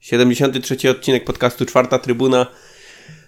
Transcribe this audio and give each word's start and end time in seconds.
Siedemdziesiąty 0.00 0.60
trzeci 0.60 0.88
odcinek 0.88 1.24
podcastu 1.24 1.66
Czwarta 1.66 1.98
Trybuna. 1.98 2.46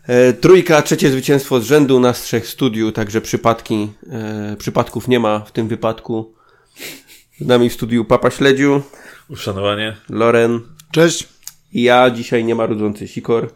E, 0.07 0.33
trójka, 0.33 0.83
trzecie 0.83 1.11
zwycięstwo 1.11 1.61
z 1.61 1.65
rzędu 1.65 2.01
na 2.01 2.13
trzech 2.13 2.47
studiu, 2.47 2.93
także 2.93 3.21
przypadki, 3.21 3.89
e, 4.11 4.57
przypadków 4.59 5.09
nie 5.09 5.21
ma 5.21 5.41
w 5.41 5.53
tym 5.53 5.69
wypadku. 5.69 6.34
Z 7.41 7.46
nami 7.46 7.71
w 7.71 7.73
studiu 7.73 8.05
Papa 8.05 8.30
Śledziu, 8.30 8.83
Uszanowanie. 9.30 9.96
Loren 10.09 10.61
Cześć. 10.91 11.29
i 11.73 11.83
ja. 11.83 12.11
Dzisiaj 12.11 12.45
nie 12.45 12.55
ma 12.55 12.67
rodzący 12.67 13.09
Sikor. 13.09 13.51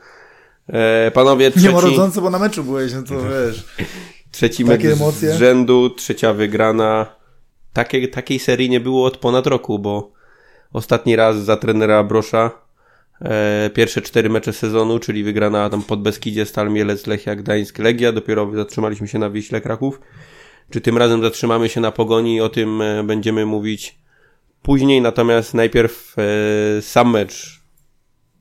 E, 0.68 1.10
panowie, 1.10 1.50
trzeci, 1.50 1.66
Nie 1.66 1.72
ma 1.72 1.80
rodzący, 1.80 2.20
bo 2.20 2.30
na 2.30 2.38
meczu 2.38 2.64
byłeś, 2.64 2.92
no 2.92 3.02
to 3.02 3.14
wiesz. 3.14 3.64
trzeci 4.32 4.64
takie 4.64 4.88
mecz 4.88 4.96
z 4.96 5.00
emocje. 5.00 5.34
rzędu, 5.34 5.90
trzecia 5.90 6.32
wygrana. 6.32 7.06
Takie, 7.72 8.08
takiej 8.08 8.38
serii 8.38 8.70
nie 8.70 8.80
było 8.80 9.06
od 9.06 9.16
ponad 9.16 9.46
roku, 9.46 9.78
bo 9.78 10.12
ostatni 10.72 11.16
raz 11.16 11.36
za 11.36 11.56
trenera 11.56 12.04
Brosza 12.04 12.50
e, 13.20 13.70
pierwsze 13.74 14.02
cztery 14.02 14.30
mecze 14.30 14.52
sezonu, 14.52 14.98
czyli 14.98 15.24
wygrana 15.24 15.70
tam 15.70 15.82
pod 15.82 16.02
Beskidzie, 16.02 16.46
Stal 16.46 16.70
Mielec, 16.70 17.06
Lechia, 17.06 17.36
Gdańsk, 17.36 17.78
Legia. 17.78 18.12
Dopiero 18.12 18.50
zatrzymaliśmy 18.54 19.08
się 19.08 19.18
na 19.18 19.30
Wiśle 19.30 19.60
Kraków. 19.60 20.00
Czy 20.70 20.80
tym 20.80 20.98
razem 20.98 21.22
zatrzymamy 21.22 21.68
się 21.68 21.80
na 21.80 21.92
Pogoni? 21.92 22.40
O 22.40 22.48
tym 22.48 22.82
e, 22.82 23.04
będziemy 23.04 23.46
mówić 23.46 23.98
później. 24.62 25.02
Natomiast 25.02 25.54
najpierw 25.54 26.14
e, 26.18 26.82
sam 26.82 27.10
mecz. 27.10 27.62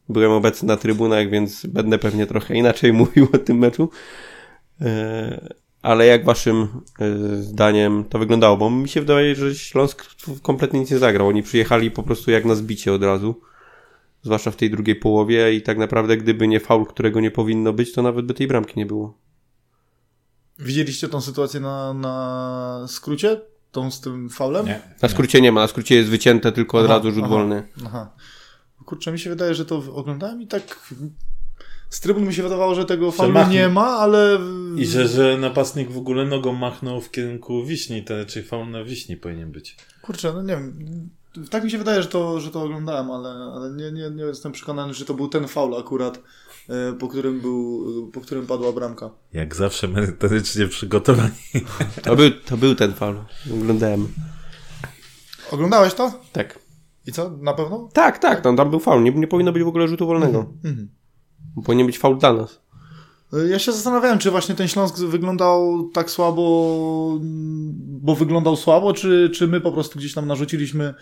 Byłem 0.09 0.31
obecny 0.31 0.67
na 0.67 0.77
trybunach, 0.77 1.29
więc 1.29 1.65
będę 1.65 1.99
pewnie 1.99 2.27
trochę 2.27 2.55
inaczej 2.55 2.93
mówił 3.03 3.27
o 3.33 3.37
tym 3.37 3.57
meczu. 3.57 3.89
Ale 5.81 6.05
jak 6.05 6.25
waszym 6.25 6.67
e, 6.99 7.35
zdaniem 7.35 8.03
to 8.03 8.19
wyglądało? 8.19 8.57
Bo 8.57 8.69
mi 8.69 8.89
się 8.89 9.01
wydaje, 9.01 9.35
że 9.35 9.55
Śląsk 9.55 10.05
kompletnie 10.41 10.79
nic 10.79 10.91
nie 10.91 10.97
zagrał. 10.97 11.27
Oni 11.27 11.43
przyjechali 11.43 11.91
po 11.91 12.03
prostu 12.03 12.31
jak 12.31 12.45
na 12.45 12.55
zbicie 12.55 12.93
od 12.93 13.03
razu. 13.03 13.41
Zwłaszcza 14.23 14.51
w 14.51 14.55
tej 14.55 14.69
drugiej 14.69 14.95
połowie 14.95 15.53
i 15.53 15.61
tak 15.61 15.77
naprawdę 15.77 16.17
gdyby 16.17 16.47
nie 16.47 16.59
faul, 16.59 16.85
którego 16.85 17.19
nie 17.19 17.31
powinno 17.31 17.73
być, 17.73 17.93
to 17.93 18.01
nawet 18.01 18.25
by 18.25 18.33
tej 18.33 18.47
bramki 18.47 18.73
nie 18.75 18.85
było. 18.85 19.17
Widzieliście 20.59 21.07
tą 21.07 21.21
sytuację 21.21 21.59
na, 21.59 21.93
na 21.93 22.85
skrócie? 22.87 23.41
Tą 23.71 23.91
z 23.91 24.01
tym 24.01 24.29
faulem? 24.29 24.65
Nie. 24.65 24.81
Na 25.01 25.09
skrócie 25.09 25.41
nie 25.41 25.51
ma, 25.51 25.61
na 25.61 25.67
skrócie 25.67 25.95
jest 25.95 26.09
wycięte 26.09 26.51
tylko 26.51 26.77
od 26.77 26.85
Aha, 26.85 26.93
razu 26.93 27.11
rzut 27.11 27.23
aha. 27.23 27.33
wolny. 27.33 27.67
Aha. 27.85 28.13
Kurczę, 28.85 29.11
mi 29.11 29.19
się 29.19 29.29
wydaje, 29.29 29.55
że 29.55 29.65
to 29.65 29.83
oglądałem 29.93 30.41
i 30.41 30.47
tak 30.47 30.93
z 31.91 31.99
trybun 31.99 32.27
mi 32.27 32.33
się 32.33 32.43
wydawało, 32.43 32.75
że 32.75 32.85
tego 32.85 33.11
faulu 33.11 33.47
nie 33.49 33.69
ma, 33.69 33.87
ale... 33.87 34.39
I 34.77 34.85
że, 34.85 35.07
że 35.07 35.37
napastnik 35.37 35.91
w 35.91 35.97
ogóle 35.97 36.25
nogą 36.25 36.53
machnął 36.53 37.01
w 37.01 37.11
kierunku 37.11 37.65
Wiśni, 37.65 38.03
to 38.03 38.17
raczej 38.17 38.43
faul 38.43 38.69
na 38.69 38.83
Wiśni 38.83 39.17
powinien 39.17 39.51
być. 39.51 39.75
Kurczę, 40.01 40.33
no 40.33 40.41
nie 40.41 40.55
wiem. 40.55 41.09
Tak 41.49 41.63
mi 41.63 41.71
się 41.71 41.77
wydaje, 41.77 42.01
że 42.01 42.07
to, 42.07 42.39
że 42.39 42.51
to 42.51 42.63
oglądałem, 42.63 43.11
ale, 43.11 43.29
ale 43.29 43.71
nie, 43.71 43.91
nie, 43.91 44.09
nie 44.09 44.23
jestem 44.23 44.51
przekonany, 44.51 44.93
że 44.93 45.05
to 45.05 45.13
był 45.13 45.27
ten 45.27 45.47
faul 45.47 45.77
akurat, 45.77 46.19
e, 46.69 46.93
po 46.93 47.07
którym, 47.07 47.41
był, 47.41 48.11
po 48.13 48.21
którym 48.21 48.47
padła 48.47 48.71
bramka. 48.71 49.09
Jak 49.33 49.55
zawsze 49.55 49.87
merytorycznie 49.87 50.67
przygotowani. 50.67 51.31
To 52.03 52.15
był, 52.15 52.31
to 52.45 52.57
był 52.57 52.75
ten 52.75 52.93
faul. 52.93 53.15
Oglądałem. 53.53 54.07
Oglądałeś 55.51 55.93
to? 55.93 56.19
Tak. 56.31 56.59
I 57.07 57.11
co? 57.11 57.29
Na 57.29 57.53
pewno? 57.53 57.89
Tak, 57.93 58.19
tak, 58.19 58.41
tam, 58.41 58.57
tam 58.57 58.69
był 58.69 58.79
faul. 58.79 59.03
Nie, 59.03 59.11
nie 59.11 59.27
powinno 59.27 59.51
być 59.51 59.63
w 59.63 59.67
ogóle 59.67 59.87
rzutu 59.87 60.07
wolnego. 60.07 60.45
Mhm. 60.63 60.89
Powinien 61.65 61.87
być 61.87 61.99
faul 61.99 62.17
dla 62.17 62.33
nas. 62.33 62.61
Ja 63.49 63.59
się 63.59 63.71
zastanawiałem, 63.71 64.19
czy 64.19 64.31
właśnie 64.31 64.55
ten 64.55 64.67
Śląsk 64.67 64.97
wyglądał 64.97 65.89
tak 65.93 66.09
słabo, 66.09 67.19
bo 67.85 68.15
wyglądał 68.15 68.55
słabo, 68.55 68.93
czy, 68.93 69.29
czy 69.33 69.47
my 69.47 69.61
po 69.61 69.71
prostu 69.71 69.99
gdzieś 69.99 70.13
tam 70.13 70.27
narzuciliśmy 70.27 70.93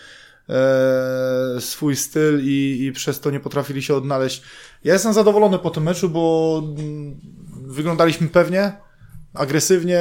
e, 0.50 1.62
swój 1.62 1.96
styl 1.96 2.40
i, 2.44 2.86
i 2.86 2.92
przez 2.92 3.20
to 3.20 3.32
nie 3.32 3.40
potrafili 3.40 3.84
się 3.84 3.96
odnaleźć. 3.96 4.42
Ja 4.84 4.94
jestem 4.94 5.14
zadowolony 5.14 5.60
po 5.60 5.70
tym 5.70 5.84
meczu, 5.84 6.10
bo 6.10 6.64
mm, 6.78 7.20
wyglądaliśmy 7.68 8.28
pewnie, 8.28 8.74
agresywnie. 9.34 10.00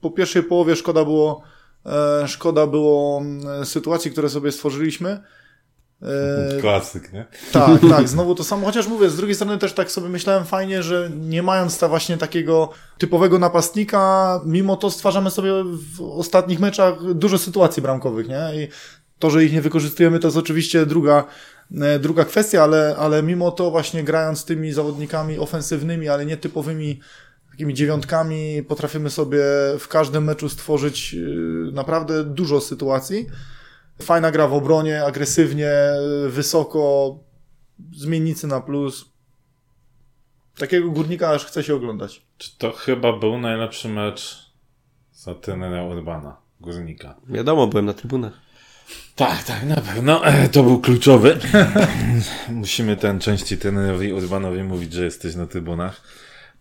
Po 0.00 0.10
pierwszej 0.10 0.42
połowie 0.42 0.76
szkoda 0.76 1.04
było, 1.04 1.42
e, 1.86 2.28
szkoda 2.28 2.66
było 2.66 3.20
mm, 3.20 3.66
sytuacji, 3.66 4.10
które 4.10 4.28
sobie 4.28 4.52
stworzyliśmy. 4.52 5.20
E, 6.04 6.60
Klasyk, 6.60 7.12
nie? 7.12 7.26
tak, 7.52 7.80
tak, 7.90 8.08
znowu 8.08 8.34
to 8.34 8.44
samo, 8.44 8.66
chociaż 8.66 8.86
mówię, 8.86 9.10
z 9.10 9.16
drugiej 9.16 9.34
strony 9.34 9.58
też 9.58 9.72
tak 9.72 9.90
sobie 9.90 10.08
myślałem 10.08 10.44
fajnie, 10.44 10.82
że 10.82 11.10
nie 11.20 11.42
mając 11.42 11.78
ta 11.78 11.88
właśnie 11.88 12.18
takiego 12.18 12.70
typowego 12.98 13.38
napastnika, 13.38 14.40
mimo 14.44 14.76
to 14.76 14.90
stwarzamy 14.90 15.30
sobie 15.30 15.52
w 15.96 16.02
ostatnich 16.02 16.60
meczach 16.60 17.14
dużo 17.14 17.38
sytuacji 17.38 17.82
bramkowych, 17.82 18.28
nie? 18.28 18.64
I 18.64 18.68
to, 19.18 19.30
że 19.30 19.44
ich 19.44 19.52
nie 19.52 19.60
wykorzystujemy, 19.60 20.18
to 20.18 20.28
jest 20.28 20.36
oczywiście 20.36 20.86
druga, 20.86 21.24
e, 21.80 21.98
druga 21.98 22.24
kwestia, 22.24 22.62
ale, 22.62 22.96
ale 22.98 23.22
mimo 23.22 23.50
to 23.50 23.70
właśnie 23.70 24.04
grając 24.04 24.44
tymi 24.44 24.72
zawodnikami 24.72 25.38
ofensywnymi, 25.38 26.08
ale 26.08 26.26
nietypowymi 26.26 27.00
takimi 27.50 27.74
dziewiątkami, 27.74 28.62
potrafimy 28.68 29.10
sobie 29.10 29.40
w 29.78 29.88
każdym 29.88 30.24
meczu 30.24 30.48
stworzyć 30.48 31.14
e, 31.14 31.72
naprawdę 31.72 32.24
dużo 32.24 32.60
sytuacji. 32.60 33.26
Fajna 34.02 34.30
gra 34.30 34.48
w 34.48 34.54
obronie, 34.54 35.04
agresywnie, 35.04 35.70
wysoko, 36.28 37.18
zmiennicy 37.92 38.46
na 38.46 38.60
plus. 38.60 39.04
Takiego 40.58 40.90
górnika 40.90 41.30
aż 41.30 41.44
chce 41.44 41.64
się 41.64 41.74
oglądać. 41.74 42.22
Czy 42.38 42.58
to 42.58 42.72
chyba 42.72 43.12
był 43.18 43.38
najlepszy 43.38 43.88
mecz 43.88 44.50
za 45.12 45.34
trenera 45.34 45.84
Urbana, 45.84 46.36
Górnika? 46.60 47.14
Wiadomo, 47.26 47.66
byłem 47.66 47.86
na 47.86 47.92
trybunach. 47.94 48.32
Tak, 49.16 49.42
tak, 49.44 49.62
na 49.64 49.76
pewno. 49.76 50.26
E, 50.26 50.48
To 50.48 50.62
był 50.62 50.80
kluczowy. 50.80 51.38
Musimy 52.48 52.96
ten 52.96 53.20
części 53.20 53.58
trenerowi 53.58 54.12
Urbanowi 54.12 54.62
mówić, 54.62 54.92
że 54.92 55.04
jesteś 55.04 55.34
na 55.34 55.46
trybunach. 55.46 56.02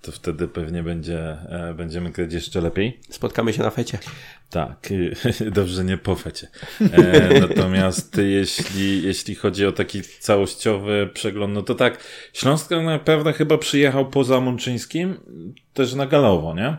To 0.03 0.11
wtedy 0.11 0.47
pewnie 0.47 0.83
będzie, 0.83 1.19
e, 1.49 1.73
będziemy 1.77 2.11
grać 2.11 2.33
jeszcze 2.33 2.61
lepiej. 2.61 2.99
Spotkamy 3.09 3.53
się 3.53 3.63
na 3.63 3.69
fecie. 3.69 3.99
Tak, 4.49 4.89
dobrze, 5.51 5.75
że 5.75 5.83
nie 5.83 5.97
po 5.97 6.15
fecie. 6.15 6.47
E, 6.81 7.39
natomiast 7.47 8.17
jeśli, 8.17 9.03
jeśli 9.03 9.35
chodzi 9.35 9.65
o 9.65 9.71
taki 9.71 10.01
całościowy 10.01 11.09
przegląd, 11.13 11.53
no 11.53 11.61
to 11.61 11.75
tak, 11.75 12.03
Śląsk 12.33 12.71
naprawdę 12.71 13.33
chyba 13.33 13.57
przyjechał 13.57 14.09
poza 14.09 14.39
Mączyńskim 14.39 15.15
też 15.73 15.93
na 15.93 16.07
galowo, 16.07 16.55
nie? 16.55 16.77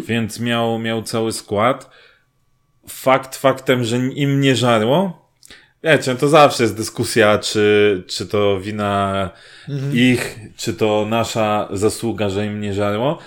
Więc 0.00 0.40
miał, 0.40 0.78
miał 0.78 1.02
cały 1.02 1.32
skład. 1.32 1.90
Fakt 2.88 3.36
faktem, 3.36 3.84
że 3.84 3.96
im 3.96 4.40
nie 4.40 4.56
żarło, 4.56 5.27
Wiecie, 5.82 6.14
to 6.14 6.28
zawsze 6.28 6.62
jest 6.62 6.76
dyskusja, 6.76 7.38
czy, 7.38 8.02
czy 8.06 8.26
to 8.26 8.60
wina 8.60 9.30
ich, 9.92 10.38
czy 10.56 10.74
to 10.74 11.06
nasza 11.10 11.68
zasługa, 11.72 12.28
że 12.30 12.46
im 12.46 12.60
nie 12.60 12.74
żarło. 12.74 13.18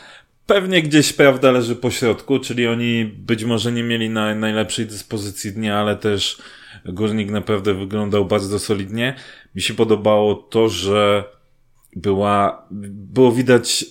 Pewnie 0.46 0.82
gdzieś 0.82 1.14
prawda 1.14 1.52
leży 1.52 1.76
po 1.76 1.92
środku, 1.92 2.40
czyli 2.40 2.68
oni 2.68 3.06
być 3.06 3.44
może 3.44 3.72
nie 3.72 3.84
mieli 3.84 4.10
na, 4.10 4.36
najlepszej 4.36 4.86
dyspozycji 4.86 5.52
dnia, 5.52 5.80
ale 5.80 5.96
też 5.96 6.38
górnik 6.86 7.32
naprawdę 7.32 7.74
wyglądał 7.74 8.26
bardzo 8.26 8.60
solidnie. 8.60 9.16
Mi 9.56 9.62
się 9.62 9.74
podobało 9.74 10.36
to, 10.36 10.70
że 10.70 11.24
była, 11.96 12.68
było 12.72 13.32
widać 13.32 13.86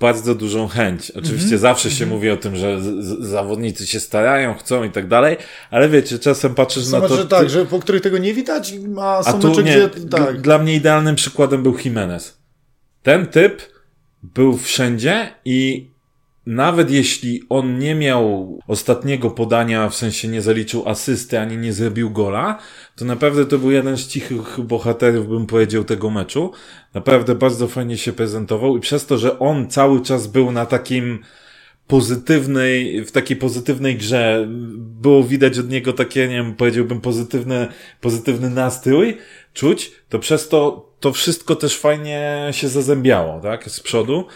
bardzo 0.00 0.34
dużą 0.34 0.68
chęć. 0.68 1.10
Oczywiście 1.10 1.58
zawsze 1.58 1.90
się 1.90 2.06
mówi 2.06 2.30
o 2.30 2.36
tym, 2.36 2.56
że 2.56 2.80
zawodnicy 3.20 3.86
się 3.86 4.00
starają, 4.00 4.54
chcą 4.54 4.84
i 4.84 4.90
tak 4.90 5.08
dalej, 5.08 5.36
ale 5.70 5.88
wiecie, 5.88 6.18
czasem 6.18 6.54
patrzysz 6.54 6.88
na 6.88 7.00
to... 7.00 7.08
mecze 7.08 7.26
tak, 7.26 7.50
że 7.50 7.66
po 7.66 7.78
których 7.78 8.02
tego 8.02 8.18
nie 8.18 8.34
widać, 8.34 8.74
a 9.00 9.18
A 9.18 9.22
są 9.22 9.40
tu 9.40 9.48
mecze, 9.48 9.62
nie, 9.62 9.88
gdzie... 9.88 10.08
Tak. 10.08 10.40
dla 10.40 10.58
mnie 10.58 10.74
idealnym 10.74 11.14
przykładem 11.14 11.62
był 11.62 11.78
Jimenez. 11.84 12.38
Ten 13.02 13.26
typ 13.26 13.62
był 14.22 14.56
wszędzie 14.56 15.34
i 15.44 15.91
nawet 16.46 16.90
jeśli 16.90 17.42
on 17.48 17.78
nie 17.78 17.94
miał 17.94 18.58
ostatniego 18.66 19.30
podania, 19.30 19.88
w 19.88 19.94
sensie 19.94 20.28
nie 20.28 20.42
zaliczył 20.42 20.88
asysty, 20.88 21.40
ani 21.40 21.56
nie 21.56 21.72
zrobił 21.72 22.10
gola, 22.10 22.58
to 22.96 23.04
naprawdę 23.04 23.46
to 23.46 23.58
był 23.58 23.70
jeden 23.70 23.96
z 23.96 24.06
cichych 24.06 24.60
bohaterów, 24.60 25.28
bym 25.28 25.46
powiedział, 25.46 25.84
tego 25.84 26.10
meczu. 26.10 26.52
Naprawdę 26.94 27.34
bardzo 27.34 27.68
fajnie 27.68 27.98
się 27.98 28.12
prezentował 28.12 28.76
i 28.76 28.80
przez 28.80 29.06
to, 29.06 29.18
że 29.18 29.38
on 29.38 29.70
cały 29.70 30.02
czas 30.02 30.26
był 30.26 30.52
na 30.52 30.66
takim 30.66 31.18
pozytywnej, 31.86 33.04
w 33.04 33.12
takiej 33.12 33.36
pozytywnej 33.36 33.96
grze, 33.96 34.46
było 34.78 35.24
widać 35.24 35.58
od 35.58 35.70
niego 35.70 35.92
takie, 35.92 36.28
nie 36.28 36.36
wiem, 36.36 36.54
powiedziałbym 36.54 37.00
pozytywny, 37.00 37.68
pozytywny 38.00 38.50
nastrój, 38.50 39.16
czuć, 39.54 39.92
to 40.08 40.18
przez 40.18 40.48
to, 40.48 40.90
to 41.00 41.12
wszystko 41.12 41.56
też 41.56 41.78
fajnie 41.78 42.48
się 42.50 42.68
zazębiało, 42.68 43.40
tak, 43.40 43.70
z 43.70 43.80
przodu. 43.80 44.26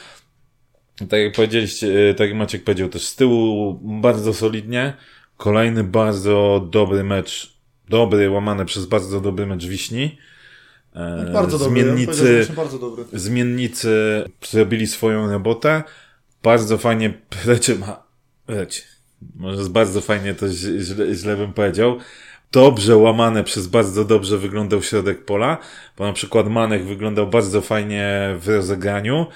Tak 0.96 1.20
jak 1.20 1.32
powiedzieliście, 1.34 2.14
tak 2.18 2.28
jak 2.28 2.36
Maciek 2.38 2.64
powiedział, 2.64 2.88
też 2.88 3.02
z 3.06 3.16
tyłu 3.16 3.74
bardzo 3.82 4.34
solidnie. 4.34 4.92
Kolejny 5.36 5.84
bardzo 5.84 6.66
dobry 6.70 7.04
mecz, 7.04 7.56
dobry, 7.88 8.30
łamany 8.30 8.64
przez 8.64 8.86
bardzo 8.86 9.20
dobry 9.20 9.46
mecz 9.46 9.66
Wiśni. 9.66 10.18
E, 10.94 11.30
Bardzo 11.32 11.58
dobry. 11.58 11.80
ja 11.80 11.84
Zmiennicy, 11.86 12.36
właśnie 12.36 12.54
bardzo 12.54 12.78
dobry. 12.78 13.04
zmiennicy 13.12 14.24
zrobili 14.48 14.86
swoją 14.86 15.30
robotę. 15.32 15.82
Bardzo 16.42 16.78
fajnie 16.78 17.14
lecie 17.46 17.74
ma, 17.74 18.02
lecie. 18.48 18.82
może 19.36 19.70
bardzo 19.70 20.00
fajnie 20.00 20.34
to 20.34 20.48
źle, 20.48 21.14
źle 21.14 21.36
bym 21.36 21.52
powiedział, 21.52 21.98
dobrze 22.52 22.96
łamane 22.96 23.44
przez 23.44 23.66
bardzo 23.66 24.04
dobrze 24.04 24.38
wyglądał 24.38 24.82
środek 24.82 25.24
pola, 25.24 25.58
bo 25.98 26.04
na 26.06 26.12
przykład 26.12 26.48
Manek 26.48 26.84
wyglądał 26.84 27.26
bardzo 27.26 27.60
fajnie 27.60 28.34
w 28.40 28.48
rozegraniu, 28.48 29.26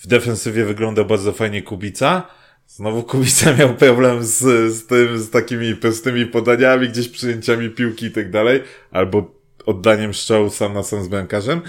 w 0.00 0.06
defensywie 0.06 0.64
wyglądał 0.64 1.06
bardzo 1.06 1.32
fajnie 1.32 1.62
Kubica, 1.62 2.26
Znowu 2.70 3.02
Kubica 3.02 3.52
miał 3.58 3.74
problem 3.74 4.24
z, 4.24 4.38
z 4.74 4.86
tym, 4.86 5.18
z 5.18 5.30
takimi 5.30 5.76
prostymi 5.76 6.26
podaniami, 6.26 6.88
gdzieś 6.88 7.08
przyjęciami 7.08 7.70
piłki 7.70 8.06
i 8.06 8.10
tak 8.10 8.30
dalej, 8.30 8.62
albo 8.90 9.34
oddaniem 9.66 10.14
strzału 10.14 10.50
sam 10.50 10.74
na 10.74 10.82
sam 10.82 11.04
z 11.04 11.08
bramkarzem. 11.08 11.60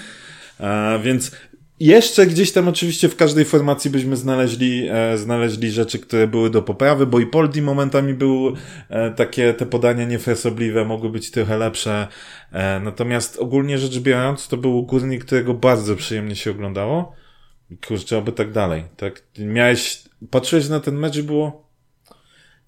A, 0.60 1.00
więc 1.04 1.32
jeszcze 1.80 2.26
gdzieś 2.26 2.52
tam 2.52 2.68
oczywiście 2.68 3.10
w 3.10 3.16
każdej 3.16 3.46
formacji 3.46 3.92
byśmy 3.92 4.16
znaleźli, 4.16 4.88
e, 4.92 5.18
znaleźli 5.18 5.72
rzeczy, 5.72 6.00
które 6.00 6.28
były 6.28 6.50
do 6.50 6.62
poprawy, 6.62 7.06
bo 7.06 7.20
i 7.20 7.26
Poldi 7.26 7.62
momentami 7.62 8.14
był 8.14 8.54
e, 8.90 9.12
takie, 9.12 9.54
te 9.54 9.66
podania 9.66 10.06
niefrasobliwe, 10.06 10.86
mogły 10.86 11.10
być 11.10 11.32
trochę 11.32 11.58
lepsze. 11.58 12.08
E, 12.52 12.80
natomiast 12.80 13.38
ogólnie 13.38 13.78
rzecz 13.78 14.00
biorąc, 14.00 14.48
to 14.48 14.58
był 14.58 14.84
górnik, 14.84 15.26
którego 15.26 15.54
bardzo 15.54 15.96
przyjemnie 15.96 16.36
się 16.36 16.52
oglądało. 16.52 17.21
Kurczę, 17.88 18.18
aby 18.18 18.32
tak 18.32 18.52
dalej. 18.52 18.84
Tak, 18.98 19.24
miałeś, 19.40 20.04
patrzyłeś 20.30 20.70
na 20.70 20.80
ten 20.80 20.96
mecz 20.96 21.16
i 21.16 21.24
było, 21.24 21.68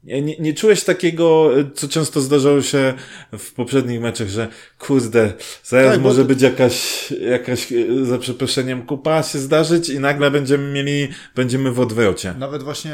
nie, 0.04 0.22
nie, 0.22 0.38
nie 0.38 0.54
czułeś 0.54 0.84
takiego, 0.84 1.52
co 1.76 1.88
często 1.88 2.22
zdarzało 2.22 2.62
się 2.62 2.94
w 3.38 3.54
poprzednich 3.54 4.02
meczach, 4.02 4.28
że 4.28 4.48
kurde, 4.88 5.34
zaraz 5.64 5.94
tak, 5.94 6.02
może 6.02 6.22
bo... 6.22 6.28
być 6.28 6.42
jakaś, 6.42 7.12
jakaś, 7.12 7.72
e, 7.72 8.06
za 8.06 8.18
przeproszeniem, 8.18 8.86
kupa 8.86 9.24
się 9.24 9.40
zdarzyć 9.40 9.90
i 9.90 10.00
nagle 10.00 10.32
będziemy 10.32 10.72
mieli, 10.72 11.08
będziemy 11.36 11.72
w 11.72 11.80
odwrocie. 11.80 12.34
Nawet 12.40 12.64
właśnie 12.64 12.94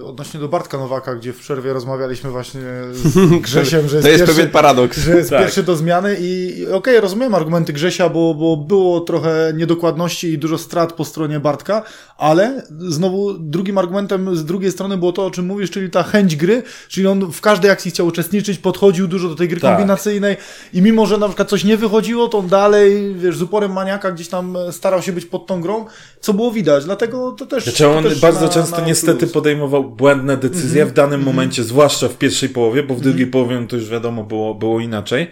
y, 0.00 0.04
odnośnie 0.04 0.40
do 0.40 0.48
Bartka 0.48 0.78
Nowaka, 0.78 1.14
gdzie 1.14 1.32
w 1.32 1.38
przerwie 1.38 1.72
rozmawialiśmy 1.72 2.30
właśnie 2.30 2.60
z 2.92 3.14
Grzesiem, 3.46 3.88
że 3.88 3.96
jest, 3.96 4.06
to 4.06 4.08
jest 4.08 4.20
pierwszy, 4.20 4.34
pewien 4.34 4.50
paradoks. 4.50 4.98
Że 4.98 5.16
jest 5.16 5.30
tak. 5.30 5.40
pierwszy 5.40 5.62
do 5.62 5.76
zmiany 5.76 6.16
i, 6.20 6.58
i 6.58 6.62
okej, 6.64 6.74
okay, 6.74 7.00
rozumiem 7.00 7.34
argumenty 7.34 7.72
Grzesia, 7.72 8.08
bo, 8.08 8.34
bo 8.34 8.56
było 8.56 9.00
trochę 9.00 9.52
niedokładności 9.56 10.28
i 10.28 10.38
dużo 10.38 10.58
strat 10.58 10.92
po 10.92 11.04
stronie 11.04 11.40
Bartka, 11.40 11.82
ale 12.18 12.62
znowu 12.78 13.38
drugim 13.38 13.78
argumentem 13.78 14.36
z 14.36 14.44
drugiej 14.44 14.72
strony 14.72 14.98
było 14.98 15.12
to, 15.12 15.26
o 15.26 15.30
czym 15.30 15.46
mówisz, 15.46 15.70
czyli 15.70 15.90
ta 15.90 16.02
chęć 16.02 16.36
gry, 16.36 16.62
czyli 16.88 17.06
on 17.06 17.32
w 17.32 17.40
każdej 17.40 17.70
akcji 17.70 17.90
chciał 17.90 18.06
uczestniczyć, 18.06 18.58
podchodził 18.58 19.08
dużo 19.08 19.28
do 19.28 19.34
tej 19.34 19.48
gry 19.48 19.60
tak. 19.60 19.76
kombinacyjnej 19.76 20.36
i 20.72 20.82
mimo, 20.86 21.06
że 21.06 21.18
na 21.18 21.26
przykład 21.28 21.48
coś 21.48 21.64
nie 21.64 21.76
wychodziło, 21.76 22.28
to 22.28 22.38
on 22.38 22.48
dalej, 22.48 23.14
wiesz, 23.14 23.36
z 23.36 23.42
uporem 23.42 23.72
maniaka 23.72 24.12
gdzieś 24.12 24.28
tam 24.28 24.56
starał 24.70 25.02
się 25.02 25.12
być 25.12 25.26
pod 25.26 25.46
tą 25.46 25.60
grą, 25.60 25.86
co 26.20 26.34
było 26.34 26.52
widać, 26.52 26.84
dlatego 26.84 27.32
to 27.32 27.46
też... 27.46 27.64
Znaczy 27.64 27.88
on 27.88 28.04
też 28.04 28.20
bardzo 28.20 28.46
na, 28.46 28.48
często 28.48 28.80
na 28.80 28.86
niestety 28.86 29.18
plus. 29.18 29.32
podejmował 29.32 29.84
błędne 29.84 30.36
decyzje 30.36 30.82
mm 30.82 30.88
-hmm. 30.88 30.92
w 30.92 30.94
danym 30.94 31.14
mm 31.14 31.22
-hmm. 31.22 31.26
momencie, 31.26 31.64
zwłaszcza 31.64 32.08
w 32.08 32.18
pierwszej 32.18 32.48
połowie, 32.48 32.82
bo 32.82 32.94
w 32.94 33.00
drugiej 33.00 33.22
mm 33.22 33.28
-hmm. 33.28 33.32
połowie 33.32 33.66
to 33.68 33.76
już 33.76 33.88
wiadomo 33.88 34.24
było, 34.24 34.54
było 34.54 34.80
inaczej. 34.80 35.30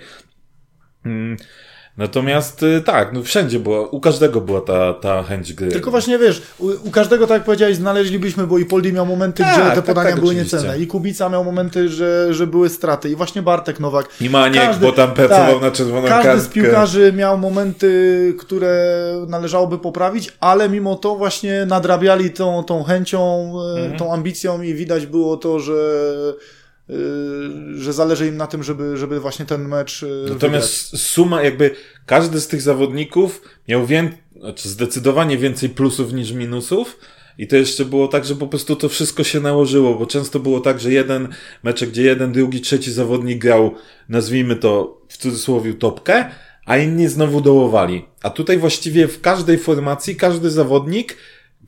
Natomiast 1.96 2.62
y, 2.62 2.80
tak, 2.80 3.12
no 3.12 3.22
wszędzie 3.22 3.60
była, 3.60 3.80
u 3.88 4.00
każdego 4.00 4.40
była 4.40 4.60
ta, 4.60 4.94
ta 4.94 5.22
chęć 5.22 5.52
gry. 5.52 5.68
Tylko 5.68 5.90
właśnie 5.90 6.18
wiesz, 6.18 6.42
u, 6.58 6.66
u 6.66 6.90
każdego, 6.90 7.26
tak 7.26 7.34
jak 7.34 7.44
powiedziałeś, 7.44 7.76
znaleźlibyśmy, 7.76 8.46
bo 8.46 8.58
i 8.58 8.64
Poldi 8.64 8.92
miał 8.92 9.06
momenty, 9.06 9.42
tak, 9.42 9.54
gdzie 9.54 9.70
te 9.70 9.76
tak, 9.76 9.84
podania 9.84 10.10
tak, 10.10 10.20
były 10.20 10.32
oczywiście. 10.32 10.56
niecenne, 10.56 10.78
i 10.78 10.86
Kubica 10.86 11.28
miał 11.28 11.44
momenty, 11.44 11.88
że, 11.88 12.34
że 12.34 12.46
były 12.46 12.68
straty, 12.68 13.10
i 13.10 13.16
właśnie 13.16 13.42
Bartek 13.42 13.80
Nowak. 13.80 14.08
I 14.20 14.30
Maniek, 14.30 14.62
każdy, 14.62 14.86
bo 14.86 14.92
tam 14.92 15.12
pracował 15.12 15.52
tak, 15.52 15.62
na 15.62 15.70
czerwoną 15.70 16.08
każdy 16.08 16.24
kartkę. 16.24 16.40
z 16.40 16.48
piłkarzy 16.48 17.12
miał 17.12 17.38
momenty, 17.38 18.34
które 18.38 19.04
należałoby 19.28 19.78
poprawić, 19.78 20.32
ale 20.40 20.68
mimo 20.68 20.96
to 20.96 21.16
właśnie 21.16 21.66
nadrabiali 21.66 22.30
tą, 22.30 22.64
tą 22.64 22.82
chęcią, 22.82 23.52
e, 23.76 23.80
mhm. 23.80 23.98
tą 23.98 24.12
ambicją 24.12 24.62
i 24.62 24.74
widać 24.74 25.06
było 25.06 25.36
to, 25.36 25.60
że 25.60 25.74
że 27.76 27.92
zależy 27.92 28.26
im 28.26 28.36
na 28.36 28.46
tym, 28.46 28.62
żeby, 28.62 28.96
żeby 28.96 29.20
właśnie 29.20 29.44
ten 29.44 29.68
mecz. 29.68 30.02
Y, 30.02 30.26
Natomiast 30.28 30.84
wygrać. 30.90 31.02
suma, 31.02 31.42
jakby 31.42 31.70
każdy 32.06 32.40
z 32.40 32.48
tych 32.48 32.62
zawodników 32.62 33.42
miał 33.68 33.86
wię... 33.86 34.10
znaczy 34.40 34.68
zdecydowanie 34.68 35.38
więcej 35.38 35.68
plusów 35.68 36.12
niż 36.12 36.32
minusów. 36.32 36.98
I 37.38 37.46
to 37.46 37.56
jeszcze 37.56 37.84
było 37.84 38.08
tak, 38.08 38.24
że 38.24 38.34
po 38.36 38.46
prostu 38.46 38.76
to 38.76 38.88
wszystko 38.88 39.24
się 39.24 39.40
nałożyło, 39.40 39.94
bo 39.94 40.06
często 40.06 40.40
było 40.40 40.60
tak, 40.60 40.80
że 40.80 40.92
jeden 40.92 41.28
mecz, 41.62 41.84
gdzie 41.84 42.02
jeden, 42.02 42.32
drugi, 42.32 42.60
trzeci 42.60 42.92
zawodnik 42.92 43.38
grał, 43.38 43.74
nazwijmy 44.08 44.56
to 44.56 45.00
w 45.08 45.16
cudzysłowie 45.16 45.74
topkę, 45.74 46.24
a 46.66 46.76
inni 46.76 47.08
znowu 47.08 47.40
dołowali. 47.40 48.04
A 48.22 48.30
tutaj 48.30 48.58
właściwie 48.58 49.08
w 49.08 49.20
każdej 49.20 49.58
formacji 49.58 50.16
każdy 50.16 50.50
zawodnik 50.50 51.16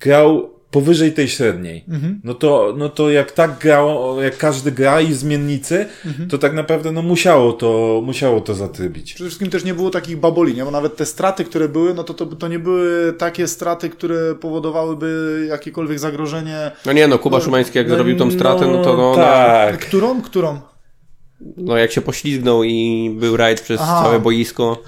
grał 0.01 0.56
powyżej 0.71 1.13
tej 1.13 1.29
średniej. 1.29 1.85
Mhm. 1.89 2.21
No, 2.25 2.35
to, 2.35 2.75
no 2.77 2.89
to 2.89 3.11
jak 3.11 3.33
tak 3.33 3.59
grało, 3.59 4.23
jak 4.23 4.39
każdy 4.39 4.73
gra 4.73 5.01
i 5.01 5.13
zmiennicy, 5.13 5.87
mhm. 6.07 6.29
to 6.29 6.39
tak 6.39 6.55
naprawdę 6.55 6.93
no 6.93 7.03
musiało 7.03 7.53
to, 7.53 8.03
musiało 8.05 8.41
to 8.41 8.55
zatrybić. 8.55 9.15
Przede 9.15 9.31
wszystkim 9.31 9.51
też 9.51 9.65
nie 9.65 9.75
było 9.75 9.91
takich 9.91 10.17
baboli, 10.17 10.55
nie? 10.55 10.65
bo 10.65 10.71
nawet 10.71 10.97
te 10.97 11.07
straty, 11.07 11.45
które 11.45 11.69
były, 11.69 11.95
no 11.95 12.05
to, 12.05 12.15
to, 12.15 12.27
to 12.27 12.49
nie 12.49 12.59
były 12.59 13.13
takie 13.13 13.49
straty, 13.49 13.91
które 13.91 14.35
powodowałyby 14.35 15.47
jakiekolwiek 15.51 15.99
zagrożenie. 15.99 16.71
No 16.87 16.93
nie, 16.93 17.09
no 17.09 17.19
Kuba 17.19 17.39
no, 17.39 17.45
Szumański 17.45 17.79
jak 17.79 17.89
no, 17.89 17.95
zrobił 17.95 18.17
tą 18.17 18.31
stratę, 18.31 18.67
no, 18.67 18.85
to 18.85 18.97
no... 18.97 19.15
Tak. 19.15 19.73
Na... 19.73 19.79
Którą? 19.79 20.23
Którą? 20.23 20.61
No 21.57 21.77
jak 21.77 21.93
się 21.93 22.01
poślizgnął 22.01 22.65
i 22.65 23.11
był 23.21 23.37
rajd 23.37 23.61
przez 23.61 23.81
Aha. 23.81 24.03
całe 24.05 24.21
boisko 24.21 24.83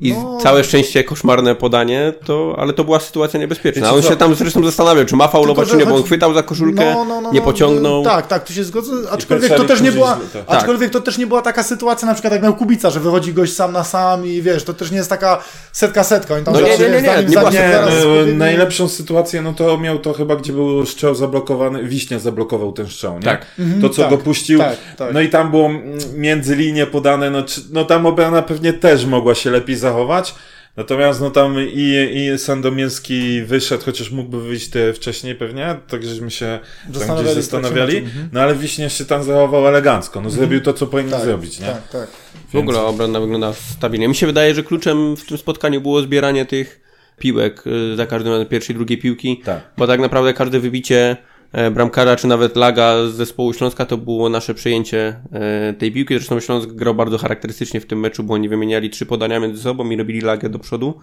i 0.00 0.12
no. 0.12 0.38
całe 0.42 0.64
szczęście 0.64 1.04
koszmarne 1.04 1.54
podanie, 1.54 2.12
to, 2.24 2.54
ale 2.58 2.72
to 2.72 2.84
była 2.84 3.00
sytuacja 3.00 3.40
niebezpieczna. 3.40 3.82
Wiecie, 3.82 3.96
on 3.96 4.02
się 4.02 4.16
tam 4.16 4.34
zresztą 4.34 4.64
zastanawiał, 4.64 5.04
czy 5.04 5.16
ma 5.16 5.28
faulować, 5.28 5.68
czy 5.68 5.76
nie, 5.76 5.86
bo 5.86 5.94
on 5.94 6.02
chwytał 6.02 6.34
za 6.34 6.42
koszulkę, 6.42 6.94
no, 6.94 7.04
no, 7.04 7.20
no 7.20 7.32
nie 7.32 7.40
no, 7.40 7.44
pociągnął. 7.44 8.04
tak, 8.04 8.26
tak, 8.26 8.44
tu 8.44 8.52
się 8.52 8.64
zgodzę, 8.64 8.92
aczkolwiek 9.10 9.56
to 9.56 9.64
też 9.64 9.80
nie 9.80 9.92
była, 9.92 10.18
tak. 10.32 10.44
aczkolwiek 10.46 10.90
to 10.90 11.00
też 11.00 11.18
nie 11.18 11.26
była 11.26 11.42
taka 11.42 11.62
sytuacja, 11.62 12.08
na 12.08 12.14
przykład 12.14 12.32
jak 12.32 12.42
miał 12.42 12.56
Kubica, 12.56 12.90
że 12.90 13.00
wychodzi 13.00 13.32
gość 13.32 13.52
sam 13.52 13.72
na 13.72 13.84
sam 13.84 14.26
i 14.26 14.42
wiesz, 14.42 14.64
to 14.64 14.74
też 14.74 14.90
nie 14.90 14.96
jest 14.96 15.10
taka 15.10 15.42
setka 15.72 16.04
setka. 16.04 16.34
Oni 16.34 16.44
tam 16.44 16.54
no 16.54 16.60
nie, 16.60 16.66
nie, 16.66 16.78
nie, 16.78 16.88
nie, 16.88 17.00
nie, 17.00 17.26
nie, 17.50 18.26
nie 18.26 18.32
najlepszą 18.32 18.88
sytuację, 18.88 19.42
no 19.42 19.52
to 19.52 19.78
miał 19.78 19.98
to 19.98 20.12
chyba, 20.12 20.36
gdzie 20.36 20.52
był 20.52 20.86
strzał 20.86 21.14
zablokowany, 21.14 21.84
Wiśnia 21.84 22.18
zablokował 22.18 22.72
ten 22.72 22.86
strzał, 22.86 23.14
nie? 23.14 23.24
Tak. 23.24 23.46
To, 23.80 23.88
co 23.88 24.02
tak, 24.02 24.10
go 24.10 24.18
puścił, 24.18 24.58
tak, 24.58 24.76
tak. 24.96 25.14
no 25.14 25.20
i 25.20 25.28
tam 25.28 25.50
było 25.50 25.70
między 26.14 26.56
linie 26.56 26.86
podane, 26.86 27.30
no, 27.30 27.42
no 27.72 27.84
tam 27.84 28.06
obrona 28.06 28.42
pewnie 28.42 28.72
też 28.72 29.06
mogła 29.06 29.34
się 29.34 29.50
lepiej 29.50 29.76
zachować, 29.90 30.34
Natomiast 30.76 31.20
no 31.20 31.30
tam 31.30 31.56
i, 31.60 32.08
i 32.14 32.38
Sandomierski 32.38 33.42
wyszedł, 33.42 33.84
chociaż 33.84 34.10
mógłby 34.10 34.40
wyjść 34.40 34.68
te 34.68 34.92
wcześniej 34.92 35.34
pewnie, 35.34 35.76
tak 35.88 36.04
żeśmy 36.04 36.30
się 36.30 36.58
tam 37.06 37.18
gdzieś 37.18 37.34
zastanawiali. 37.34 37.96
Mhm. 37.96 38.28
No 38.32 38.40
ale 38.40 38.54
Wiśnia 38.54 38.88
się 38.88 39.04
tam 39.04 39.22
zachował 39.22 39.68
elegancko. 39.68 40.20
No 40.20 40.28
mhm. 40.28 40.40
zrobił 40.40 40.60
to, 40.60 40.72
co 40.72 40.86
powinien 40.86 41.12
tak, 41.12 41.22
zrobić, 41.22 41.60
nie? 41.60 41.66
Tak, 41.66 41.88
tak. 41.88 42.08
W 42.52 42.56
ogóle 42.56 42.80
obrona 42.80 43.20
wygląda 43.20 43.52
stabilnie. 43.52 44.08
Mi 44.08 44.14
się 44.14 44.26
wydaje, 44.26 44.54
że 44.54 44.62
kluczem 44.62 45.16
w 45.16 45.26
tym 45.26 45.38
spotkaniu 45.38 45.80
było 45.80 46.02
zbieranie 46.02 46.46
tych 46.46 46.80
piłek 47.18 47.64
y, 47.66 47.96
za 47.96 48.06
każdym 48.06 48.32
razem 48.32 48.46
pierwszej, 48.46 48.76
drugiej 48.76 48.98
piłki, 48.98 49.42
tak. 49.44 49.60
bo 49.76 49.86
tak 49.86 50.00
naprawdę 50.00 50.34
każde 50.34 50.60
wybicie 50.60 51.16
E, 51.52 51.70
bramkarza, 51.70 52.16
czy 52.16 52.26
nawet 52.26 52.56
Laga 52.56 53.06
z 53.06 53.14
zespołu 53.14 53.52
Śląska, 53.52 53.86
to 53.86 53.96
było 53.96 54.28
nasze 54.28 54.54
przejęcie 54.54 55.20
e, 55.32 55.74
tej 55.78 55.92
piłki. 55.92 56.14
Zresztą 56.14 56.40
Śląsk 56.40 56.68
grał 56.68 56.94
bardzo 56.94 57.18
charakterystycznie 57.18 57.80
w 57.80 57.86
tym 57.86 58.00
meczu, 58.00 58.24
bo 58.24 58.34
oni 58.34 58.48
wymieniali 58.48 58.90
trzy 58.90 59.06
podania 59.06 59.40
między 59.40 59.62
sobą 59.62 59.90
i 59.90 59.96
robili 59.96 60.20
Lagę 60.20 60.48
do 60.48 60.58
przodu. 60.58 60.94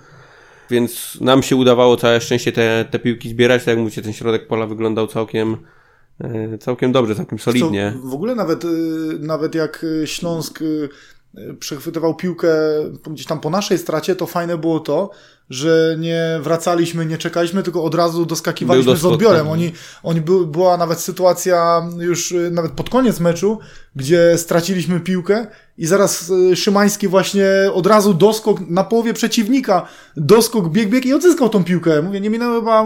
Więc 0.70 1.18
nam 1.22 1.44
się 1.44 1.56
udawało 1.56 1.98
całe 1.98 2.22
szczęście 2.22 2.52
te, 2.52 2.86
te 2.92 3.00
piłki 3.00 3.30
zbierać. 3.30 3.62
Tak 3.62 3.68
jak 3.68 3.78
mówicie, 3.78 4.02
ten 4.02 4.14
środek 4.14 4.48
pola 4.48 4.68
wyglądał 4.68 5.08
całkiem, 5.08 5.58
e, 6.22 6.58
całkiem 6.58 6.92
dobrze, 6.92 7.16
całkiem 7.16 7.40
solidnie. 7.40 7.94
w 8.04 8.14
ogóle 8.14 8.36
nawet, 8.36 8.64
nawet 9.20 9.56
jak 9.56 9.86
Śląsk 10.06 10.60
przechwytywał 11.60 12.16
piłkę 12.16 12.50
gdzieś 13.08 13.26
tam 13.26 13.40
po 13.40 13.50
naszej 13.50 13.78
stracie, 13.78 14.16
to 14.16 14.26
fajne 14.26 14.58
było 14.58 14.80
to, 14.80 15.10
że 15.50 15.96
nie 16.00 16.40
wracaliśmy, 16.42 17.06
nie 17.06 17.18
czekaliśmy, 17.18 17.64
tylko 17.64 17.84
od 17.84 17.96
razu 17.96 18.26
doskakiwaliśmy 18.26 18.96
z 18.96 19.06
odbiorem. 19.06 19.48
Oni, 19.48 19.72
oni 20.04 20.22
by, 20.22 20.46
była 20.46 20.78
nawet 20.78 21.00
sytuacja 21.00 21.90
już 22.00 22.32
y, 22.32 22.52
nawet 22.52 22.72
pod 22.72 22.90
koniec 22.90 23.20
meczu, 23.20 23.60
gdzie 23.96 24.38
straciliśmy 24.38 25.00
piłkę 25.00 25.48
i 25.78 25.86
zaraz 25.86 26.30
y, 26.30 26.56
Szymański 26.56 27.08
właśnie 27.08 27.48
od 27.74 27.88
razu 27.88 28.14
doskok 28.14 28.60
na 28.70 28.84
połowie 28.84 29.14
przeciwnika, 29.14 29.88
doskok, 30.18 30.70
bieg, 30.70 30.90
bieg 30.90 31.06
i 31.06 31.14
odzyskał 31.14 31.50
tą 31.50 31.64
piłkę. 31.64 32.02
Mówię, 32.02 32.22
nie 32.22 32.30
minęło 32.30 32.60
chyba 32.60 32.86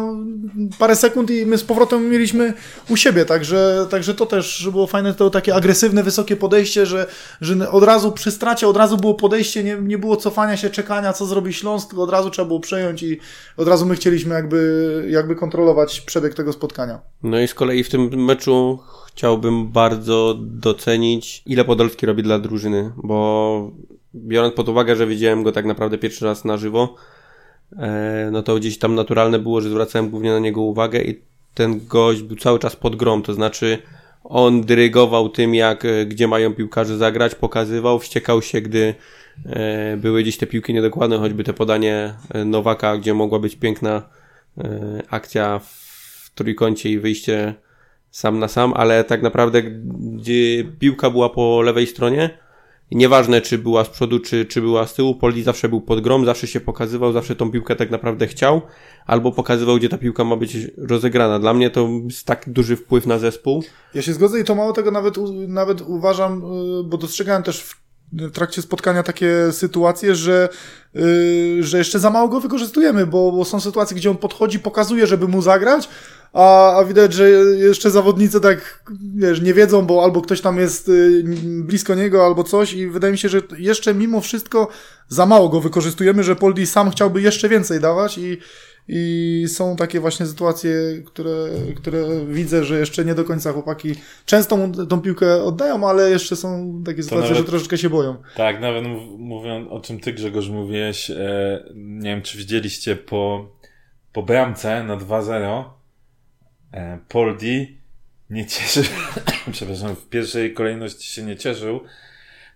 parę 0.79 0.95
sekund 0.95 1.31
i 1.31 1.45
my 1.45 1.57
z 1.57 1.63
powrotem 1.63 2.09
mieliśmy 2.09 2.53
u 2.89 2.97
siebie, 2.97 3.25
także, 3.25 3.87
także 3.89 4.13
to 4.13 4.25
też 4.25 4.69
było 4.71 4.87
fajne, 4.87 5.13
to 5.13 5.29
takie 5.29 5.55
agresywne, 5.55 6.03
wysokie 6.03 6.35
podejście, 6.35 6.85
że, 6.85 7.07
że 7.41 7.71
od 7.71 7.83
razu 7.83 8.11
przy 8.11 8.31
stracie, 8.31 8.67
od 8.67 8.77
razu 8.77 8.97
było 8.97 9.13
podejście, 9.13 9.63
nie, 9.63 9.77
nie 9.81 9.97
było 9.97 10.17
cofania 10.17 10.57
się, 10.57 10.69
czekania, 10.69 11.13
co 11.13 11.25
zrobi 11.25 11.53
Śląsk, 11.53 11.89
tylko 11.89 12.03
od 12.03 12.11
razu 12.11 12.29
trzeba 12.29 12.45
było 12.51 12.59
przejąć 12.59 13.03
i 13.03 13.19
od 13.57 13.67
razu 13.67 13.85
my 13.85 13.95
chcieliśmy 13.95 14.35
jakby, 14.35 15.05
jakby 15.09 15.35
kontrolować 15.35 16.01
przebieg 16.01 16.33
tego 16.33 16.53
spotkania. 16.53 16.99
No 17.23 17.39
i 17.39 17.47
z 17.47 17.53
kolei 17.53 17.83
w 17.83 17.89
tym 17.89 18.25
meczu 18.25 18.79
chciałbym 19.07 19.67
bardzo 19.67 20.37
docenić, 20.39 21.43
ile 21.45 21.65
Podolski 21.65 22.05
robi 22.05 22.23
dla 22.23 22.39
drużyny, 22.39 22.91
bo 22.97 23.71
biorąc 24.15 24.55
pod 24.55 24.69
uwagę, 24.69 24.95
że 24.95 25.07
widziałem 25.07 25.43
go 25.43 25.51
tak 25.51 25.65
naprawdę 25.65 25.97
pierwszy 25.97 26.25
raz 26.25 26.45
na 26.45 26.57
żywo, 26.57 26.95
e, 27.77 28.29
no 28.31 28.43
to 28.43 28.55
gdzieś 28.55 28.79
tam 28.79 28.95
naturalne 28.95 29.39
było, 29.39 29.61
że 29.61 29.69
zwracałem 29.69 30.09
głównie 30.09 30.31
na 30.31 30.39
niego 30.39 30.61
uwagę 30.61 31.01
i 31.01 31.21
ten 31.53 31.87
gość 31.87 32.21
był 32.21 32.37
cały 32.37 32.59
czas 32.59 32.75
pod 32.75 32.95
grom, 32.95 33.21
to 33.21 33.33
znaczy 33.33 33.77
On 34.23 34.61
dyrygował 34.61 35.29
tym, 35.29 35.55
jak, 35.55 35.85
e, 35.85 36.05
gdzie 36.05 36.27
mają 36.27 36.53
piłkarze 36.53 36.97
zagrać, 36.97 37.35
pokazywał, 37.35 37.99
wściekał 37.99 38.41
się, 38.41 38.61
gdy 38.61 38.95
e, 39.45 39.97
były 39.97 40.21
gdzieś 40.21 40.37
te 40.37 40.47
piłki 40.47 40.73
niedokładne, 40.73 41.17
choćby 41.17 41.43
te 41.43 41.53
podanie 41.53 42.13
e, 42.33 42.45
Nowaka, 42.45 42.97
gdzie 42.97 43.13
mogła 43.13 43.39
być 43.39 43.55
piękna 43.55 44.09
akcja 45.09 45.59
w 45.59 46.31
trójkącie 46.35 46.89
i 46.89 46.99
wyjście 46.99 47.53
sam 48.09 48.39
na 48.39 48.47
sam, 48.47 48.73
ale 48.73 49.03
tak 49.03 49.21
naprawdę 49.21 49.61
gdzie 49.61 50.63
piłka 50.79 51.09
była 51.09 51.29
po 51.29 51.61
lewej 51.61 51.87
stronie, 51.87 52.29
nieważne 52.91 53.41
czy 53.41 53.57
była 53.57 53.83
z 53.83 53.89
przodu, 53.89 54.19
czy, 54.19 54.45
czy 54.45 54.61
była 54.61 54.87
z 54.87 54.93
tyłu, 54.93 55.15
Poldi 55.15 55.43
zawsze 55.43 55.69
był 55.69 55.81
pod 55.81 56.01
grom, 56.01 56.25
zawsze 56.25 56.47
się 56.47 56.59
pokazywał, 56.59 57.13
zawsze 57.13 57.35
tą 57.35 57.51
piłkę 57.51 57.75
tak 57.75 57.91
naprawdę 57.91 58.27
chciał, 58.27 58.61
albo 59.05 59.31
pokazywał, 59.31 59.77
gdzie 59.77 59.89
ta 59.89 59.97
piłka 59.97 60.23
ma 60.23 60.35
być 60.35 60.57
rozegrana. 60.77 61.39
Dla 61.39 61.53
mnie 61.53 61.69
to 61.69 61.89
jest 62.05 62.27
tak 62.27 62.43
duży 62.47 62.75
wpływ 62.75 63.07
na 63.07 63.19
zespół. 63.19 63.63
Ja 63.93 64.01
się 64.01 64.13
zgodzę 64.13 64.39
i 64.39 64.43
to 64.43 64.55
mało 64.55 64.73
tego 64.73 64.91
nawet, 64.91 65.15
nawet 65.47 65.81
uważam, 65.81 66.43
y, 66.79 66.83
bo 66.83 66.97
dostrzegałem 66.97 67.43
też 67.43 67.61
w 67.61 67.81
w 68.13 68.31
trakcie 68.31 68.61
spotkania 68.61 69.03
takie 69.03 69.51
sytuacje, 69.51 70.15
że, 70.15 70.49
y, 70.95 71.63
że 71.63 71.77
jeszcze 71.77 71.99
za 71.99 72.09
mało 72.09 72.27
go 72.27 72.39
wykorzystujemy, 72.39 73.07
bo, 73.07 73.31
bo 73.31 73.45
są 73.45 73.59
sytuacje, 73.59 73.97
gdzie 73.97 74.09
on 74.09 74.17
podchodzi, 74.17 74.59
pokazuje, 74.59 75.07
żeby 75.07 75.27
mu 75.27 75.41
zagrać, 75.41 75.89
a, 76.33 76.75
a 76.77 76.85
widać, 76.85 77.13
że 77.13 77.29
jeszcze 77.57 77.91
zawodnicy 77.91 78.41
tak, 78.41 78.83
wiesz, 79.15 79.41
nie 79.41 79.53
wiedzą, 79.53 79.85
bo 79.85 80.03
albo 80.03 80.21
ktoś 80.21 80.41
tam 80.41 80.57
jest 80.59 80.89
y, 80.89 81.23
blisko 81.63 81.95
niego, 81.95 82.25
albo 82.25 82.43
coś 82.43 82.73
i 82.73 82.87
wydaje 82.87 83.11
mi 83.11 83.17
się, 83.17 83.29
że 83.29 83.41
jeszcze 83.57 83.93
mimo 83.93 84.21
wszystko 84.21 84.67
za 85.07 85.25
mało 85.25 85.49
go 85.49 85.61
wykorzystujemy, 85.61 86.23
że 86.23 86.35
Poldi 86.35 86.67
sam 86.67 86.91
chciałby 86.91 87.21
jeszcze 87.21 87.49
więcej 87.49 87.79
dawać 87.79 88.17
i, 88.17 88.37
i 88.87 89.45
są 89.47 89.75
takie 89.75 89.99
właśnie 89.99 90.25
sytuacje, 90.25 90.73
które, 91.05 91.47
które 91.75 92.25
widzę, 92.25 92.63
że 92.63 92.79
jeszcze 92.79 93.05
nie 93.05 93.15
do 93.15 93.23
końca 93.23 93.53
chłopaki 93.53 93.95
często 94.25 94.57
mu 94.57 94.85
tą 94.85 95.01
piłkę 95.01 95.43
oddają, 95.43 95.89
ale 95.89 96.09
jeszcze 96.11 96.35
są 96.35 96.81
takie 96.85 97.03
sytuacje, 97.03 97.29
nawet- 97.29 97.37
że 97.45 97.49
troszeczkę 97.49 97.77
się 97.77 97.89
boją. 97.89 98.15
Tak, 98.35 98.61
nawet 98.61 98.83
mów, 98.87 99.03
mówią 99.19 99.69
o 99.69 99.79
czym 99.79 99.99
ty 99.99 100.13
Grzegorz 100.13 100.49
mówiłeś, 100.49 101.09
e, 101.11 101.63
nie 101.75 102.09
wiem 102.09 102.21
czy 102.21 102.37
widzieliście 102.37 102.95
po, 102.95 103.47
po 104.13 104.23
bramce 104.23 104.83
na 104.83 104.97
2-0 104.97 105.63
e, 106.73 106.99
Poldi 107.09 107.77
nie 108.29 108.45
cieszył, 108.45 108.83
przepraszam, 109.51 109.95
w 109.95 110.09
pierwszej 110.09 110.53
kolejności 110.53 111.13
się 111.13 111.23
nie 111.23 111.35
cieszył, 111.35 111.83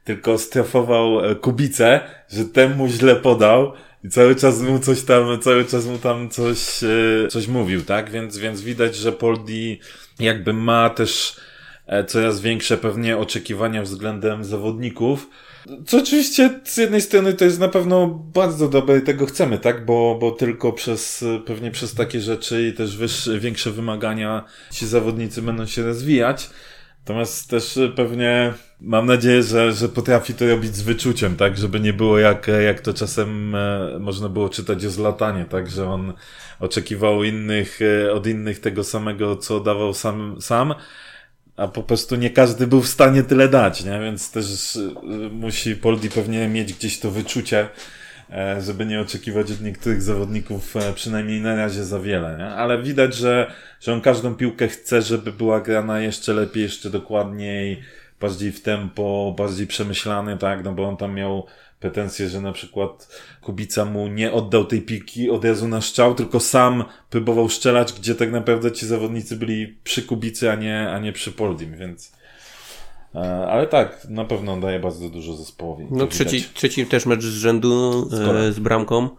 tylko 0.03 0.37
strefował 0.37 1.25
e, 1.25 1.35
Kubicę, 1.35 2.01
że 2.29 2.45
ten 2.45 2.75
mu 2.75 2.87
źle 2.87 3.15
podał 3.15 3.73
i 4.03 4.09
cały 4.09 4.35
czas 4.35 4.61
mu 4.61 4.79
coś 4.79 5.03
tam, 5.03 5.39
cały 5.41 5.65
czas 5.65 5.85
mu 5.85 5.97
tam 5.97 6.29
coś, 6.29 6.83
e, 6.83 7.27
coś 7.27 7.47
mówił, 7.47 7.83
tak? 7.83 8.09
Więc, 8.09 8.37
więc 8.37 8.61
widać, 8.61 8.95
że 8.95 9.11
Poldi 9.11 9.79
jakby 10.19 10.53
ma 10.53 10.89
też 10.89 11.39
coraz 12.07 12.41
większe 12.41 12.77
pewnie 12.77 13.17
oczekiwania 13.17 13.81
względem 13.81 14.43
zawodników. 14.43 15.29
Co 15.85 15.97
oczywiście 15.97 16.59
z 16.63 16.77
jednej 16.77 17.01
strony 17.01 17.33
to 17.33 17.45
jest 17.45 17.59
na 17.59 17.67
pewno 17.67 18.07
bardzo 18.33 18.67
dobre 18.67 18.97
i 18.97 19.01
tego 19.01 19.25
chcemy, 19.25 19.57
tak? 19.57 19.85
Bo, 19.85 20.17
bo 20.21 20.31
tylko 20.31 20.73
przez, 20.73 21.25
pewnie 21.45 21.71
przez 21.71 21.93
takie 21.93 22.21
rzeczy 22.21 22.67
i 22.67 22.73
też 22.73 22.97
wyższe, 22.97 23.39
większe 23.39 23.71
wymagania 23.71 24.45
ci 24.71 24.87
zawodnicy 24.87 25.41
będą 25.41 25.65
się 25.65 25.83
rozwijać. 25.83 26.49
Natomiast 26.99 27.49
też 27.49 27.79
pewnie 27.95 28.53
mam 28.81 29.05
nadzieję, 29.05 29.43
że, 29.43 29.73
że 29.73 29.89
potrafi 29.89 30.33
to 30.33 30.47
robić 30.47 30.75
z 30.75 30.81
wyczuciem, 30.81 31.35
tak? 31.35 31.57
Żeby 31.57 31.79
nie 31.79 31.93
było 31.93 32.19
jak, 32.19 32.47
jak 32.65 32.81
to 32.81 32.93
czasem 32.93 33.55
e, 33.55 33.97
można 33.99 34.29
było 34.29 34.49
czytać 34.49 34.85
o 34.85 34.89
Zlatanie, 34.89 35.45
tak? 35.45 35.69
Że 35.69 35.89
on 35.89 36.13
oczekiwał 36.59 37.23
innych, 37.23 37.79
e, 37.81 38.13
od 38.13 38.27
innych 38.27 38.59
tego 38.59 38.83
samego, 38.83 39.35
co 39.35 39.59
dawał 39.59 39.93
sam, 39.93 40.35
sam 40.41 40.75
a 41.57 41.67
po 41.67 41.83
prostu 41.83 42.15
nie 42.15 42.29
każdy 42.29 42.67
był 42.67 42.81
w 42.81 42.87
stanie 42.87 43.23
tyle 43.23 43.49
dać, 43.49 43.83
nie? 43.83 43.99
Więc 43.99 44.31
też 44.31 44.75
y, 44.75 44.91
musi 45.31 45.75
Poldi 45.75 46.09
pewnie 46.09 46.47
mieć 46.47 46.73
gdzieś 46.73 46.99
to 46.99 47.11
wyczucie, 47.11 47.67
e, 48.29 48.61
żeby 48.61 48.85
nie 48.85 49.01
oczekiwać 49.01 49.51
od 49.51 49.61
niektórych 49.61 50.01
zawodników 50.01 50.75
e, 50.75 50.93
przynajmniej 50.93 51.41
na 51.41 51.55
razie 51.55 51.85
za 51.85 51.99
wiele, 51.99 52.37
nie? 52.37 52.45
Ale 52.47 52.83
widać, 52.83 53.15
że, 53.15 53.51
że 53.81 53.93
on 53.93 54.01
każdą 54.01 54.35
piłkę 54.35 54.67
chce, 54.67 55.01
żeby 55.01 55.31
była 55.31 55.61
grana 55.61 55.99
jeszcze 55.99 56.33
lepiej, 56.33 56.63
jeszcze 56.63 56.89
dokładniej, 56.89 57.81
bardziej 58.21 58.51
w 58.51 58.61
tempo, 58.61 59.35
bardziej 59.37 59.67
przemyślany, 59.67 60.37
tak? 60.37 60.63
No 60.63 60.73
bo 60.73 60.87
on 60.87 60.97
tam 60.97 61.13
miał 61.13 61.45
pretensje, 61.79 62.29
że 62.29 62.41
na 62.41 62.51
przykład 62.51 63.07
Kubica 63.41 63.85
mu 63.85 64.07
nie 64.07 64.31
oddał 64.31 64.65
tej 64.65 64.81
piłki 64.81 65.29
od 65.29 65.45
razu 65.45 65.67
na 65.67 65.81
strzał, 65.81 66.15
tylko 66.15 66.39
sam 66.39 66.83
próbował 67.09 67.49
strzelać, 67.49 67.93
gdzie 67.93 68.15
tak 68.15 68.31
naprawdę 68.31 68.71
ci 68.71 68.85
zawodnicy 68.85 69.35
byli 69.35 69.77
przy 69.83 70.03
Kubicy, 70.03 70.51
a 70.51 70.55
nie, 70.55 70.89
a 70.89 70.99
nie 70.99 71.13
przy 71.13 71.31
Poldim, 71.31 71.77
więc 71.77 72.11
e, 73.15 73.19
ale 73.47 73.67
tak, 73.67 74.07
na 74.09 74.25
pewno 74.25 74.53
on 74.53 74.61
daje 74.61 74.79
bardzo 74.79 75.09
dużo 75.09 75.33
zespołowi. 75.35 75.87
No 75.91 76.07
trzeci, 76.07 76.35
widać. 76.35 76.53
trzeci 76.53 76.85
też 76.85 77.05
mecz 77.05 77.23
z 77.23 77.33
rzędu 77.33 78.05
Skoro. 78.05 78.39
e, 78.39 78.51
z 78.51 78.59
bramką, 78.59 79.09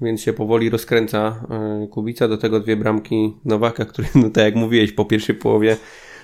więc 0.00 0.22
się 0.22 0.32
powoli 0.32 0.70
rozkręca 0.70 1.46
e, 1.50 1.86
Kubica, 1.86 2.28
do 2.28 2.38
tego 2.38 2.60
dwie 2.60 2.76
bramki 2.76 3.36
Nowaka, 3.44 3.84
który, 3.84 4.08
no 4.22 4.30
tak 4.30 4.44
jak 4.44 4.54
mówiłeś, 4.54 4.92
po 4.92 5.04
pierwszej 5.04 5.34
połowie 5.34 5.76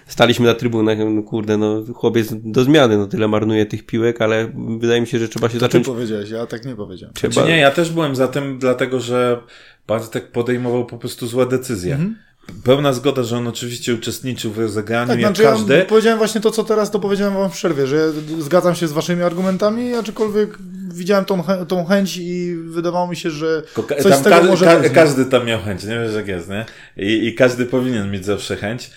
staliśmy 0.09 0.47
na 0.47 0.55
trybunach, 0.55 0.99
no 1.15 1.23
kurde, 1.23 1.57
no 1.57 1.85
chłopiec 1.95 2.29
do 2.33 2.65
zmiany, 2.65 2.99
no 2.99 3.07
tyle 3.07 3.29
marnuje 3.29 3.67
tych 3.67 3.87
piłek, 3.87 4.23
ale 4.23 4.53
wydaje 4.79 5.01
mi 5.01 5.07
się, 5.07 5.19
że 5.19 5.29
trzeba 5.29 5.49
się 5.49 5.55
Ty 5.55 5.61
zacząć... 5.61 5.87
powiedziałeś, 5.87 6.31
ja 6.31 6.47
tak 6.47 6.65
nie 6.65 6.77
powiedziałem. 6.77 7.15
Trzeba... 7.15 7.35
Czy 7.35 7.49
nie, 7.49 7.59
ja 7.59 7.71
też 7.71 7.91
byłem 7.91 8.17
za 8.17 8.29
tym, 8.29 8.59
dlatego 8.59 9.01
że 9.01 9.41
Bartek 9.87 10.33
podejmował 10.33 10.87
po 10.87 10.99
prostu 10.99 11.27
złe 11.27 11.47
decyzje. 11.47 11.93
Mhm. 11.93 12.17
Pełna 12.65 12.93
zgoda, 12.93 13.23
że 13.23 13.37
on 13.37 13.47
oczywiście 13.49 13.95
uczestniczył 13.95 14.53
w 14.53 14.59
rozegraniu, 14.59 15.09
Tak, 15.09 15.21
jak 15.21 15.37
znaczy 15.37 15.43
każdy. 15.43 15.77
ja 15.79 15.85
powiedziałem 15.85 16.19
właśnie 16.19 16.41
to, 16.41 16.51
co 16.51 16.65
teraz, 16.65 16.91
to 16.91 16.99
powiedziałem 16.99 17.35
wam 17.35 17.51
w 17.51 17.53
przerwie, 17.53 17.87
że 17.87 18.13
zgadzam 18.39 18.75
się 18.75 18.89
z 18.89 18.93
waszymi 18.93 19.23
argumentami, 19.23 19.95
aczkolwiek 19.95 20.59
widziałem 20.95 21.25
tą, 21.25 21.43
chę- 21.43 21.67
tą 21.67 21.85
chęć 21.85 22.17
i 22.17 22.55
wydawało 22.65 23.09
mi 23.09 23.17
się, 23.17 23.31
że 23.31 23.63
coś 24.03 24.13
tam 24.13 24.21
z 24.21 24.23
tego 24.23 24.37
ka- 24.37 24.43
może 24.47 24.65
ka- 24.65 24.89
każdy 24.89 25.25
tam 25.27 25.47
miał 25.47 25.61
chęć, 25.63 25.85
nie 25.85 26.01
wiesz 26.01 26.15
jak 26.15 26.29
jest, 26.29 26.49
nie? 26.49 26.67
I, 26.97 27.27
i 27.27 27.35
każdy 27.35 27.67
powinien 27.67 28.11
mieć 28.11 28.25
zawsze 28.25 28.57
chęć. 28.57 28.91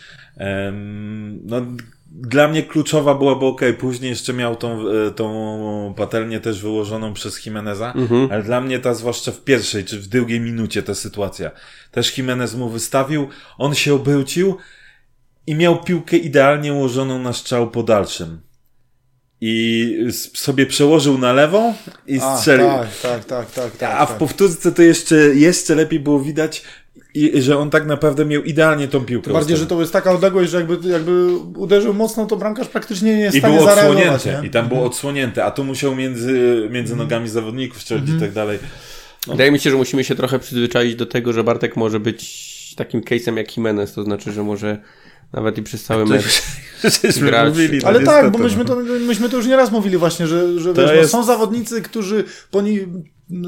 No, 1.44 1.62
dla 2.12 2.48
mnie 2.48 2.64
kluczowa 2.64 3.16
byłaby 3.16 3.46
ok, 3.46 3.62
później 3.80 4.10
jeszcze 4.10 4.34
miał 4.34 4.56
tą, 4.56 4.90
e, 4.90 5.12
tą 5.12 5.94
patelnię 5.98 6.40
też 6.40 6.62
wyłożoną 6.62 7.14
przez 7.14 7.46
Jimeneza, 7.46 7.94
ale 8.32 8.44
dla 8.44 8.62
mnie 8.62 8.80
ta 8.80 8.94
zwłaszcza 8.94 9.32
w 9.32 9.44
pierwszej 9.44 9.86
czy 9.86 10.00
w 10.00 10.08
drugiej 10.08 10.40
minucie 10.40 10.84
ta 10.84 10.96
sytuacja. 10.96 11.52
Też 11.92 12.18
Jimenez 12.18 12.56
mu 12.56 12.70
wystawił, 12.70 13.28
on 13.58 13.76
się 13.76 13.94
obrócił 13.94 14.58
i 15.48 15.56
miał 15.56 15.84
piłkę 15.84 16.18
idealnie 16.18 16.74
ułożoną 16.74 17.20
na 17.20 17.34
strzał 17.34 17.72
po 17.72 17.84
dalszym. 17.84 18.42
I 19.44 19.98
sobie 20.34 20.66
przełożył 20.66 21.18
na 21.18 21.34
lewą 21.34 21.74
i 22.08 22.20
A, 22.20 22.38
strzelił. 22.38 22.68
tak, 22.68 23.00
tak, 23.02 23.26
tak, 23.26 23.52
tak, 23.52 23.78
tak. 23.78 23.96
A 23.98 24.06
w 24.06 24.10
tak. 24.10 24.18
powtórce 24.18 24.72
to 24.72 24.82
jeszcze, 24.82 25.16
jeszcze 25.16 25.76
lepiej 25.76 26.00
było 26.00 26.20
widać, 26.20 26.64
i, 27.14 27.42
że 27.42 27.58
on 27.58 27.70
tak 27.70 27.86
naprawdę 27.86 28.26
miał 28.26 28.44
idealnie 28.44 28.88
tą 28.88 29.06
piłkę. 29.06 29.34
Bardziej, 29.34 29.58
że 29.58 29.68
to 29.68 29.80
jest 29.80 29.94
taka 29.94 30.12
odległość, 30.12 30.52
że 30.52 30.58
jakby, 30.58 30.90
jakby 30.90 31.36
uderzył 31.56 31.94
mocno, 31.94 32.26
to 32.26 32.38
bramkarz 32.38 32.68
praktycznie 32.68 33.16
nie 33.16 33.22
jest 33.22 33.34
w 33.34 33.38
I 33.38 33.40
stanie 33.40 33.58
było 33.58 33.72
odsłonięte. 33.72 34.42
Nie? 34.42 34.48
I 34.48 34.52
tam 34.52 34.68
było 34.68 34.86
odsłonięte, 34.86 35.46
a 35.46 35.52
tu 35.52 35.64
musiał 35.64 35.96
między, 35.96 36.68
między 36.72 36.96
nogami 36.96 37.30
zawodników 37.30 37.82
strzelić 37.82 38.10
i 38.10 38.20
tak 38.20 38.32
dalej. 38.32 38.60
Wydaje 39.28 39.52
mi 39.52 39.60
się, 39.60 39.72
że 39.72 39.76
musimy 39.78 40.04
się 40.04 40.16
trochę 40.16 40.40
przyzwyczaić 40.40 40.96
do 40.96 41.06
tego, 41.06 41.34
że 41.34 41.44
Bartek 41.44 41.76
może 41.78 42.00
być 42.00 42.52
takim 42.76 43.02
case'em 43.02 43.38
jak 43.38 43.58
Jimenez, 43.58 43.94
to 43.94 44.04
znaczy, 44.04 44.32
że 44.32 44.44
może 44.44 44.78
nawet 45.34 45.58
i 45.58 45.64
przez 45.64 45.84
cały 45.84 46.06
mecz 46.06 46.44
Żeśmy 47.04 47.28
grać. 47.28 47.50
mówili, 47.50 47.80
no 47.84 47.88
Ale 47.88 48.00
tak, 48.00 48.08
niestety, 48.08 48.32
bo 48.32 48.38
myśmy 48.38 48.64
no. 48.64 48.76
to, 48.76 48.76
myśmy 49.00 49.30
to 49.30 49.38
już 49.38 49.48
nieraz 49.48 49.72
mówili 49.72 49.98
właśnie, 49.98 50.28
że, 50.28 50.60
że 50.60 50.74
To 50.74 50.82
wiesz, 50.82 50.92
no, 50.92 50.96
jest- 50.96 51.12
są 51.12 51.24
zawodnicy, 51.24 51.82
którzy 51.82 52.24
po 52.52 52.62
ni, 52.62 52.80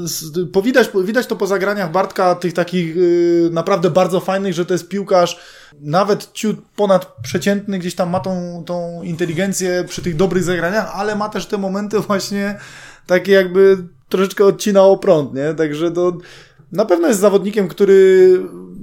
s- 0.04 0.24
po 0.52 0.62
widać, 0.62 1.26
to 1.28 1.36
po 1.36 1.46
zagraniach 1.46 1.92
Bartka, 1.92 2.34
tych 2.34 2.52
takich 2.52 2.96
y, 2.96 3.48
naprawdę 3.52 3.90
bardzo 3.90 4.20
fajnych, 4.20 4.52
że 4.54 4.66
to 4.66 4.74
jest 4.74 4.88
piłkarz 4.88 5.40
nawet 5.80 6.32
ciut 6.32 6.56
ponad 6.76 7.16
przeciętny, 7.22 7.78
gdzieś 7.78 7.94
tam 7.94 8.10
ma 8.10 8.20
tą, 8.20 8.62
tą 8.66 9.02
inteligencję 9.02 9.84
przy 9.88 10.02
tych 10.02 10.16
dobrych 10.16 10.42
zagraniach, 10.44 10.92
ale 10.94 11.16
ma 11.16 11.28
też 11.28 11.46
te 11.46 11.58
momenty 11.58 12.00
właśnie 12.00 12.58
takie 13.06 13.32
jakby 13.32 13.78
troszeczkę 14.08 14.44
odcinał 14.44 14.98
prąd, 14.98 15.34
nie? 15.34 15.54
Także 15.54 15.90
to 15.90 16.18
na 16.72 16.84
pewno 16.84 17.08
jest 17.08 17.20
zawodnikiem, 17.20 17.68
który 17.68 18.30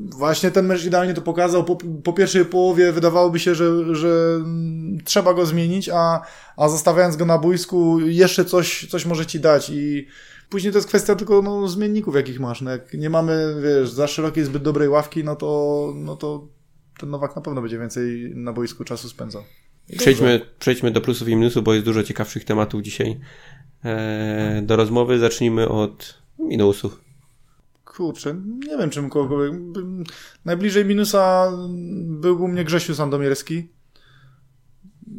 właśnie 0.10 0.52
ten 0.52 0.66
mecz 0.66 0.86
idealnie 0.86 1.14
to 1.14 1.22
pokazał. 1.22 1.64
Po, 1.64 1.78
po 2.04 2.14
pierwszej 2.14 2.46
połowie 2.46 2.92
wydawałoby 2.92 3.40
się, 3.40 3.56
że, 3.56 3.96
że 3.96 4.40
trzeba 5.06 5.34
go 5.34 5.46
zmienić, 5.46 5.90
a, 5.94 6.22
a 6.58 6.70
zostawiając 6.70 7.16
go 7.16 7.26
na 7.26 7.38
boisku 7.38 8.00
jeszcze 8.00 8.46
coś, 8.46 8.88
coś 8.90 9.06
może 9.06 9.26
ci 9.26 9.40
dać 9.40 9.70
i 9.70 10.08
później 10.52 10.74
to 10.74 10.78
jest 10.78 10.88
kwestia 10.88 11.16
tylko 11.16 11.42
no, 11.42 11.68
zmienników, 11.68 12.16
jakich 12.16 12.40
masz. 12.40 12.62
No, 12.62 12.72
jak 12.72 12.94
nie 12.94 13.10
mamy, 13.10 13.56
wiesz, 13.64 13.92
za 13.92 14.08
szerokiej, 14.08 14.46
zbyt 14.46 14.64
dobrej 14.64 14.90
ławki, 14.90 15.24
no 15.24 15.36
to, 15.36 15.94
no 15.96 16.16
to 16.16 16.48
ten 17.00 17.10
Nowak 17.10 17.36
na 17.36 17.42
pewno 17.42 17.62
będzie 17.62 17.80
więcej 17.80 18.32
na 18.36 18.54
boisku 18.54 18.84
czasu 18.84 19.10
spędzał. 19.10 19.44
Przejdźmy, 19.98 20.42
przejdźmy 20.60 20.92
do 20.92 21.02
plusów 21.02 21.28
i 21.28 21.36
minusów, 21.36 21.64
bo 21.64 21.74
jest 21.74 21.86
dużo 21.86 22.04
ciekawszych 22.04 22.46
tematów 22.46 22.82
dzisiaj 22.82 23.20
e, 23.84 24.62
do 24.66 24.76
rozmowy. 24.76 25.20
Zacznijmy 25.20 25.70
od 25.70 26.18
minusów. 26.40 27.02
Kurczę, 27.86 28.42
nie 28.68 28.78
wiem 28.78 28.90
czym. 28.90 29.10
Bym- 29.10 30.04
Najbliżej 30.46 30.86
minusa 30.86 31.52
był 32.00 32.44
u 32.44 32.48
mnie 32.48 32.64
Grzesiu 32.64 32.96
Sandomierski. 32.96 33.68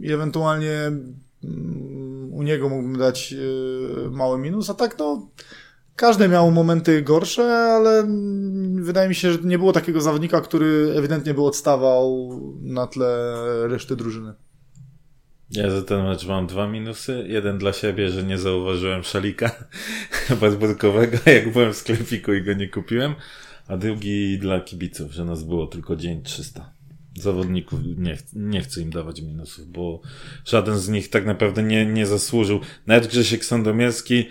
i 0.00 0.12
ewentualnie 0.12 0.72
mm, 1.44 2.11
u 2.32 2.42
niego 2.42 2.68
mógłbym 2.68 2.98
dać 2.98 3.34
e, 3.34 4.10
mały 4.10 4.38
minus, 4.38 4.70
a 4.70 4.74
tak 4.74 4.98
no 4.98 5.28
każdy 5.96 6.28
miał 6.28 6.50
momenty 6.50 7.02
gorsze, 7.02 7.42
ale 7.52 8.06
wydaje 8.74 9.08
mi 9.08 9.14
się, 9.14 9.32
że 9.32 9.38
nie 9.44 9.58
było 9.58 9.72
takiego 9.72 10.00
zawodnika, 10.00 10.40
który 10.40 10.94
ewidentnie 10.96 11.34
by 11.34 11.42
odstawał 11.42 12.30
na 12.62 12.86
tle 12.86 13.34
reszty 13.68 13.96
drużyny. 13.96 14.34
Ja 15.50 15.70
za 15.70 15.82
ten 15.82 16.04
mecz 16.04 16.26
mam 16.26 16.46
dwa 16.46 16.68
minusy. 16.68 17.24
Jeden 17.28 17.58
dla 17.58 17.72
siebie, 17.72 18.08
że 18.08 18.22
nie 18.22 18.38
zauważyłem 18.38 19.02
szalika 19.02 19.50
bezburkowego, 20.40 21.18
jak 21.34 21.52
byłem 21.52 21.72
w 21.72 21.76
sklepiku 21.76 22.32
i 22.32 22.42
go 22.42 22.52
nie 22.52 22.68
kupiłem. 22.68 23.14
A 23.68 23.76
drugi 23.76 24.38
dla 24.38 24.60
kibiców, 24.60 25.12
że 25.12 25.24
nas 25.24 25.42
było 25.42 25.66
tylko 25.66 25.96
dzień 25.96 26.22
300. 26.22 26.71
Zawodników 27.14 27.80
nie, 27.98 28.16
ch 28.16 28.22
nie 28.32 28.60
chcę 28.60 28.80
im 28.80 28.90
dawać 28.90 29.20
minusów, 29.20 29.72
bo 29.72 30.00
żaden 30.44 30.78
z 30.78 30.88
nich 30.88 31.10
tak 31.10 31.26
naprawdę 31.26 31.62
nie, 31.62 31.86
nie 31.86 32.06
zasłużył. 32.06 32.60
Nawet 32.86 33.06
Grzesiek 33.06 33.44
Sandomierski 33.44 34.28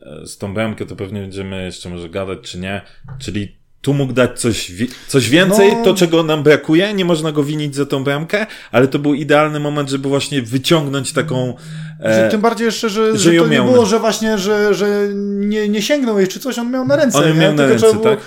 e, 0.00 0.26
z 0.26 0.38
tą 0.38 0.54
bramkę 0.54 0.86
to 0.86 0.96
pewnie 0.96 1.20
będziemy 1.20 1.64
jeszcze 1.64 1.88
może 1.88 2.08
gadać, 2.08 2.38
czy 2.40 2.58
nie. 2.58 2.82
Czyli 3.18 3.62
tu 3.82 3.94
mógł 3.94 4.12
dać 4.12 4.40
coś, 4.40 4.72
coś 5.08 5.30
więcej, 5.30 5.72
no... 5.76 5.84
to 5.84 5.94
czego 5.94 6.22
nam 6.22 6.42
brakuje, 6.42 6.94
nie 6.94 7.04
można 7.04 7.32
go 7.32 7.44
winić 7.44 7.74
za 7.74 7.86
tą 7.86 8.04
bramkę, 8.04 8.46
ale 8.72 8.88
to 8.88 8.98
był 8.98 9.14
idealny 9.14 9.60
moment, 9.60 9.90
żeby 9.90 10.08
właśnie 10.08 10.42
wyciągnąć 10.42 11.12
taką... 11.12 11.54
E, 12.00 12.28
tym 12.30 12.40
bardziej 12.40 12.64
jeszcze, 12.64 12.90
że, 12.90 13.12
że, 13.12 13.32
że 13.32 13.38
to 13.38 13.48
nie 13.48 13.62
było, 13.62 13.86
że 13.86 13.98
właśnie, 13.98 14.38
że, 14.38 14.74
że 14.74 15.08
nie, 15.14 15.68
nie 15.68 15.82
sięgnął 15.82 16.18
jej 16.18 16.28
czy 16.28 16.40
coś, 16.40 16.58
on 16.58 16.70
miał 16.70 16.86
na 16.86 16.96
ręce. 16.96 17.18
On 17.18 17.38
miał 17.38 17.54
na 17.54 17.66
ręce, 17.66 17.98
tak? 17.98 18.18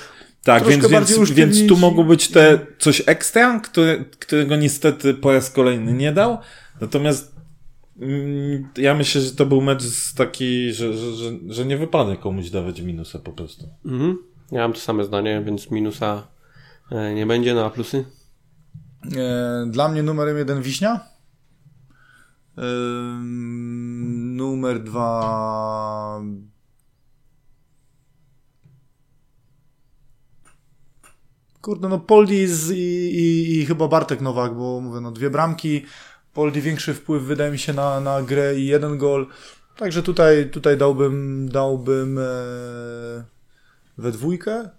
Tak, 0.46 0.68
więc, 0.68 0.88
więc, 0.88 1.32
więc 1.32 1.68
tu 1.68 1.78
mogło 1.78 2.04
być 2.04 2.28
te 2.28 2.60
coś 2.80 3.04
ekstra, 3.06 3.60
które, 3.60 4.06
którego 4.20 4.56
niestety 4.56 5.14
po 5.14 5.34
raz 5.34 5.52
kolejny 5.52 5.94
nie 5.94 6.12
dał. 6.12 6.38
Natomiast 6.82 7.36
mm, 8.00 8.70
ja 8.78 8.96
myślę, 8.96 9.22
że 9.22 9.32
to 9.32 9.46
był 9.46 9.62
mecz 9.62 9.84
taki, 10.18 10.74
że, 10.74 10.94
że, 10.94 11.16
że, 11.16 11.32
że 11.48 11.66
nie 11.66 11.78
wypada 11.78 12.16
komuś 12.16 12.50
dawać 12.50 12.82
minusa 12.82 13.20
po 13.20 13.32
prostu. 13.32 13.68
Mhm. 13.86 14.18
Ja 14.52 14.60
mam 14.60 14.74
to 14.74 14.80
same 14.80 15.04
zdanie, 15.04 15.44
więc 15.46 15.72
minusa 15.72 16.28
e, 16.92 17.14
nie 17.14 17.26
będzie, 17.26 17.54
no 17.54 17.66
a 17.66 17.70
plusy? 17.70 18.06
E, 19.18 19.66
dla 19.70 19.88
mnie 19.88 20.04
numerem 20.04 20.38
jeden 20.38 20.62
Wiśnia. 20.62 21.00
E, 22.58 22.62
numer 24.36 24.84
dwa 24.84 26.22
Kurde, 31.66 31.90
no 31.90 32.00
Poldi 32.00 32.36
i, 32.36 32.76
i, 32.76 33.60
i, 33.60 33.66
chyba 33.66 33.88
Bartek 33.88 34.22
Nowak, 34.22 34.56
bo 34.56 34.82
mówię, 34.82 35.02
no 35.02 35.12
dwie 35.12 35.30
bramki, 35.30 35.86
Poldi 36.34 36.62
większy 36.62 36.94
wpływ 36.94 37.24
wydaje 37.24 37.52
mi 37.52 37.60
się 37.60 37.74
na, 37.74 38.00
na 38.00 38.22
grę 38.22 38.60
i 38.60 38.66
jeden 38.66 38.98
gol. 38.98 39.28
Także 39.78 40.04
tutaj, 40.04 40.50
tutaj 40.50 40.78
dałbym, 40.78 41.50
dałbym 41.50 42.18
e, 42.18 42.22
we 43.98 44.12
dwójkę. 44.12 44.70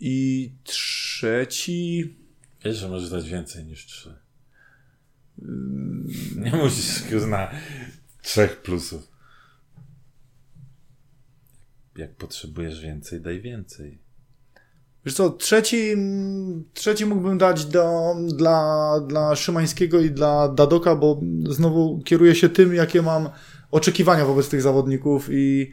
I 0.00 0.52
trzeci. 0.64 2.16
Wiesz, 2.64 2.76
że 2.76 2.88
możesz 2.88 3.10
dać 3.10 3.28
więcej 3.28 3.64
niż 3.64 3.86
trzy. 3.86 4.14
Nie 6.36 6.52
musisz 6.52 7.26
na 7.26 7.50
trzech 8.22 8.62
plusów. 8.62 9.08
Jak 11.96 12.16
potrzebujesz 12.16 12.80
więcej, 12.80 13.20
daj 13.20 13.40
więcej. 13.40 14.05
Wiesz 15.06 15.14
co, 15.14 15.30
trzeci, 15.30 15.96
trzeci 16.74 17.06
mógłbym 17.06 17.38
dać 17.38 17.64
do, 17.64 18.14
dla, 18.28 18.92
dla 19.08 19.36
Szymańskiego 19.36 20.00
i 20.00 20.10
dla 20.10 20.48
Dadoka, 20.48 20.96
bo 20.96 21.20
znowu 21.48 22.00
kieruję 22.04 22.34
się 22.34 22.48
tym, 22.48 22.74
jakie 22.74 23.02
mam 23.02 23.28
oczekiwania 23.70 24.24
wobec 24.24 24.48
tych 24.48 24.62
zawodników 24.62 25.28
i 25.30 25.72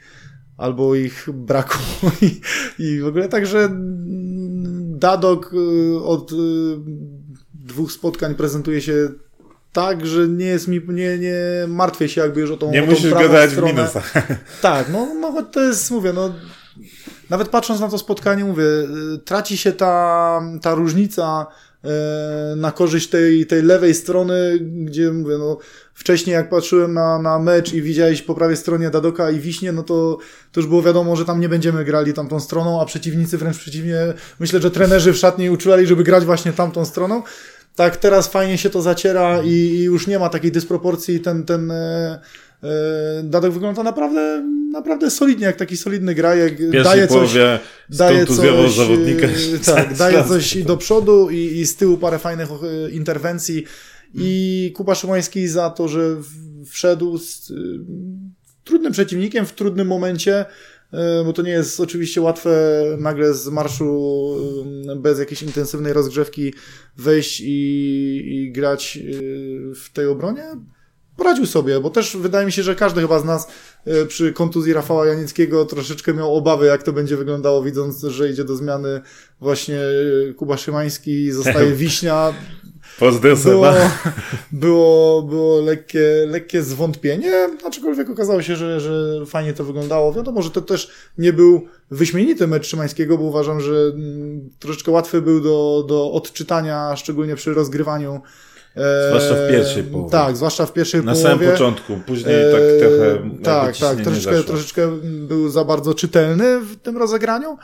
albo 0.58 0.96
ich 0.96 1.28
braku 1.34 1.78
i, 2.22 2.42
i 2.84 3.00
w 3.00 3.08
ogóle 3.08 3.30
także 3.30 3.70
Dadok 4.98 5.54
y, 5.54 6.04
od 6.04 6.32
y, 6.32 6.36
dwóch 7.54 7.92
spotkań 7.92 8.36
prezentuje 8.36 8.82
się 8.82 9.10
tak, 9.72 10.06
że 10.06 10.28
nie 10.28 10.46
jest 10.46 10.68
mi, 10.68 10.82
nie, 10.88 11.18
nie 11.18 11.38
martwię 11.68 12.10
się 12.10 12.22
jakby 12.22 12.42
już 12.42 12.52
o 12.52 12.58
tą 12.58 12.72
Nie 12.72 12.84
o 12.84 12.86
tą 12.86 12.92
musisz 12.92 13.14
gadać 13.14 13.50
w 13.50 13.64
minusa. 13.64 14.02
Tak, 14.62 14.90
no, 14.90 15.14
no 15.14 15.44
to 15.44 15.62
jest, 15.62 15.92
mówię, 15.92 16.14
no 16.14 16.34
nawet 17.34 17.50
patrząc 17.50 17.80
na 17.80 17.90
to 17.90 17.98
spotkanie, 17.98 18.44
mówię, 18.44 18.64
y, 18.64 19.18
traci 19.26 19.58
się 19.58 19.72
ta, 19.72 20.42
ta 20.62 20.76
różnica 20.76 21.48
na 22.56 22.72
korzyść 22.72 23.10
tej, 23.10 23.46
tej 23.46 23.64
lewej 23.64 23.94
strony, 23.94 24.60
gdzie 24.62 25.12
mówię, 25.12 25.38
no 25.38 25.58
wcześniej 25.94 26.34
jak 26.34 26.50
patrzyłem 26.50 26.94
na, 26.94 27.20
na 27.20 27.40
mecz 27.40 27.74
i 27.74 27.82
widziałeś 27.82 28.22
po 28.22 28.36
prawej 28.36 28.58
stronie 28.58 28.90
Dadoka 28.90 29.32
i 29.32 29.40
Wiśnie, 29.40 29.72
no 29.72 29.84
to, 29.84 30.18
to 30.52 30.60
już 30.60 30.68
było 30.68 30.82
wiadomo, 30.82 31.16
że 31.16 31.26
tam 31.26 31.40
nie 31.40 31.50
będziemy 31.50 31.86
grali 31.86 32.14
tamtą 32.14 32.40
stroną, 32.40 32.82
a 32.82 32.86
przeciwnicy 32.86 33.38
wręcz 33.38 33.58
przeciwnie, 33.58 33.98
myślę, 34.40 34.62
że 34.62 34.72
trenerzy 34.72 35.14
w 35.14 35.18
szatni 35.18 35.50
uczulali, 35.50 35.88
żeby 35.88 36.04
grać 36.04 36.26
właśnie 36.26 36.54
tamtą 36.54 36.86
stroną. 36.86 37.24
Tak, 37.76 37.98
teraz 37.98 38.28
fajnie 38.28 38.58
się 38.58 38.70
to 38.70 38.82
zaciera 38.82 39.42
i, 39.42 39.50
i 39.50 39.84
już 39.84 40.08
nie 40.08 40.20
ma 40.20 40.30
takiej 40.30 40.52
dysproporcji. 40.52 41.20
Ten, 41.20 41.46
ten 41.46 41.74
e, 42.64 43.24
Dadok 43.24 43.54
wygląda 43.54 43.84
naprawdę, 43.84 44.44
naprawdę 44.72 45.12
solidnie, 45.12 45.46
jak 45.46 45.56
taki 45.56 45.78
solidny 45.78 46.16
grajek. 46.16 46.72
daje 46.84 47.08
coś, 47.08 47.34
daje 47.90 48.26
coś, 48.26 48.76
zawodnika. 48.76 49.28
E, 49.28 49.60
tak, 49.66 49.94
daje 49.98 50.24
coś 50.24 50.56
i 50.56 50.64
do 50.64 50.78
przodu 50.78 51.30
i, 51.30 51.38
i 51.38 51.66
z 51.66 51.76
tyłu 51.76 51.98
parę 51.98 52.20
fajnych 52.20 52.50
e, 52.50 52.90
interwencji 52.92 53.64
i 54.16 54.72
Kuba 54.76 54.96
Szymański 54.96 55.48
za 55.48 55.70
to, 55.70 55.88
że 55.88 56.16
wszedł 56.66 57.18
z 57.18 57.54
trudnym 58.64 58.92
przeciwnikiem 58.92 59.46
w 59.46 59.54
trudnym 59.54 59.88
momencie, 59.88 60.46
bo 61.26 61.34
to 61.34 61.42
nie 61.42 61.52
jest 61.52 61.80
oczywiście 61.80 62.22
łatwe 62.22 62.84
nagle 63.00 63.34
z 63.34 63.48
marszu 63.48 64.30
bez 64.96 65.20
jakiejś 65.20 65.42
intensywnej 65.44 65.94
rozgrzewki 65.94 66.54
wejść 66.98 67.42
i, 67.42 68.24
i 68.26 68.52
grać 68.52 69.00
w 69.76 69.90
tej 69.94 70.08
obronie. 70.08 70.44
Poradził 71.18 71.46
sobie, 71.46 71.80
bo 71.80 71.90
też 71.90 72.18
wydaje 72.18 72.46
mi 72.46 72.52
się, 72.52 72.64
że 72.64 72.76
każdy 72.76 73.02
chyba 73.02 73.20
z 73.20 73.26
nas 73.26 73.48
przy 74.08 74.34
kontuzji 74.34 74.74
Rafała 74.74 75.06
Janieckiego 75.06 75.66
troszeczkę 75.66 76.14
miał 76.14 76.36
obawy, 76.36 76.66
jak 76.66 76.84
to 76.84 76.94
będzie 76.94 77.18
wyglądało, 77.18 77.64
widząc, 77.64 78.02
że 78.02 78.30
idzie 78.30 78.44
do 78.44 78.56
zmiany 78.56 79.02
właśnie 79.42 79.80
Kuba 80.38 80.58
Szymański, 80.58 81.32
zostaje 81.32 81.72
Wiśnia. 81.84 82.34
Pozdrowienia. 83.00 83.52
Było, 83.52 83.74
było, 84.52 85.22
było 85.22 85.62
lekkie, 85.62 86.26
lekkie 86.28 86.64
zwątpienie, 86.64 87.50
aczkolwiek 87.66 88.10
okazało 88.10 88.42
się, 88.42 88.56
że, 88.56 88.80
że 88.80 89.26
fajnie 89.26 89.54
to 89.54 89.64
wyglądało. 89.64 90.14
Wiadomo, 90.14 90.42
że 90.42 90.52
to 90.52 90.62
też 90.62 90.92
nie 91.18 91.34
był 91.34 91.68
wyśmienity 91.92 92.48
mecz 92.48 92.68
Szymańskiego, 92.68 93.18
bo 93.18 93.24
uważam, 93.24 93.62
że 93.62 93.92
mm, 93.96 94.50
troszeczkę 94.60 94.92
łatwy 94.92 95.22
był 95.22 95.42
do, 95.42 95.86
do 95.88 96.12
odczytania, 96.12 96.96
szczególnie 96.96 97.36
przy 97.36 97.54
rozgrywaniu 97.54 98.22
Zwłaszcza 99.08 99.36
w 99.36 99.50
pierwszej 99.50 99.84
połowie. 99.84 100.12
Tak, 100.12 100.38
zwłaszcza 100.38 100.66
w 100.66 100.74
pierwszej 100.74 101.04
Na 101.04 101.14
połowie. 101.14 101.30
Na 101.30 101.36
samym 101.36 101.52
początku, 101.52 101.98
później 102.06 102.36
tak 102.52 102.62
trochę. 102.80 103.30
Tak, 103.44 103.78
tak, 103.78 104.02
troszeczkę, 104.02 104.44
troszeczkę 104.44 105.00
był 105.02 105.50
za 105.50 105.66
bardzo 105.66 105.94
czytelny 105.94 106.60
w 106.60 106.76
tym 106.76 106.98
rozegraniu. 106.98 107.58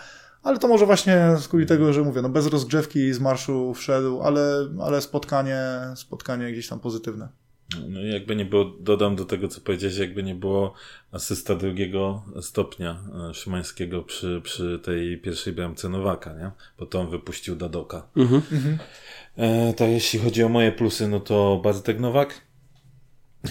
Ale 0.44 0.60
to 0.60 0.68
może 0.68 0.86
właśnie 0.86 1.36
skuli 1.40 1.66
tego, 1.66 1.94
że 1.94 2.02
mówię, 2.02 2.22
no 2.22 2.30
bez 2.30 2.48
rozgrzewki 2.48 3.14
z 3.14 3.20
marszu 3.20 3.74
wszedł, 3.74 4.22
ale, 4.22 4.68
ale 4.82 5.02
spotkanie, 5.02 5.62
spotkanie 5.96 6.52
gdzieś 6.52 6.68
tam 6.68 6.80
pozytywne. 6.80 7.30
No 7.90 8.02
jakby 8.02 8.36
nie 8.36 8.46
było, 8.46 8.66
dodam 8.80 9.16
do 9.16 9.26
tego, 9.26 9.48
co 9.48 9.62
powiedziałeś, 9.62 9.98
jakby 9.98 10.24
nie 10.24 10.36
było 10.36 10.74
asysta 11.12 11.56
drugiego 11.56 12.24
stopnia 12.42 13.00
e, 13.30 13.34
Szymańskiego 13.34 14.04
przy, 14.04 14.42
przy 14.44 14.80
tej 14.84 15.18
pierwszej 15.18 15.54
bramce 15.54 15.90
Nowaka, 15.90 16.34
nie? 16.34 16.52
Bo 16.80 16.86
to 16.86 17.00
on 17.00 17.10
wypuścił 17.10 17.56
Dadoka. 17.56 18.08
Mhm. 18.18 18.42
mhm. 18.52 18.78
E, 19.40 19.74
to 19.74 19.88
jeśli 19.88 20.20
chodzi 20.20 20.44
o 20.44 20.50
moje 20.50 20.72
plusy, 20.72 21.08
no 21.08 21.20
to 21.20 21.62
Bartek 21.64 22.00
Nowak, 22.00 22.42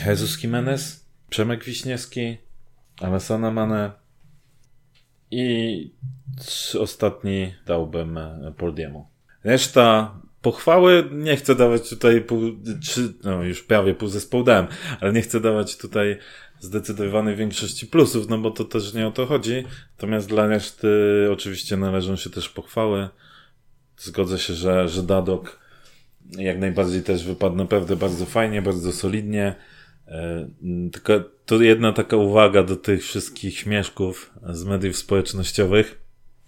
Jesus 0.06 0.42
Jimenez, 0.42 1.08
Przemek 1.30 1.64
Wiśniewski, 1.64 2.36
Alessana 3.00 3.50
Mane 3.50 3.92
i 5.30 5.94
ostatni 6.78 7.54
dałbym 7.66 8.18
e, 8.18 8.52
Poldiemu. 8.56 9.08
Reszta 9.44 10.14
pochwały 10.42 11.08
nie 11.12 11.36
chcę 11.36 11.54
dawać 11.54 11.88
tutaj 11.88 12.20
pół, 12.20 12.40
trzy, 12.82 13.14
no 13.24 13.42
już 13.42 13.62
prawie 13.62 13.94
pół 13.94 14.08
zespołu 14.08 14.44
dałem, 14.44 14.66
ale 15.00 15.12
nie 15.12 15.22
chcę 15.22 15.40
dawać 15.40 15.76
tutaj 15.76 16.18
zdecydowanej 16.60 17.36
większości 17.36 17.86
plusów, 17.86 18.28
no 18.28 18.38
bo 18.38 18.50
to 18.50 18.64
też 18.64 18.94
nie 18.94 19.06
o 19.06 19.10
to 19.10 19.26
chodzi. 19.26 19.64
Natomiast 19.96 20.28
dla 20.28 20.46
reszty 20.46 20.88
oczywiście 21.32 21.76
należą 21.76 22.16
się 22.16 22.30
też 22.30 22.48
pochwały. 22.48 23.08
Zgodzę 23.96 24.38
się, 24.38 24.54
że, 24.54 24.88
że 24.88 25.02
Dadok 25.02 25.67
jak 26.36 26.58
najbardziej 26.58 27.02
też 27.02 27.24
wypadł 27.24 27.56
naprawdę 27.56 27.96
bardzo 27.96 28.26
fajnie, 28.26 28.62
bardzo 28.62 28.92
solidnie. 28.92 29.54
E, 30.08 30.48
tylko 30.92 31.12
to 31.46 31.62
jedna 31.62 31.92
taka 31.92 32.16
uwaga 32.16 32.62
do 32.62 32.76
tych 32.76 33.02
wszystkich 33.02 33.58
śmieszków 33.58 34.32
z 34.50 34.64
mediów 34.64 34.96
społecznościowych. 34.96 36.00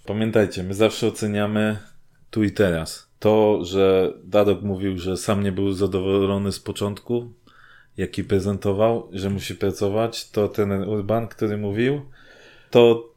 Pamiętajcie, 0.06 0.62
my 0.62 0.74
zawsze 0.74 1.06
oceniamy 1.06 1.76
tu 2.30 2.44
i 2.44 2.50
teraz. 2.50 3.10
To, 3.18 3.64
że 3.64 4.12
Dadok 4.24 4.62
mówił, 4.62 4.98
że 4.98 5.16
sam 5.16 5.42
nie 5.42 5.52
był 5.52 5.72
zadowolony 5.72 6.52
z 6.52 6.60
początku, 6.60 7.32
jaki 7.96 8.24
prezentował, 8.24 9.08
że 9.12 9.30
musi 9.30 9.54
pracować, 9.54 10.30
to 10.30 10.48
ten 10.48 10.72
Urban, 10.72 11.28
który 11.28 11.56
mówił, 11.58 12.00
to, 12.70 13.10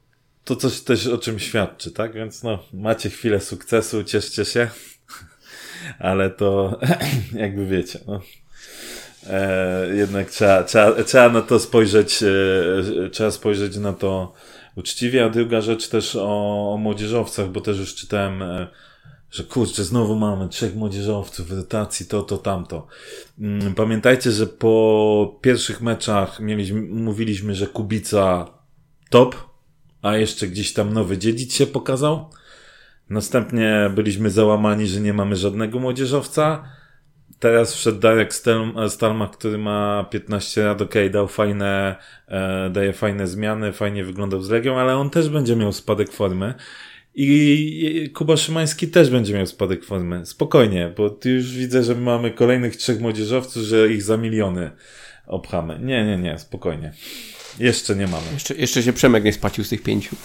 to 0.43 0.55
coś 0.55 0.81
też 0.81 1.07
o 1.07 1.17
czym 1.17 1.39
świadczy, 1.39 1.91
tak? 1.91 2.13
Więc 2.13 2.43
no, 2.43 2.59
macie 2.73 3.09
chwilę 3.09 3.39
sukcesu, 3.39 4.03
cieszcie 4.03 4.45
się, 4.45 4.69
ale 5.99 6.29
to 6.29 6.79
jakby 7.35 7.65
wiecie, 7.65 7.99
no. 8.07 8.21
E, 9.29 9.95
jednak 9.95 10.29
trzeba, 10.29 10.63
trzeba, 10.63 11.03
trzeba 11.03 11.29
na 11.29 11.41
to 11.41 11.59
spojrzeć, 11.59 12.23
e, 12.23 13.09
trzeba 13.09 13.31
spojrzeć 13.31 13.77
na 13.77 13.93
to 13.93 14.33
uczciwie, 14.75 15.25
a 15.25 15.29
druga 15.29 15.61
rzecz 15.61 15.87
też 15.87 16.15
o, 16.15 16.73
o 16.73 16.77
młodzieżowcach, 16.77 17.49
bo 17.49 17.61
też 17.61 17.79
już 17.79 17.95
czytałem, 17.95 18.41
e, 18.41 18.67
że 19.31 19.43
kurczę, 19.43 19.83
znowu 19.83 20.15
mamy 20.15 20.49
trzech 20.49 20.75
młodzieżowców 20.75 21.47
w 21.47 21.57
rotacji, 21.57 22.05
to, 22.05 22.21
to, 22.21 22.37
tamto. 22.37 22.87
Mm, 23.39 23.75
Pamiętajcie, 23.75 24.31
że 24.31 24.47
po 24.47 25.39
pierwszych 25.41 25.81
meczach 25.81 26.39
mieliśmy, 26.39 26.81
mówiliśmy, 26.81 27.55
że 27.55 27.67
Kubica 27.67 28.47
top, 29.09 29.35
a 30.01 30.17
jeszcze 30.17 30.47
gdzieś 30.47 30.73
tam 30.73 30.93
nowy 30.93 31.17
dziedzic 31.17 31.53
się 31.53 31.67
pokazał. 31.67 32.29
Następnie 33.09 33.91
byliśmy 33.95 34.29
załamani, 34.29 34.87
że 34.87 35.01
nie 35.01 35.13
mamy 35.13 35.35
żadnego 35.35 35.79
młodzieżowca. 35.79 36.63
Teraz 37.39 37.73
wszedł 37.75 37.99
Darek 37.99 38.33
Stalmach, 38.87 39.31
który 39.31 39.57
ma 39.57 40.05
15 40.11 40.63
lat, 40.63 40.81
okej, 40.81 41.11
dał 41.11 41.27
fajne, 41.27 41.95
e, 42.27 42.69
daje 42.69 42.93
fajne 42.93 43.27
zmiany, 43.27 43.73
fajnie 43.73 44.03
wyglądał 44.03 44.41
z 44.41 44.49
Legią, 44.49 44.79
ale 44.79 44.97
on 44.97 45.09
też 45.09 45.29
będzie 45.29 45.55
miał 45.55 45.73
spadek 45.73 46.11
formy. 46.11 46.53
I 47.15 48.11
Kuba 48.13 48.37
Szymański 48.37 48.87
też 48.87 49.09
będzie 49.09 49.33
miał 49.33 49.45
spadek 49.45 49.85
formy. 49.85 50.25
Spokojnie, 50.25 50.93
bo 50.97 51.19
już 51.25 51.51
widzę, 51.51 51.83
że 51.83 51.95
mamy 51.95 52.31
kolejnych 52.31 52.75
trzech 52.75 52.99
młodzieżowców, 52.99 53.63
że 53.63 53.89
ich 53.89 54.03
za 54.03 54.17
miliony 54.17 54.71
obchamy. 55.27 55.79
Nie, 55.79 56.05
nie, 56.05 56.17
nie, 56.17 56.39
spokojnie. 56.39 56.93
Jeszcze 57.59 57.95
nie 57.95 58.07
mamy. 58.07 58.23
Jeszcze, 58.33 58.55
jeszcze 58.55 58.83
się 58.83 58.93
Przemek 58.93 59.23
nie 59.23 59.33
spacił 59.33 59.63
z 59.63 59.69
tych 59.69 59.83
pięciu. 59.83 60.15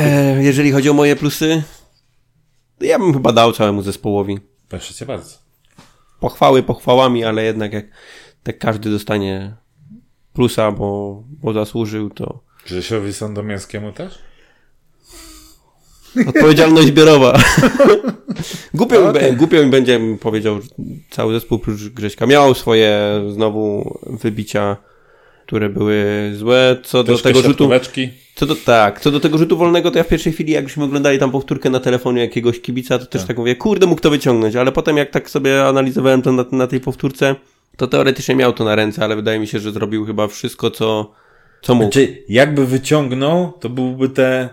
E, 0.00 0.42
jeżeli 0.42 0.72
chodzi 0.72 0.90
o 0.90 0.92
moje 0.92 1.16
plusy, 1.16 1.62
to 2.78 2.84
ja 2.84 2.98
bym 2.98 3.12
chyba 3.12 3.32
dał 3.32 3.52
całemu 3.52 3.82
zespołowi. 3.82 4.38
Proszę 4.68 4.94
cię 4.94 5.06
bardzo. 5.06 5.38
Pochwały 6.20 6.62
pochwałami, 6.62 7.24
ale 7.24 7.44
jednak 7.44 7.72
jak 7.72 7.86
tak 8.42 8.58
każdy 8.58 8.90
dostanie 8.90 9.56
plusa, 10.32 10.72
bo, 10.72 11.22
bo 11.28 11.52
zasłużył, 11.52 12.10
to 12.10 12.40
Grzesiowi 12.66 13.12
Sandomierskiemu 13.12 13.92
też? 13.92 14.18
odpowiedzialność 16.28 16.88
zbiorowa. 16.88 17.38
głupio, 18.74 19.06
mi, 19.06 19.12
be- 19.12 19.32
głupio 19.32 19.64
mi 19.64 19.70
będzie, 19.70 20.00
powiedział, 20.20 20.60
cały 21.10 21.32
zespół 21.34 21.58
prócz 21.58 21.88
Grześka 21.88 22.26
miał 22.26 22.54
swoje 22.54 23.00
znowu 23.34 23.98
wybicia, 24.06 24.76
które 25.50 25.68
były 25.68 26.30
złe. 26.34 26.76
Co 26.82 27.04
do 27.04 27.18
tego 27.18 27.42
rzutu... 27.42 27.70
Co 28.34 28.46
do, 28.46 28.54
tak, 28.54 29.00
co 29.00 29.10
do 29.10 29.20
tego 29.20 29.38
rzutu 29.38 29.56
wolnego, 29.56 29.90
to 29.90 29.98
ja 29.98 30.04
w 30.04 30.08
pierwszej 30.08 30.32
chwili, 30.32 30.52
jakbyśmy 30.52 30.84
oglądali 30.84 31.18
tam 31.18 31.30
powtórkę 31.30 31.70
na 31.70 31.80
telefonie 31.80 32.20
jakiegoś 32.22 32.60
kibica, 32.60 32.98
to 32.98 33.06
też 33.06 33.24
tak, 33.24 33.38
mówię, 33.38 33.56
kurde, 33.56 33.86
mógł 33.86 34.00
to 34.00 34.10
wyciągnąć, 34.10 34.56
ale 34.56 34.72
potem 34.72 34.96
jak 34.96 35.10
tak 35.10 35.30
sobie 35.30 35.66
analizowałem 35.66 36.22
to 36.22 36.32
na, 36.32 36.44
na 36.52 36.66
tej 36.66 36.80
powtórce, 36.80 37.34
to 37.76 37.86
teoretycznie 37.86 38.34
miał 38.34 38.52
to 38.52 38.64
na 38.64 38.74
ręce, 38.74 39.04
ale 39.04 39.16
wydaje 39.16 39.38
mi 39.38 39.46
się, 39.46 39.58
że 39.58 39.72
zrobił 39.72 40.04
chyba 40.06 40.28
wszystko, 40.28 40.70
co, 40.70 41.12
co 41.62 41.74
mógł. 41.74 41.92
Znaczy, 41.92 42.22
jakby 42.28 42.66
wyciągnął, 42.66 43.52
to 43.60 43.68
byłby 43.68 44.08
te 44.08 44.48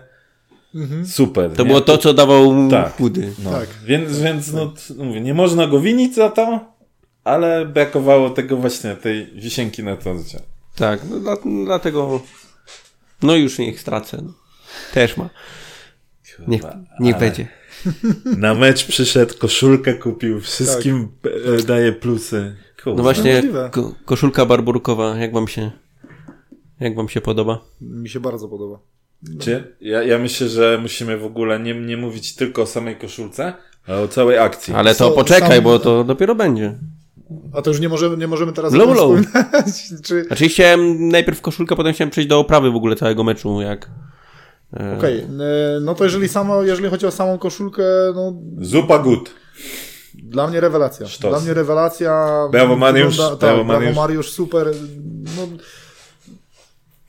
super. 1.06 1.50
To 1.50 1.62
nie? 1.62 1.68
było 1.68 1.80
to, 1.80 1.98
co 1.98 2.14
dawał 2.14 2.70
Tak. 2.70 2.96
chudy. 2.96 3.32
No, 3.44 3.50
Tak. 3.50 3.68
Więc, 3.86 4.18
więc 4.20 4.52
no, 4.52 4.66
t- 4.66 5.04
mówię, 5.04 5.20
nie 5.20 5.34
można 5.34 5.66
go 5.66 5.80
winić 5.80 6.14
za 6.14 6.30
to, 6.30 6.60
ale 7.24 7.66
brakowało 7.66 8.30
tego 8.30 8.56
właśnie, 8.56 8.94
tej 8.94 9.26
wisienki 9.26 9.82
na 9.82 9.96
torcie. 9.96 10.40
Tak, 10.78 11.00
no, 11.10 11.20
dla, 11.20 11.36
dlatego, 11.64 12.20
no 13.22 13.36
już 13.36 13.58
niech 13.58 13.80
stracę. 13.80 14.22
No. 14.22 14.32
Też 14.94 15.16
ma. 15.16 15.30
Niech, 16.48 16.62
niech 17.00 17.16
ale- 17.16 17.26
będzie. 17.26 17.48
Na 18.36 18.54
mecz 18.54 18.86
przyszedł, 18.86 19.34
koszulkę 19.38 19.94
kupił, 19.94 20.40
wszystkim 20.40 21.08
e, 21.58 21.62
daje 21.62 21.92
plusy. 21.92 22.56
Kurde. 22.84 22.96
No 22.96 23.02
właśnie, 23.02 23.42
ko, 23.70 23.94
koszulka 24.04 24.46
barburkowa, 24.46 25.16
jak 25.16 25.32
wam 25.32 25.48
się, 25.48 25.70
jak 26.80 26.94
wam 26.96 27.08
się 27.08 27.20
podoba? 27.20 27.64
Mi 27.80 28.08
się 28.08 28.20
bardzo 28.20 28.48
podoba. 28.48 28.78
Czy? 29.40 29.76
Ja, 29.80 30.02
ja 30.02 30.18
myślę, 30.18 30.48
że 30.48 30.78
musimy 30.82 31.18
w 31.18 31.24
ogóle 31.24 31.60
nie, 31.60 31.74
nie 31.74 31.96
mówić 31.96 32.34
tylko 32.34 32.62
o 32.62 32.66
samej 32.66 32.96
koszulce, 32.96 33.52
ale 33.86 34.00
o 34.00 34.08
całej 34.08 34.38
akcji. 34.38 34.74
Ale 34.74 34.94
to 34.94 34.98
Co- 34.98 35.10
poczekaj, 35.10 35.56
sam- 35.56 35.64
bo 35.64 35.78
to 35.78 36.04
dopiero 36.04 36.34
będzie. 36.34 36.78
A 37.52 37.62
to 37.62 37.70
już 37.70 37.80
nie 37.80 37.88
możemy, 37.88 38.16
nie 38.16 38.26
możemy 38.26 38.52
teraz 38.52 38.72
Low, 38.72 38.96
low. 38.96 39.20
Czy... 40.04 40.24
Znaczy 40.24 40.48
chciałem 40.48 41.08
najpierw 41.08 41.40
koszulkę, 41.40 41.76
potem 41.76 41.92
chciałem 41.92 42.10
przejść 42.10 42.28
do 42.28 42.38
oprawy 42.38 42.70
w 42.70 42.76
ogóle 42.76 42.96
całego 42.96 43.24
meczu, 43.24 43.60
jak... 43.60 43.90
e, 44.80 44.96
Okej, 44.98 45.18
e, 45.18 45.26
no 45.80 45.94
to 45.94 46.04
jeżeli 46.04 46.28
samo, 46.28 46.62
jeżeli 46.62 46.88
chodzi 46.90 47.06
o 47.06 47.10
samą 47.10 47.38
koszulkę, 47.38 47.82
no 48.14 48.32
Zupa 48.60 48.98
good. 48.98 49.34
dla 50.14 50.46
mnie 50.46 50.60
rewelacja. 50.60 51.06
Sztos. 51.06 51.30
Dla 51.30 51.40
mnie 51.40 51.54
rewelacja. 51.54 52.28
Brawo, 52.52 52.76
Mariusz. 52.76 53.16
Wygląda- 53.16 53.36
Brawo, 53.36 53.56
tak, 53.56 53.66
brawo 53.66 53.80
Mariusz. 53.80 53.96
Mariusz, 53.96 54.30
super. 54.30 54.66
No, 55.36 55.42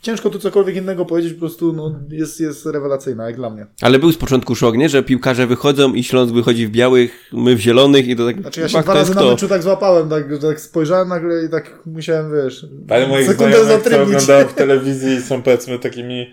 ciężko 0.10 0.30
tu 0.30 0.40
cokolwiek 0.40 0.76
innego 0.76 1.06
powiedzieć, 1.06 1.34
po 1.34 1.40
prostu 1.40 1.74
no, 1.74 2.00
jest, 2.10 2.40
jest 2.40 2.66
rewelacyjna, 2.66 3.26
jak 3.26 3.36
dla 3.36 3.50
mnie. 3.50 3.68
Ale 3.82 4.00
był 4.00 4.12
z 4.12 4.18
początku 4.18 4.56
szok, 4.56 4.78
nie? 4.78 4.90
Że 4.90 5.04
piłkarze 5.04 5.48
wychodzą 5.48 5.94
i 5.94 6.04
Śląsk 6.04 6.34
wychodzi 6.34 6.68
w 6.68 6.70
białych, 6.70 7.30
my 7.34 7.56
w 7.56 7.60
zielonych 7.60 8.08
i 8.08 8.16
to 8.16 8.26
tak... 8.26 8.42
Znaczy 8.42 8.62
ja 8.62 8.70
się 8.70 8.82
dwa 8.82 8.94
razy 8.94 9.16
na 9.16 9.24
meczu 9.24 9.48
tak 9.48 9.64
złapałem, 9.64 10.10
tak, 10.10 10.34
że 10.34 10.40
tak 10.40 10.62
spojrzałem 10.62 11.08
nagle 11.08 11.46
i 11.46 11.50
tak 11.50 11.80
musiałem, 11.86 12.32
wiesz, 12.32 12.66
Ale 12.90 13.08
moich 13.08 13.28
sekundę 13.28 13.64
znajomych, 13.64 13.88
co 13.92 14.02
oglądają 14.04 14.48
w 14.48 14.54
telewizji 14.64 15.16
i 15.16 15.22
są 15.22 15.42
powiedzmy 15.42 15.80
takimi 15.80 16.28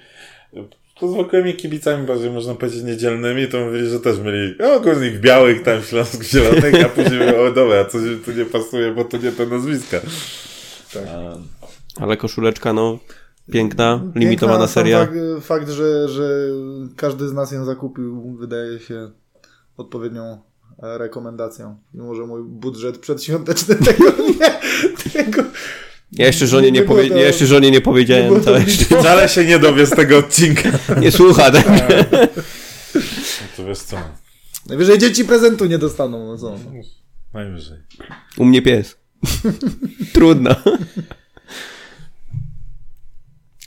to 1.00 1.08
zwykłymi 1.08 1.54
kibicami, 1.54 2.06
bardziej 2.06 2.30
można 2.30 2.54
powiedzieć 2.54 2.82
niedzielnymi, 2.82 3.48
to 3.48 3.60
mówili, 3.60 3.88
że 3.88 4.00
też 4.00 4.18
mieli 4.18 4.62
o, 4.62 4.80
górnik 4.80 5.14
w 5.14 5.20
białych, 5.20 5.62
tam 5.62 5.82
Śląsk 5.82 6.24
zielonych, 6.24 6.84
a 6.84 6.88
później 6.88 7.20
mówią, 7.20 7.38
o 7.38 7.50
dobra, 7.50 7.84
coś 7.84 8.02
tu 8.24 8.32
nie 8.32 8.44
pasuje, 8.44 8.92
bo 8.92 9.04
to 9.04 9.16
nie 9.16 9.32
te 9.32 9.46
nazwiska. 9.46 10.00
Tak. 10.94 11.02
A, 11.08 12.02
Ale 12.02 12.16
koszuleczka, 12.16 12.72
no, 12.72 12.98
piękna, 13.52 13.98
Piękna 13.98 14.20
limitowana 14.20 14.66
sam 14.66 14.68
seria. 14.68 14.98
Fakt, 15.06 15.18
fakt 15.42 15.68
że, 15.70 16.08
że 16.08 16.28
każdy 16.96 17.28
z 17.28 17.32
nas 17.32 17.52
ją 17.52 17.64
zakupił, 17.64 18.36
wydaje 18.36 18.78
się 18.80 19.10
odpowiednią 19.76 20.42
e, 20.82 20.98
rekomendacją. 20.98 21.76
Mimo, 21.94 22.14
że 22.14 22.22
mój 22.26 22.42
budżet 22.44 22.98
przedświąteczny 22.98 23.74
tego 23.86 24.04
nie, 24.04 24.50
tego 25.10 25.42
Ja 26.12 26.26
jeszcze 26.26 26.46
żonie 26.46 26.70
nie, 26.72 26.80
Nie 26.80 26.86
powie... 26.86 27.08
to- 27.08 27.16
ja 27.16 27.26
jeszcze 27.26 27.46
żonie 27.46 27.70
nie 27.70 27.76
nie 27.76 27.80
powiedziałem 27.80 28.26
było 28.28 28.40
to 28.40 28.54
blisko. 28.60 28.98
wcale 29.00 29.28
się 29.28 29.44
nie 29.44 29.58
dowie 29.58 29.86
z 29.86 29.90
tego 29.90 30.18
odcinka. 30.18 30.68
Nie 31.00 31.12
słucha, 31.12 31.50
tak? 31.50 31.66
No 31.68 33.46
to 33.56 33.64
wiesz 33.64 33.78
co, 33.78 33.96
Najwyżej 34.68 34.98
dzieci 34.98 35.24
prezentu 35.24 35.64
nie 35.64 35.78
dostaną. 35.78 36.26
No 36.26 36.38
co? 36.38 36.54
najwyżej. 37.34 37.78
U 38.38 38.44
mnie 38.44 38.62
pies. 38.62 38.96
Trudno. 40.14 40.50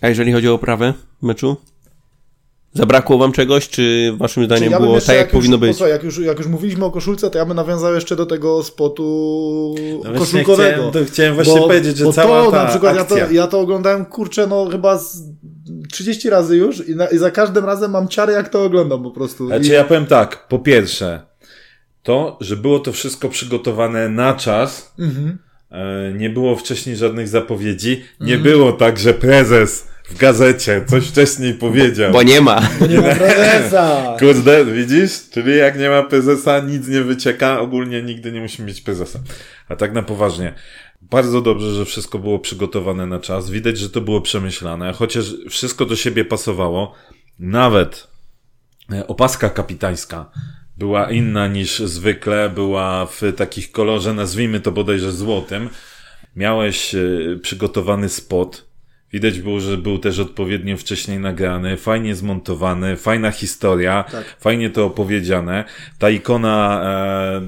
A 0.01 0.07
jeżeli 0.07 0.31
chodzi 0.33 0.49
o 0.49 0.53
oprawę 0.53 0.93
meczu? 1.21 1.57
Zabrakło 2.73 3.17
wam 3.17 3.31
czegoś, 3.31 3.69
czy 3.69 4.13
waszym 4.17 4.45
zdaniem 4.45 4.63
Czyli 4.63 4.71
ja 4.71 4.79
było 4.79 5.01
tak, 5.01 5.15
jak, 5.15 5.31
powinno 5.31 5.55
już, 5.55 5.61
być? 5.61 5.69
Posłuchaj, 5.69 5.91
jak, 5.91 6.03
już, 6.03 6.17
jak 6.17 6.37
już 6.37 6.47
mówiliśmy 6.47 6.85
o 6.85 6.91
koszulce, 6.91 7.29
to 7.29 7.37
ja 7.37 7.45
bym 7.45 7.55
nawiązał 7.55 7.93
jeszcze 7.93 8.15
do 8.15 8.25
tego 8.25 8.63
spotu 8.63 9.75
No 10.03 10.19
koszulkowego. 10.19 10.73
chciałem, 10.73 10.91
to 10.91 11.05
chciałem 11.05 11.35
właśnie 11.35 11.61
powiedzieć, 11.61 11.97
że 11.97 12.05
bo 12.05 12.13
cała 12.13 12.45
to 12.45 12.51
ta 12.51 12.63
na 12.63 12.69
przykład 12.69 12.97
akcja. 12.97 13.17
ja 13.17 13.25
to, 13.25 13.33
ja 13.33 13.47
to 13.47 13.59
oglądałem, 13.59 14.05
kurczę, 14.05 14.47
no 14.47 14.65
chyba 14.71 14.97
z 14.97 15.23
30 15.91 16.29
razy 16.29 16.57
już 16.57 16.87
i, 16.87 16.95
na, 16.95 17.07
i 17.07 17.17
za 17.17 17.31
każdym 17.31 17.65
razem 17.65 17.91
mam 17.91 18.07
ciary, 18.07 18.33
jak 18.33 18.49
to 18.49 18.63
oglądam 18.63 19.03
po 19.03 19.11
prostu. 19.11 19.47
Znaczy 19.47 19.67
I, 19.67 19.71
ja 19.71 19.83
powiem 19.83 20.05
tak, 20.05 20.47
po 20.47 20.59
pierwsze, 20.59 21.21
to, 22.03 22.37
że 22.41 22.55
było 22.55 22.79
to 22.79 22.91
wszystko 22.91 23.29
przygotowane 23.29 24.09
na 24.09 24.33
czas, 24.33 24.93
mhm. 24.99 25.37
E, 25.71 26.13
nie 26.13 26.29
było 26.29 26.55
wcześniej 26.55 26.95
żadnych 26.95 27.27
zapowiedzi, 27.27 28.03
nie 28.19 28.35
Mhm. 28.35 28.43
było 28.43 28.71
tak, 28.71 28.99
że 28.99 29.13
prezes 29.13 29.87
w 30.09 30.17
gazecie 30.17 30.85
coś 30.87 31.07
wcześniej 31.07 31.53
powiedział. 31.53 32.11
Bo 32.11 32.23
nie 32.23 32.41
ma. 32.41 32.61
Bo 32.79 32.85
nie 32.85 32.97
ma 33.01 33.15
prezesa. 33.15 34.15
Kurde, 34.19 34.65
widzisz? 34.65 35.11
Czyli 35.31 35.57
jak 35.57 35.79
nie 35.79 35.89
ma 35.89 36.03
prezesa, 36.03 36.59
nic 36.59 36.87
nie 36.87 37.01
wycieka, 37.01 37.59
ogólnie 37.59 38.03
nigdy 38.03 38.31
nie 38.31 38.41
musimy 38.41 38.67
mieć 38.67 38.81
prezesa. 38.81 39.19
A 39.69 39.75
tak 39.75 39.93
na 39.93 40.03
poważnie. 40.03 40.53
Bardzo 41.01 41.41
dobrze, 41.41 41.73
że 41.73 41.85
wszystko 41.85 42.19
było 42.19 42.39
przygotowane 42.39 43.05
na 43.05 43.19
czas. 43.19 43.49
Widać, 43.49 43.77
że 43.77 43.89
to 43.89 44.01
było 44.01 44.21
przemyślane, 44.21 44.93
chociaż 44.93 45.25
wszystko 45.49 45.85
do 45.85 45.95
siebie 45.95 46.25
pasowało. 46.25 46.95
Nawet 47.39 48.07
e, 48.91 49.07
opaska 49.07 49.49
kapitańska 49.49 50.31
była 50.79 51.11
inna 51.11 51.47
niż 51.47 51.79
zwykle, 51.79 52.49
była 52.49 53.05
w 53.05 53.21
takich 53.37 53.71
kolorze, 53.71 54.13
nazwijmy 54.13 54.59
to 54.59 54.71
bodajże 54.71 55.11
złotym. 55.11 55.69
Miałeś 56.35 56.95
e, 56.95 56.99
przygotowany 57.41 58.09
spot. 58.09 58.69
Widać 59.13 59.39
było, 59.39 59.59
że 59.59 59.77
był 59.77 59.97
też 59.99 60.19
odpowiednio 60.19 60.77
wcześniej 60.77 61.19
nagrany, 61.19 61.77
fajnie 61.77 62.15
zmontowany, 62.15 62.97
fajna 62.97 63.31
historia, 63.31 64.03
Tak. 64.11 64.35
fajnie 64.39 64.69
to 64.69 64.85
opowiedziane. 64.85 65.63
Ta 65.99 66.09
ikona 66.09 66.81
e, 66.83 67.41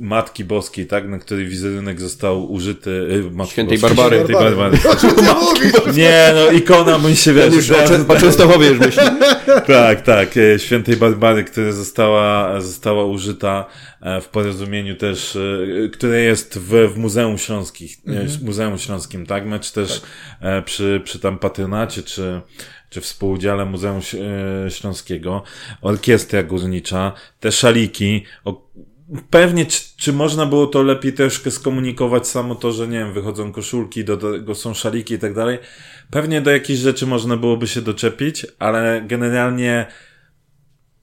Matki 0.00 0.44
Boskiej, 0.44 0.86
tak, 0.86 1.08
na 1.08 1.18
której 1.18 1.46
wizerunek 1.46 2.00
został 2.00 2.52
użyty. 2.52 2.90
y, 2.90 3.30
Matki 3.30 3.52
Świętej 3.52 3.78
Boskiej, 3.78 3.96
Barbary. 3.96 4.16
Świętej 4.16 4.36
Barbary. 4.36 4.78
O 4.92 4.96
czym 4.96 5.10
ty 5.14 5.22
mówisz? 5.22 5.96
Nie, 5.96 6.32
no 6.34 6.50
ikona, 6.50 6.98
mój 6.98 7.16
się 7.16 7.32
wiesz. 7.32 7.54
już 7.54 7.70
o, 7.70 8.16
Częstochowie 8.20 8.68
już 8.68 8.78
myśli. 8.78 9.02
tak, 9.66 10.00
tak, 10.02 10.36
e, 10.36 10.58
Świętej 10.58 10.96
Barbary, 10.96 11.44
która 11.44 11.72
została, 11.72 12.60
została 12.60 13.04
użyta 13.04 13.66
e, 14.00 14.20
w 14.20 14.28
porozumieniu 14.28 14.96
też, 14.96 15.36
e, 15.84 15.88
które 15.88 16.20
jest 16.20 16.58
w, 16.58 16.92
w 16.94 16.98
Muzeum 16.98 17.38
Śląskich, 17.38 17.96
Mhm. 18.06 18.28
Muzeum 18.42 18.78
Śląskim, 18.78 19.26
tak? 19.26 19.46
Mecz 19.46 19.70
też 19.70 20.02
e, 20.40 20.62
przy, 20.62 21.00
przy 21.04 21.18
tam 21.18 21.38
patronacie, 21.38 22.02
czy, 22.02 22.40
czy 22.90 23.00
współudziale 23.00 23.64
Muzeum 23.64 24.00
e, 24.66 24.70
Śląskiego, 24.70 25.42
orkiestra 25.82 26.42
górnicza, 26.42 27.12
te 27.40 27.52
szaliki, 27.52 28.24
o, 28.44 28.64
Pewnie, 29.30 29.66
czy, 29.66 29.82
czy 29.96 30.12
można 30.12 30.46
było 30.46 30.66
to 30.66 30.82
lepiej 30.82 31.12
troszkę 31.12 31.50
skomunikować 31.50 32.28
samo 32.28 32.54
to, 32.54 32.72
że 32.72 32.88
nie 32.88 32.98
wiem, 32.98 33.12
wychodzą 33.12 33.52
koszulki, 33.52 34.04
do 34.04 34.16
tego 34.16 34.54
są 34.54 34.74
szaliki 34.74 35.14
i 35.14 35.18
tak 35.18 35.34
dalej. 35.34 35.58
Pewnie 36.10 36.40
do 36.40 36.50
jakichś 36.50 36.80
rzeczy 36.80 37.06
można 37.06 37.36
byłoby 37.36 37.66
się 37.66 37.82
doczepić, 37.82 38.46
ale 38.58 39.02
generalnie 39.06 39.86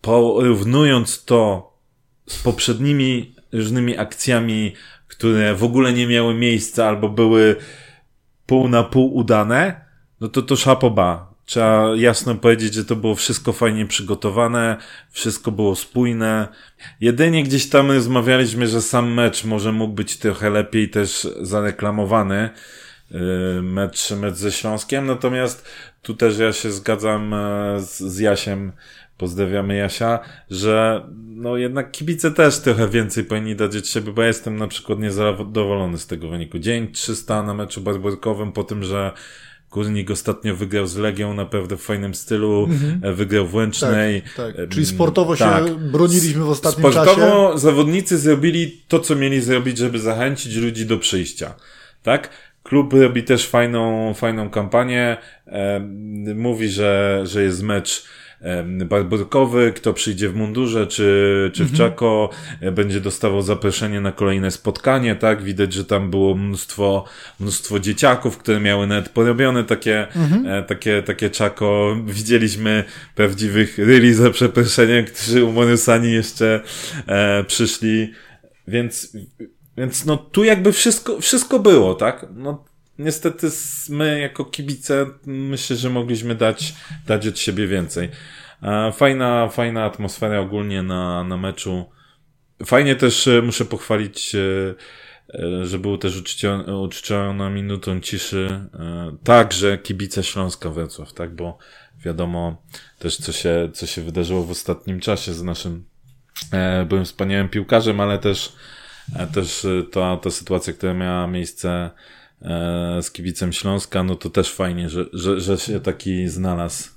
porównując 0.02 1.26
to 1.26 1.72
z 2.28 2.44
poprzednimi 2.44 3.36
różnymi 3.52 3.98
akcjami, 3.98 4.74
które 5.08 5.56
w 5.56 5.64
ogóle 5.64 5.94
nie 5.94 6.08
miały 6.08 6.34
miejsca 6.34 6.88
albo 6.88 7.10
były 7.10 7.56
pół 8.46 8.68
na 8.68 8.84
pół 8.84 9.16
udane, 9.16 9.86
no 10.22 10.28
to 10.28 10.42
to 10.42 10.56
szapoba. 10.56 11.31
Trzeba 11.52 11.96
jasno 11.96 12.36
powiedzieć, 12.36 12.74
że 12.74 12.86
to 12.86 12.96
było 12.96 13.16
wszystko 13.16 13.54
fajnie 13.54 13.86
przygotowane, 13.86 14.78
wszystko 15.10 15.52
było 15.52 15.76
spójne. 15.76 16.48
Jedynie 17.02 17.44
gdzieś 17.44 17.70
tam 17.70 17.92
rozmawialiśmy, 17.92 18.68
że 18.68 18.82
sam 18.82 19.14
mecz 19.14 19.44
może 19.44 19.72
mógł 19.72 19.94
być 19.94 20.18
trochę 20.18 20.50
lepiej 20.50 20.90
też 20.90 21.28
zareklamowany. 21.42 22.50
Yy, 23.12 23.20
Mecz, 23.62 24.12
mecz 24.12 24.36
ze 24.36 24.52
Śląskiem, 24.52 25.06
natomiast 25.06 25.70
tu 26.02 26.14
też 26.14 26.40
ja 26.40 26.54
się 26.54 26.72
zgadzam 26.72 27.34
e, 27.34 27.80
z, 27.80 28.00
z 28.00 28.20
Jasiem, 28.20 28.72
pozdrawiamy 29.18 29.76
Jasia, 29.76 30.20
że 30.50 31.06
no 31.18 31.58
jednak 31.58 31.92
kibice 31.92 32.32
też 32.32 32.60
trochę 32.60 32.90
więcej 32.90 33.24
powinni 33.24 33.56
dać 33.56 33.76
od 33.76 33.88
siebie, 33.88 34.12
bo 34.12 34.22
ja 34.22 34.28
jestem 34.28 34.56
na 34.58 34.68
przykład 34.68 35.00
niezadowolony 35.00 35.98
z 35.98 36.08
tego 36.08 36.30
wyniku. 36.30 36.60
Dzień 36.60 36.92
300 36.92 37.44
na 37.44 37.54
meczu 37.54 37.82
barbarkowym 37.82 38.52
po 38.52 38.64
tym, 38.64 38.84
że 38.84 39.12
Górnik 39.72 40.12
ostatnio 40.12 40.56
wygrał 40.56 40.88
z 40.88 40.96
Legią 40.96 41.34
naprawdę 41.34 41.78
w 41.78 41.82
fajnym 41.82 42.16
stylu, 42.16 42.70
e, 43.02 43.14
wygrał 43.14 43.48
w 43.48 43.56
Łęcznej. 43.56 44.22
Tak, 44.22 44.34
tak. 44.36 44.60
Em, 44.60 44.70
Czyli 44.70 44.86
sportowo 44.86 45.36
się 45.36 45.46
tak. 45.46 45.74
broniliśmy 45.76 46.44
w 46.44 46.50
ostatnim 46.50 46.92
czasie. 46.92 47.12
Sportowo 47.12 47.58
zawodnicy 47.58 48.18
zrobili 48.18 48.82
to, 48.88 49.00
co 49.00 49.16
mieli 49.16 49.42
zrobić, 49.42 49.78
żeby 49.78 50.00
zachęcić 50.00 50.56
ludzi 50.56 50.86
do 50.86 50.98
przyjścia. 50.98 51.56
Tak? 52.04 52.30
Klub 52.64 52.94
robi 52.94 53.24
też 53.24 53.48
fajną, 53.48 54.14
fajną 54.14 54.50
kampanię. 54.50 55.18
Em, 55.46 56.42
mówi, 56.42 56.70
że, 56.70 57.22
że 57.26 57.44
jest 57.44 57.64
mecz 57.64 58.06
barburkowy, 58.86 59.74
kto 59.76 59.94
przyjdzie 59.94 60.30
w 60.30 60.36
mundurze 60.36 60.88
czy, 60.88 61.52
czy 61.54 61.66
w 61.66 61.74
czako, 61.74 62.30
e, 62.62 62.72
będzie 62.72 63.02
dostawał 63.02 63.42
zaproszenie 63.42 64.02
na 64.02 64.12
kolejne 64.12 64.52
spotkanie, 64.52 65.16
tak? 65.16 65.44
Widać, 65.44 65.74
że 65.74 65.86
tam 65.86 66.10
było 66.10 66.36
mnóstwo, 66.36 67.06
mnóstwo 67.40 67.80
dzieciaków, 67.80 68.38
które 68.38 68.60
miały 68.60 68.88
nawet 68.88 69.10
porobione 69.10 69.64
takie, 69.64 70.08
e, 70.46 70.64
takie, 70.64 71.04
takie 71.04 71.30
czako. 71.30 71.98
Widzieliśmy 72.06 72.84
prawdziwych 73.16 73.78
ryli 73.78 74.14
za 74.14 74.30
przeproszeniem, 74.30 75.06
którzy 75.06 75.46
umorysani 75.46 76.12
jeszcze 76.12 76.62
e, 77.08 77.44
przyszli, 77.44 78.12
więc, 78.68 79.18
więc 79.78 80.06
no 80.06 80.18
tu 80.18 80.44
jakby 80.44 80.72
wszystko, 80.72 81.22
wszystko 81.22 81.60
było, 81.60 81.94
tak? 81.94 82.26
No 82.36 82.71
niestety 83.00 83.48
my 83.90 84.20
jako 84.20 84.46
kibice 84.46 85.06
myślę, 85.26 85.76
że 85.76 85.90
mogliśmy 85.90 86.36
dać, 86.36 86.74
dać 87.08 87.28
od 87.28 87.40
siebie 87.40 87.68
więcej. 87.68 88.10
E, 88.64 88.92
Fajna, 88.92 89.50
fajna 89.50 89.86
atmosfera 89.86 90.40
ogólnie 90.40 90.84
na, 90.84 91.24
na 91.24 91.38
meczu. 91.38 91.86
Fajnie 92.66 92.96
też 92.96 93.28
e, 93.28 93.42
muszę 93.42 93.66
pochwalić, 93.66 94.36
e, 94.36 95.66
że 95.66 95.80
było 95.80 95.98
też 95.98 96.18
uczcione, 96.18 96.78
uczczona 96.78 97.50
minutą 97.50 98.00
ciszy 98.00 98.68
także 99.24 99.78
kibice 99.78 100.24
Śląska 100.24 100.70
Wrocław, 100.70 101.14
tak? 101.14 101.36
Bo 101.36 101.58
wiadomo 102.06 102.64
też, 103.00 103.18
co 103.18 103.32
się, 103.32 103.70
co 103.74 103.86
się 103.86 104.02
wydarzyło 104.02 104.44
w 104.44 104.52
ostatnim 104.52 105.00
czasie 105.00 105.34
z 105.34 105.44
naszym 105.44 105.86
byłem 106.86 107.06
wspaniałym 107.06 107.50
piłkarzem, 107.50 108.00
ale 108.00 108.20
też, 108.20 108.54
też 109.34 109.68
ta, 109.92 110.18
ta 110.18 110.32
sytuacja, 110.32 110.74
która 110.74 110.94
miała 110.94 111.28
miejsce 111.28 111.90
z 113.02 113.12
kibicem 113.12 113.54
Śląska, 113.54 114.04
no 114.04 114.16
to 114.16 114.30
też 114.30 114.52
fajnie, 114.54 114.90
że, 114.90 115.06
że, 115.14 115.42
że 115.42 115.58
się 115.58 115.80
taki 115.80 116.28
znalazł 116.28 116.90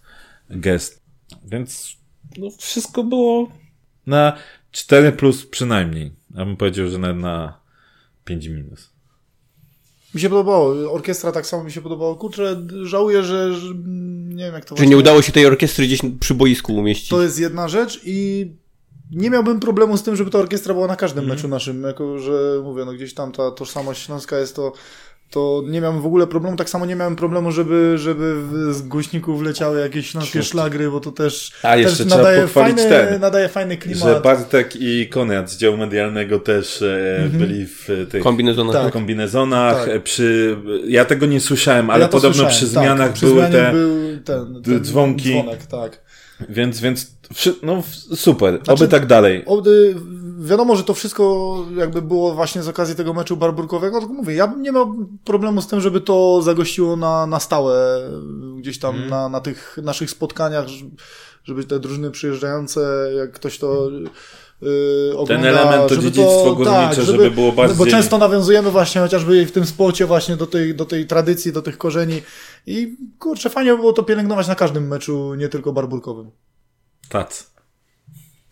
gest. 0.51 1.03
Więc 1.45 1.97
no, 2.39 2.49
wszystko 2.59 3.05
było 3.05 3.49
na 4.07 4.37
4 4.73 5.13
plus 5.13 5.47
przynajmniej. 5.47 6.13
Ja 6.35 6.45
bym 6.45 6.57
powiedział, 6.57 6.89
że 6.89 6.99
nawet 6.99 7.17
na 7.17 7.61
5 8.25 8.47
minus. 8.47 8.91
Mi 10.15 10.21
się 10.21 10.29
podobało. 10.29 10.93
Orkiestra 10.93 11.33
tak 11.33 11.47
samo 11.47 11.65
mi 11.65 11.73
się 11.73 11.83
podobało. 11.83 12.17
Kurczę, 12.17 12.67
żałuję, 12.83 13.23
że, 13.23 13.55
że 13.55 13.75
nie 14.29 14.45
wiem 14.45 14.55
jak 14.55 14.65
to 14.65 14.69
Że 14.69 14.77
właśnie- 14.77 14.91
nie 14.91 14.97
udało 14.97 15.23
się 15.23 15.33
tej 15.33 15.47
orkiestry 15.47 15.87
gdzieś 15.87 16.01
przy 16.21 16.35
boisku 16.35 16.75
umieścić. 16.77 17.09
To 17.09 17.23
jest 17.23 17.39
jedna 17.41 17.69
rzecz 17.69 18.01
i 18.05 18.51
nie 19.11 19.31
miałbym 19.31 19.61
problemu 19.61 19.97
z 19.97 20.03
tym, 20.03 20.17
żeby 20.17 20.31
ta 20.31 20.39
orkiestra 20.39 20.75
była 20.75 20.87
na 20.87 20.97
każdym 20.97 21.25
Mhm. 21.25 21.37
meczu 21.39 21.49
naszym, 21.49 21.83
jako 21.83 22.19
że 22.19 22.61
mówię, 22.65 22.85
no 22.85 22.93
gdzieś 22.93 23.15
tam 23.15 23.33
ta 23.33 23.51
tożsamość 23.51 24.03
śląska 24.07 24.39
jest 24.39 24.57
to 24.57 24.73
to 25.31 25.63
nie 25.67 25.81
miałem 25.81 26.01
w 26.01 26.07
ogóle 26.07 26.27
problemu, 26.27 26.57
tak 26.57 26.71
samo 26.71 26.87
nie 26.87 26.97
miałem 26.97 27.17
problemu, 27.17 27.53
żeby, 27.53 27.99
żeby 27.99 28.35
z 28.75 28.83
głośników 28.83 29.43
leciały 29.43 29.81
jakieś 29.81 30.11
śląskie 30.11 30.31
Świetnie. 30.31 30.49
szlagry, 30.49 30.91
bo 30.91 31.01
to 31.01 31.13
też, 31.13 31.53
A, 31.63 31.77
jeszcze 31.77 31.97
też 31.97 32.07
trzeba 32.07 32.17
nadaje, 32.23 32.43
pochwalić 32.43 32.77
fajny, 32.79 32.91
ten, 32.91 33.21
nadaje 33.21 33.49
fajny 33.49 33.77
klimat. 33.77 34.03
Że 34.03 34.21
Bartek 34.21 34.77
i 34.77 35.09
Konrad 35.09 35.51
z 35.51 35.57
działu 35.57 35.77
medialnego 35.77 36.39
też 36.39 36.83
e, 36.83 37.29
byli 37.33 37.67
w 37.67 37.89
tych 38.11 38.23
Kombinezonach. 38.23 38.75
Tak. 38.75 38.93
kombinezonach. 38.93 39.87
Tak. 39.87 40.03
Przy, 40.03 40.57
ja 40.89 41.05
tego 41.05 41.27
nie 41.27 41.41
słyszałem, 41.41 41.91
ale 41.91 42.03
Ja 42.03 42.09
podobno 42.09 42.31
słyszałem, 42.35 42.51
przy 42.53 42.75
tak, 42.75 42.85
zmianach 42.85 43.13
przy 43.13 43.27
były 43.27 43.39
zmianie 43.39 43.53
te. 43.57 43.73
był 43.73 44.21
ten, 44.25 44.63
ten 44.63 44.85
dzwonki. 44.85 45.31
Dzwonek, 45.31 45.67
tak. 45.67 46.04
Więc, 46.49 46.81
więc 46.81 47.07
no 47.63 47.83
super, 48.15 48.55
Znaczy- 48.57 48.73
oby 48.73 48.89
tak 48.89 49.07
dalej. 49.07 49.43
O, 49.47 49.67
y, 49.67 49.95
wiadomo, 50.39 50.77
że 50.77 50.85
to 50.85 50.95
wszystko 50.95 51.57
jakby 51.77 52.03
było 52.03 52.35
właśnie 52.35 52.63
z 52.63 52.69
okazji 52.69 52.95
tego 52.95 53.15
meczu 53.15 53.37
barburkowego, 53.37 53.99
tylko 53.99 54.15
mówię, 54.15 54.35
ja 54.35 54.47
bym 54.49 54.63
nie 54.63 54.73
miał 54.73 54.95
problemu 55.25 55.63
z 55.63 55.67
tym, 55.67 55.81
żeby 55.81 56.01
to 56.01 56.43
zagościło 56.43 56.97
na, 56.97 57.27
na 57.27 57.41
stałe 57.41 57.99
y, 58.09 58.61
gdzieś 58.61 58.79
tam 58.79 58.91
Mhm. 58.95 59.11
na, 59.11 59.29
na 59.29 59.41
tych 59.41 59.77
naszych 59.83 60.11
spotkaniach, 60.11 60.67
żeby 61.45 61.65
te 61.65 61.81
drużyny 61.81 62.11
przyjeżdżające, 62.11 63.11
jak 63.17 63.33
ktoś 63.33 63.59
to 63.59 63.89
yy, 65.11 65.19
ogląda, 65.19 65.49
element, 65.49 65.89
to 65.89 65.95
żeby 65.95 66.03
dziedzictwo 66.13 66.55
górnicze, 66.55 67.03
żeby 67.03 67.31
było 67.31 67.53
bardziej- 67.53 67.79
Bo 67.79 67.87
często 67.87 68.19
nawiązujemy 68.19 68.71
właśnie 68.71 69.01
chociażby 69.01 69.47
w 69.47 69.53
tym 69.53 69.67
sporcie 69.67 70.07
właśnie 70.07 70.37
do 70.37 70.47
tej, 70.47 70.75
do 70.75 70.85
tej 70.85 71.07
tradycji, 71.07 71.53
do 71.53 71.63
tych 71.63 71.79
korzeni 71.79 72.23
i 72.67 72.97
kurczę, 73.19 73.51
fajnie 73.51 73.71
by 73.71 73.77
było 73.77 73.93
to 73.93 74.03
pielęgnować 74.03 74.49
na 74.49 74.55
każdym 74.55 74.89
meczu, 74.89 75.35
nie 75.35 75.49
tylko 75.49 75.73
barburkowym. 75.73 76.31
Tac. 77.09 77.51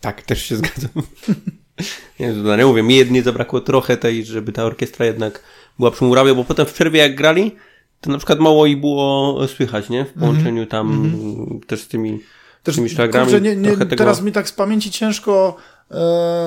Tak, 0.01 0.21
też 0.21 0.41
się 0.45 0.55
zgadzam. 0.55 0.89
nie, 2.19 2.33
no, 2.33 2.55
nie 2.55 2.65
mówię, 2.65 2.83
mi 2.83 2.95
jedynie 2.95 3.23
zabrakło 3.23 3.61
trochę 3.61 3.97
tej, 3.97 4.25
żeby 4.25 4.51
ta 4.51 4.63
orkiestra 4.63 5.05
jednak 5.05 5.43
była 5.79 5.91
przymurawie, 5.91 6.35
bo 6.35 6.43
potem 6.43 6.65
w 6.65 6.73
przerwie 6.73 6.99
jak 6.99 7.15
grali, 7.15 7.55
to 8.01 8.11
na 8.11 8.17
przykład 8.17 8.39
mało 8.39 8.65
i 8.65 8.77
było 8.77 9.39
słychać, 9.47 9.89
nie? 9.89 10.05
W 10.05 10.13
połączeniu 10.13 10.65
tam 10.65 11.11
też 11.67 11.81
z 11.81 11.87
tymi, 11.87 12.19
z 12.67 12.75
tymi 12.75 12.89
szlagrami. 12.89 13.31
kurczę, 13.31 13.41
nie, 13.41 13.55
nie, 13.55 13.77
tego... 13.77 13.95
Teraz 13.95 14.21
mi 14.21 14.31
tak 14.31 14.49
z 14.49 14.51
pamięci 14.51 14.91
ciężko 14.91 15.55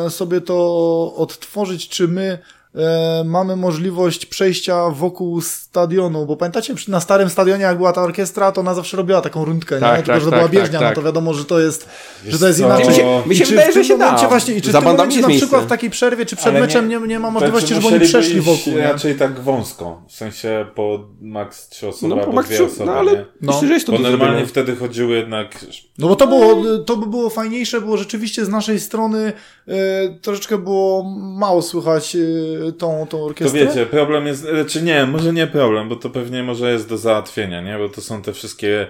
sobie 0.09 0.41
to 0.41 1.15
odtworzyć, 1.17 1.89
czy 1.89 2.09
my 2.09 2.39
e, 2.77 3.25
mamy 3.25 3.57
możliwość 3.57 4.27
przejścia 4.27 4.91
wokół 4.91 5.41
stadionu, 5.41 6.27
bo 6.27 6.37
pamiętacie, 6.37 6.75
na 6.89 7.01
starym 7.01 7.31
stadionie 7.31 7.63
jak 7.63 7.77
była 7.77 7.93
ta 7.93 8.03
orkiestra, 8.03 8.53
to 8.53 8.61
ona 8.61 8.75
zawsze 8.75 8.97
robiła 8.97 9.21
taką 9.21 9.45
rundkę, 9.45 9.81
Tak, 9.81 9.91
nie? 9.91 9.97
Tylko, 9.97 10.13
tak, 10.13 10.21
że 10.21 10.25
to 10.25 10.31
tak, 10.31 10.41
była 10.41 10.51
tak, 10.53 10.61
bieżnia, 10.63 10.79
tak. 10.81 10.89
no 10.89 10.95
to 11.03 11.07
wiadomo, 11.07 11.35
że 11.35 11.45
to 11.45 11.61
jest, 11.61 11.89
Wiesz 12.25 12.33
że 12.33 12.39
to 12.41 12.47
jest 12.47 12.59
inaczej. 12.61 12.89
Mi 12.89 12.95
się- 12.95 13.23
mi 13.27 13.35
I 13.35 13.39
się 13.39 13.45
wydaje, 13.45 13.73
że 13.73 13.85
się 13.85 13.99
da. 13.99 14.29
Właśnie, 14.29 14.55
I 14.55 14.63
czy 14.63 14.69
w 14.69 14.73
Za 14.73 14.79
tym 14.79 14.89
momencie 14.89 15.21
na 15.21 15.29
przykład 15.29 15.63
w 15.65 15.67
takiej 15.67 15.91
przerwie, 15.91 16.27
czy 16.27 16.37
przed 16.37 16.49
Ale 16.49 16.61
meczem 16.61 16.89
nie, 16.89 16.99
nie 17.01 17.19
ma 17.21 17.31
możliwości, 17.31 17.69
Znaczy, 17.69 17.83
żeby 17.83 17.97
oni 17.97 18.05
przeszli 18.07 18.41
wokół, 18.41 18.73
nie? 18.73 18.83
raczej 18.83 19.15
tak 19.15 19.41
wąsko. 19.41 20.03
W 20.09 20.13
sensie 20.13 20.67
po 20.75 20.99
max 21.21 21.69
trzy 21.69 21.89
osoby 21.89 22.09
No, 22.09 22.17
po 22.17 22.21
albo 22.23 22.33
max 22.33 22.49
dwie 22.49 22.57
trzy- 22.57 22.65
osoby, 22.67 22.85
no, 22.85 22.93
ale 22.93 23.13
nie? 23.13 23.25
No. 23.41 23.53
myślę, 23.53 23.69
że 23.69 23.75
jest 23.75 23.87
to 23.87 23.93
Bo 23.93 23.99
normalnie 23.99 24.47
wtedy 24.47 24.77
chodziły 24.77 25.17
jednak... 25.17 25.65
No 25.99 26.09
bo 26.09 26.17
to 26.17 26.27
było, 26.27 26.63
to 26.79 26.97
by 26.97 27.07
było 27.07 27.31
fajniejsze, 27.31 27.81
było 27.81 27.97
rzeczywiście 27.97 28.45
z 28.45 28.49
naszej 28.49 28.81
strony 28.81 29.33
e, 29.69 29.75
troszeczkę 30.23 30.59
było 30.59 31.03
mało 31.39 31.63
słychać 31.63 32.17
e, 32.17 32.66
tą, 32.73 32.99
tą 33.01 33.07
To 33.07 33.25
orkiestrę. 33.25 33.67
wiecie, 33.67 33.87
problem 33.87 34.27
jest, 34.27 34.47
czy 34.69 34.83
nie, 34.83 35.07
może 35.07 35.33
nie 35.33 35.47
problem, 35.47 35.89
bo 35.89 35.97
to 35.97 36.11
pewnie 36.11 36.43
może 36.43 36.73
jest 36.73 36.89
do 36.89 36.99
załatwienia, 36.99 37.61
nie? 37.61 37.79
Bo 37.79 37.89
to 37.89 38.01
są 38.01 38.23
te 38.23 38.33
wszystkie 38.33 38.87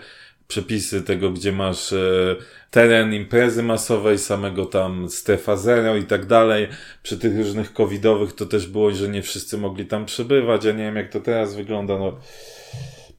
przepisy 0.48 1.02
tego, 1.02 1.30
gdzie 1.30 1.52
masz 1.52 1.92
e, 1.92 2.36
teren 2.70 3.14
imprezy 3.14 3.62
masowej, 3.62 4.18
samego 4.18 4.66
tam 4.66 5.08
strefa 5.10 5.56
zero 5.56 5.96
i 5.96 6.04
tak 6.04 6.26
dalej. 6.26 6.68
Przy 7.02 7.18
tych 7.18 7.36
różnych 7.38 7.72
covidowych 7.72 8.32
to 8.32 8.46
też 8.46 8.66
było, 8.66 8.90
że 8.90 9.08
nie 9.08 9.22
wszyscy 9.22 9.58
mogli 9.58 9.86
tam 9.86 10.04
przebywać. 10.04 10.64
Ja 10.64 10.72
nie 10.72 10.84
wiem, 10.84 10.96
jak 10.96 11.12
to 11.12 11.20
teraz 11.20 11.54
wygląda. 11.54 11.98
No, 11.98 12.16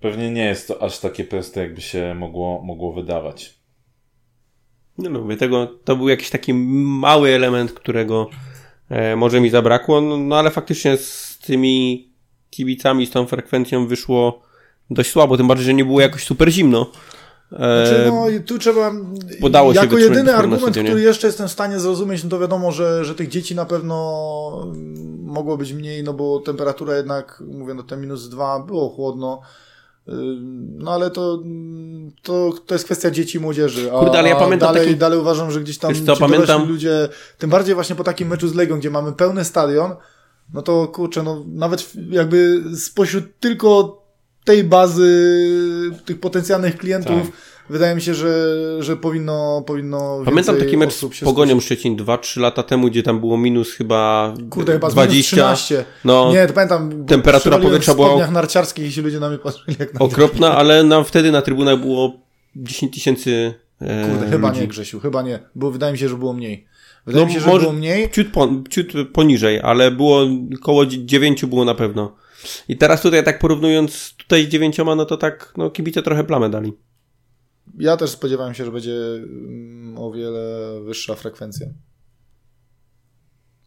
pewnie 0.02 0.32
nie 0.32 0.46
jest 0.46 0.68
to 0.68 0.82
aż 0.82 1.00
takie 1.00 1.24
proste, 1.24 1.62
jakby 1.62 1.82
się 1.82 2.16
mogło, 2.16 2.62
mogło 2.62 2.94
wydawać. 2.94 3.58
No, 4.98 5.10
no 5.10 5.22
mówię, 5.22 5.38
tego, 5.38 5.68
to 5.84 5.96
był 5.96 6.10
jakiś 6.10 6.30
taki 6.30 6.54
mały 6.54 7.30
element, 7.30 7.74
którego 7.74 8.30
e, 8.90 9.16
może 9.16 9.42
mi 9.42 9.50
zabrakło, 9.50 10.02
no, 10.02 10.18
no 10.18 10.38
ale 10.38 10.52
faktycznie 10.52 10.98
z 10.98 11.38
tymi 11.46 12.08
kibicami, 12.50 13.06
z 13.06 13.12
tą 13.12 13.26
frekwencją 13.26 13.88
wyszło 13.88 14.42
dość 14.90 15.12
słabo, 15.12 15.38
tym 15.38 15.48
bardziej, 15.48 15.66
że 15.66 15.74
nie 15.74 15.86
było 15.86 16.02
jakoś 16.02 16.24
super 16.24 16.52
zimno. 16.52 16.92
Znaczy, 17.52 18.06
no 18.08 18.26
tu 18.46 18.60
trzeba. 18.60 18.92
Podało 19.42 19.74
się 19.74 19.80
jako 19.80 19.98
jedyny 19.98 20.36
argument, 20.36 20.78
który 20.78 21.02
jeszcze 21.02 21.28
jestem 21.28 21.48
w 21.48 21.52
stanie 21.52 21.80
zrozumieć, 21.80 22.24
no 22.24 22.30
to 22.30 22.40
wiadomo, 22.40 22.72
że, 22.72 23.06
że 23.06 23.16
tych 23.16 23.30
dzieci 23.30 23.56
na 23.56 23.66
pewno 23.66 24.74
mogło 25.22 25.58
być 25.58 25.74
mniej, 25.74 26.04
no 26.04 26.14
bo 26.14 26.40
temperatura 26.40 26.98
jednak, 26.98 27.44
mówię, 27.48 27.74
no 27.74 27.84
te 27.84 27.98
minus 27.98 28.30
dwa 28.30 28.60
było 28.60 28.90
chłodno. 28.90 29.42
No 30.78 30.92
ale 30.92 31.12
to, 31.12 31.44
to, 32.22 32.54
to 32.66 32.76
jest 32.76 32.86
kwestia 32.86 33.12
dzieci 33.12 33.38
i 33.38 33.42
młodzieży. 33.42 33.92
A, 33.94 34.00
Kurde, 34.00 34.20
ale 34.20 34.30
ja 34.30 34.36
pamiętam 34.36 34.74
dalej, 34.74 34.88
taki... 34.88 35.00
dalej 35.00 35.20
uważam, 35.20 35.52
że 35.52 35.62
gdzieś 35.62 35.78
tam 35.78 35.94
Wiesz 35.94 36.04
co, 36.06 36.18
pamiętam... 36.18 36.68
ludzie, 36.68 37.10
tym 37.38 37.50
bardziej 37.50 37.76
właśnie 37.76 37.96
po 37.96 38.04
takim 38.04 38.28
meczu 38.28 38.48
z 38.48 38.56
Legią, 38.56 38.80
gdzie 38.80 38.90
mamy 38.90 39.14
pełny 39.14 39.46
stadion, 39.46 39.96
no 40.54 40.62
to 40.62 40.88
kurczę, 40.88 41.24
no 41.24 41.44
nawet 41.48 41.92
jakby 42.10 42.64
spośród 42.78 43.40
tylko 43.40 44.02
tej 44.44 44.64
bazy 44.64 45.50
tych 46.06 46.20
potencjalnych 46.20 46.78
klientów 46.78 47.22
tak. 47.22 47.32
Wydaje 47.70 47.96
mi 47.96 48.02
się, 48.02 48.14
że, 48.14 48.58
że 48.80 48.98
powinno, 48.98 49.64
powinno 49.68 50.22
Pamiętam 50.26 50.58
taki 50.58 50.78
mecz 50.78 50.94
z 50.94 51.24
Pogonią 51.24 51.60
Szczecin 51.60 51.98
2-3 51.98 52.40
lata 52.40 52.64
temu, 52.64 52.88
gdzie 52.88 53.04
tam 53.04 53.20
było 53.20 53.38
minus 53.38 53.72
chyba 53.72 54.34
Kurde, 54.50 54.74
chyba 54.74 54.90
20. 54.90 55.36
13. 55.36 55.86
No, 56.06 56.32
nie, 56.34 56.48
to 56.48 56.54
pamiętam. 56.54 57.06
Temperatura 57.06 57.60
powietrza 57.60 57.96
była 57.96 58.28
w 58.28 58.32
narciarskich 58.32 58.86
i 58.86 58.92
się 58.92 59.02
ludzie 59.02 59.20
na 59.20 59.30
mnie 59.30 59.38
patrzyli 59.38 59.78
jak 59.80 59.94
na 59.94 60.00
Okropna, 60.00 60.56
ale 60.56 60.84
nam 60.84 61.06
wtedy 61.06 61.32
na 61.32 61.42
trybunach 61.42 61.80
było 61.80 62.14
10 62.56 62.94
tysięcy 62.94 63.54
e, 63.82 64.10
Kurde, 64.10 64.30
chyba 64.30 64.48
ludzi. 64.48 64.62
nie 64.62 64.68
Grzesiu, 64.68 65.00
chyba 65.00 65.22
nie, 65.22 65.40
bo 65.56 65.72
wydaje 65.72 65.94
mi 65.94 66.00
się, 66.00 66.10
że 66.10 66.16
było 66.16 66.34
mniej. 66.34 66.68
Wydaje 67.06 67.26
no, 67.26 67.28
mi 67.28 67.34
się, 67.34 67.40
że 67.40 67.60
było 67.60 67.74
mniej. 67.74 68.10
Ciut, 68.12 68.28
po, 68.32 68.50
ciut 68.70 68.94
poniżej, 69.14 69.62
ale 69.62 69.92
było 69.92 70.28
około 70.62 70.86
9 70.86 71.46
było 71.46 71.66
na 71.66 71.76
pewno. 71.76 72.16
I 72.68 72.78
teraz 72.78 73.02
tutaj 73.02 73.24
tak 73.24 73.40
porównując 73.40 74.14
tutaj 74.18 74.46
z 74.46 74.48
dziewięcioma, 74.48 74.96
no 74.96 75.06
to 75.06 75.18
tak, 75.18 75.54
no 75.58 75.70
kibice 75.70 76.04
trochę 76.04 76.24
plamę 76.24 76.50
dali. 76.50 76.74
Ja 77.78 77.98
też 77.98 78.10
spodziewałem 78.10 78.54
się, 78.54 78.66
że 78.66 78.72
będzie 78.72 78.96
mm, 79.16 79.98
o 79.98 80.12
wiele 80.12 80.72
wyższa 80.82 81.16
frekwencja. 81.16 81.68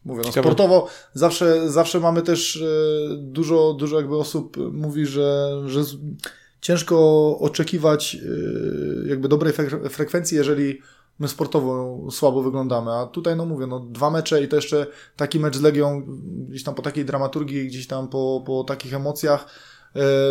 Mówię, 0.05 0.21
no 0.25 0.31
sportowo 0.31 0.87
zawsze, 1.13 1.69
zawsze 1.69 1.99
mamy 1.99 2.21
też 2.21 2.55
e, 2.57 3.15
dużo, 3.17 3.73
dużo 3.73 3.97
jakby 3.97 4.17
osób 4.17 4.57
mówi, 4.71 5.05
że, 5.05 5.61
że 5.65 5.81
ciężko 6.61 7.37
oczekiwać 7.39 8.15
e, 8.15 9.09
jakby 9.09 9.27
dobrej 9.27 9.53
frekwencji, 9.89 10.37
jeżeli 10.37 10.79
my 11.19 11.27
sportowo 11.27 11.99
słabo 12.11 12.43
wyglądamy, 12.43 12.91
a 12.91 13.05
tutaj 13.05 13.35
no 13.35 13.45
mówię, 13.45 13.67
no 13.67 13.79
dwa 13.79 14.09
mecze 14.09 14.43
i 14.43 14.47
to 14.47 14.55
jeszcze 14.55 14.87
taki 15.15 15.39
mecz 15.39 15.57
z 15.57 15.61
Legią, 15.61 16.03
gdzieś 16.49 16.63
tam 16.63 16.75
po 16.75 16.81
takiej 16.81 17.05
dramaturgii, 17.05 17.67
gdzieś 17.67 17.87
tam 17.87 18.07
po, 18.07 18.43
po 18.45 18.63
takich 18.63 18.93
emocjach, 18.93 19.45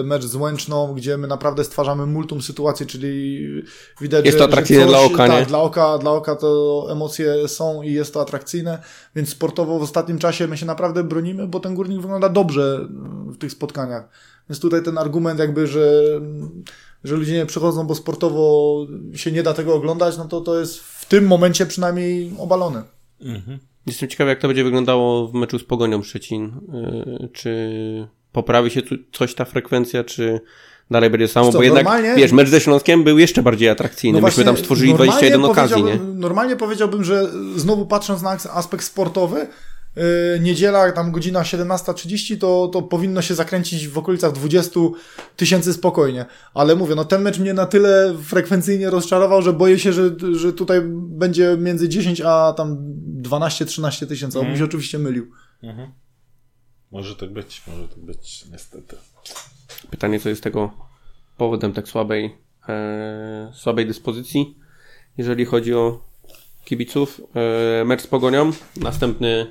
mecz 0.05 0.25
z 0.25 0.35
Łęczną, 0.35 0.94
gdzie 0.94 1.16
my 1.16 1.27
naprawdę 1.27 1.64
stwarzamy 1.64 2.07
multum 2.07 2.42
sytuacji, 2.42 2.87
czyli 2.87 3.46
widać, 4.01 4.25
jest 4.25 4.38
że, 4.38 4.44
to 4.44 4.51
atrakcyjne 4.51 4.83
coś, 4.83 4.90
dla 4.90 5.01
oka, 5.01 5.27
tak, 5.27 5.40
nie? 5.40 5.46
Dla 5.46 5.62
oka, 5.62 5.99
dla 5.99 6.11
oka 6.11 6.37
to 6.37 6.87
emocje 6.90 7.49
są 7.49 7.83
i 7.83 7.92
jest 7.92 8.14
to 8.14 8.20
atrakcyjne, 8.20 8.83
więc 9.16 9.29
sportowo 9.29 9.79
w 9.79 9.83
ostatnim 9.83 10.18
czasie 10.18 10.46
my 10.46 10.57
się 10.57 10.66
naprawdę 10.66 11.05
bronimy, 11.05 11.49
bo 11.49 11.61
ten 11.61 11.75
górnik 11.75 12.01
wygląda 12.01 12.29
dobrze 12.29 12.88
w 13.27 13.37
tych 13.37 13.53
spotkaniach. 13.53 14.09
Więc 14.51 14.61
tutaj 14.61 14.83
ten 14.83 14.99
argument 14.99 15.40
jakby, 15.40 15.66
że 15.66 16.03
że 17.05 17.16
ludzie 17.16 17.33
nie 17.33 17.46
przychodzą, 17.46 17.87
bo 17.87 17.94
sportowo 17.94 18.77
się 19.14 19.33
nie 19.33 19.42
da 19.42 19.55
tego 19.55 19.75
oglądać, 19.75 20.18
no 20.18 20.25
to 20.25 20.40
to 20.40 20.61
jest 20.61 20.79
w 20.79 21.07
tym 21.07 21.27
momencie 21.27 21.66
przynajmniej 21.66 22.33
obalone. 22.38 22.83
Mhm. 23.20 23.59
Jestem 23.87 24.09
ciekawy, 24.09 24.31
jak 24.31 24.40
to 24.40 24.49
będzie 24.49 24.64
wyglądało 24.64 25.29
w 25.29 25.35
meczu 25.35 25.59
z 25.59 25.64
Pogonią 25.64 26.03
Szczecin. 26.03 26.53
Yy, 26.73 27.29
czy 27.33 28.09
poprawi 28.32 28.70
się 28.70 28.82
tu 28.82 28.94
coś 29.12 29.34
ta 29.34 29.44
frekwencja, 29.44 30.04
czy 30.04 30.40
dalej 30.90 31.10
będzie 31.10 31.28
samo, 31.28 31.52
co, 31.52 31.58
bo 31.58 31.64
jednak, 31.64 31.86
wiesz, 32.16 32.32
mecz 32.32 32.48
ze 32.48 32.60
Śląskiem 32.60 33.04
był 33.04 33.18
jeszcze 33.18 33.42
bardziej 33.42 33.68
atrakcyjny. 33.68 34.20
No 34.20 34.26
Myśmy 34.26 34.44
tam 34.44 34.56
stworzyli 34.56 34.94
21 34.94 35.44
okazji, 35.44 35.82
nie? 35.82 35.96
Normalnie 36.14 36.56
powiedziałbym, 36.56 37.04
że 37.04 37.30
znowu 37.56 37.86
patrząc 37.86 38.22
na 38.22 38.30
aspekt 38.30 38.84
sportowy, 38.84 39.46
Yy, 39.96 40.40
niedziela, 40.40 40.92
tam 40.92 41.12
godzina 41.12 41.42
17.30, 41.42 42.38
to, 42.38 42.68
to 42.72 42.82
powinno 42.82 43.22
się 43.22 43.34
zakręcić 43.34 43.88
w 43.88 43.98
okolicach 43.98 44.32
20 44.32 44.80
tysięcy 45.36 45.72
spokojnie. 45.72 46.26
Ale 46.54 46.76
mówię, 46.76 46.94
no 46.94 47.04
ten 47.04 47.22
mecz 47.22 47.38
mnie 47.38 47.54
na 47.54 47.66
tyle 47.66 48.14
frekwencyjnie 48.22 48.90
rozczarował, 48.90 49.42
że 49.42 49.52
boję 49.52 49.78
się, 49.78 49.92
że, 49.92 50.10
że 50.32 50.52
tutaj 50.52 50.80
będzie 50.94 51.56
między 51.60 51.88
10 51.88 52.20
a 52.20 52.54
tam 52.56 52.76
12-13 53.22 54.06
tysięcy. 54.06 54.38
On 54.38 54.46
mm. 54.46 54.58
się 54.58 54.64
oczywiście 54.64 54.98
mylił. 54.98 55.30
Mhm. 55.62 55.92
Może 56.90 57.16
tak 57.16 57.31
być, 57.31 57.62
może 57.66 57.88
tak 57.88 57.98
być, 57.98 58.44
niestety. 58.53 58.96
Pytanie, 59.90 60.20
co 60.20 60.29
jest 60.29 60.42
tego 60.42 60.70
powodem 61.37 61.72
tak 61.72 61.88
słabej, 61.88 62.37
e, 62.68 63.50
słabej 63.55 63.87
dyspozycji, 63.87 64.59
jeżeli 65.18 65.44
chodzi 65.44 65.74
o 65.74 66.05
kibiców. 66.64 67.20
E, 67.81 67.85
mecz 67.85 68.03
z 68.03 68.07
Pogonią, 68.07 68.50
następny 68.76 69.46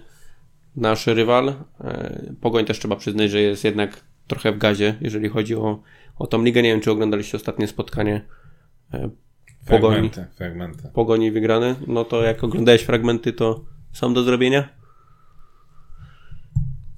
nasz 0.75 1.07
rywal. 1.07 1.49
E, 1.81 2.33
Pogoń 2.41 2.65
też 2.65 2.79
trzeba 2.79 2.95
przyznać, 2.95 3.31
że 3.31 3.41
jest 3.41 3.63
jednak 3.63 4.03
trochę 4.27 4.51
w 4.51 4.57
gazie, 4.57 4.95
jeżeli 5.01 5.29
chodzi 5.29 5.55
o, 5.55 5.81
o 6.15 6.27
tą 6.27 6.43
ligę. 6.43 6.61
Nie 6.61 6.69
wiem, 6.69 6.81
czy 6.81 6.91
oglądaliście 6.91 7.37
ostatnie 7.37 7.67
spotkanie 7.67 8.21
e, 8.93 9.09
Pogoni. 9.67 10.09
Fragmenty, 10.09 10.25
fragmenty. 10.37 10.89
Pogoni 10.93 11.31
wygrane. 11.31 11.75
No 11.87 12.05
to 12.05 12.23
jak 12.23 12.43
oglądałeś 12.43 12.81
fragmenty, 12.81 13.33
to 13.33 13.65
są 13.93 14.13
do 14.13 14.23
zrobienia? 14.23 14.78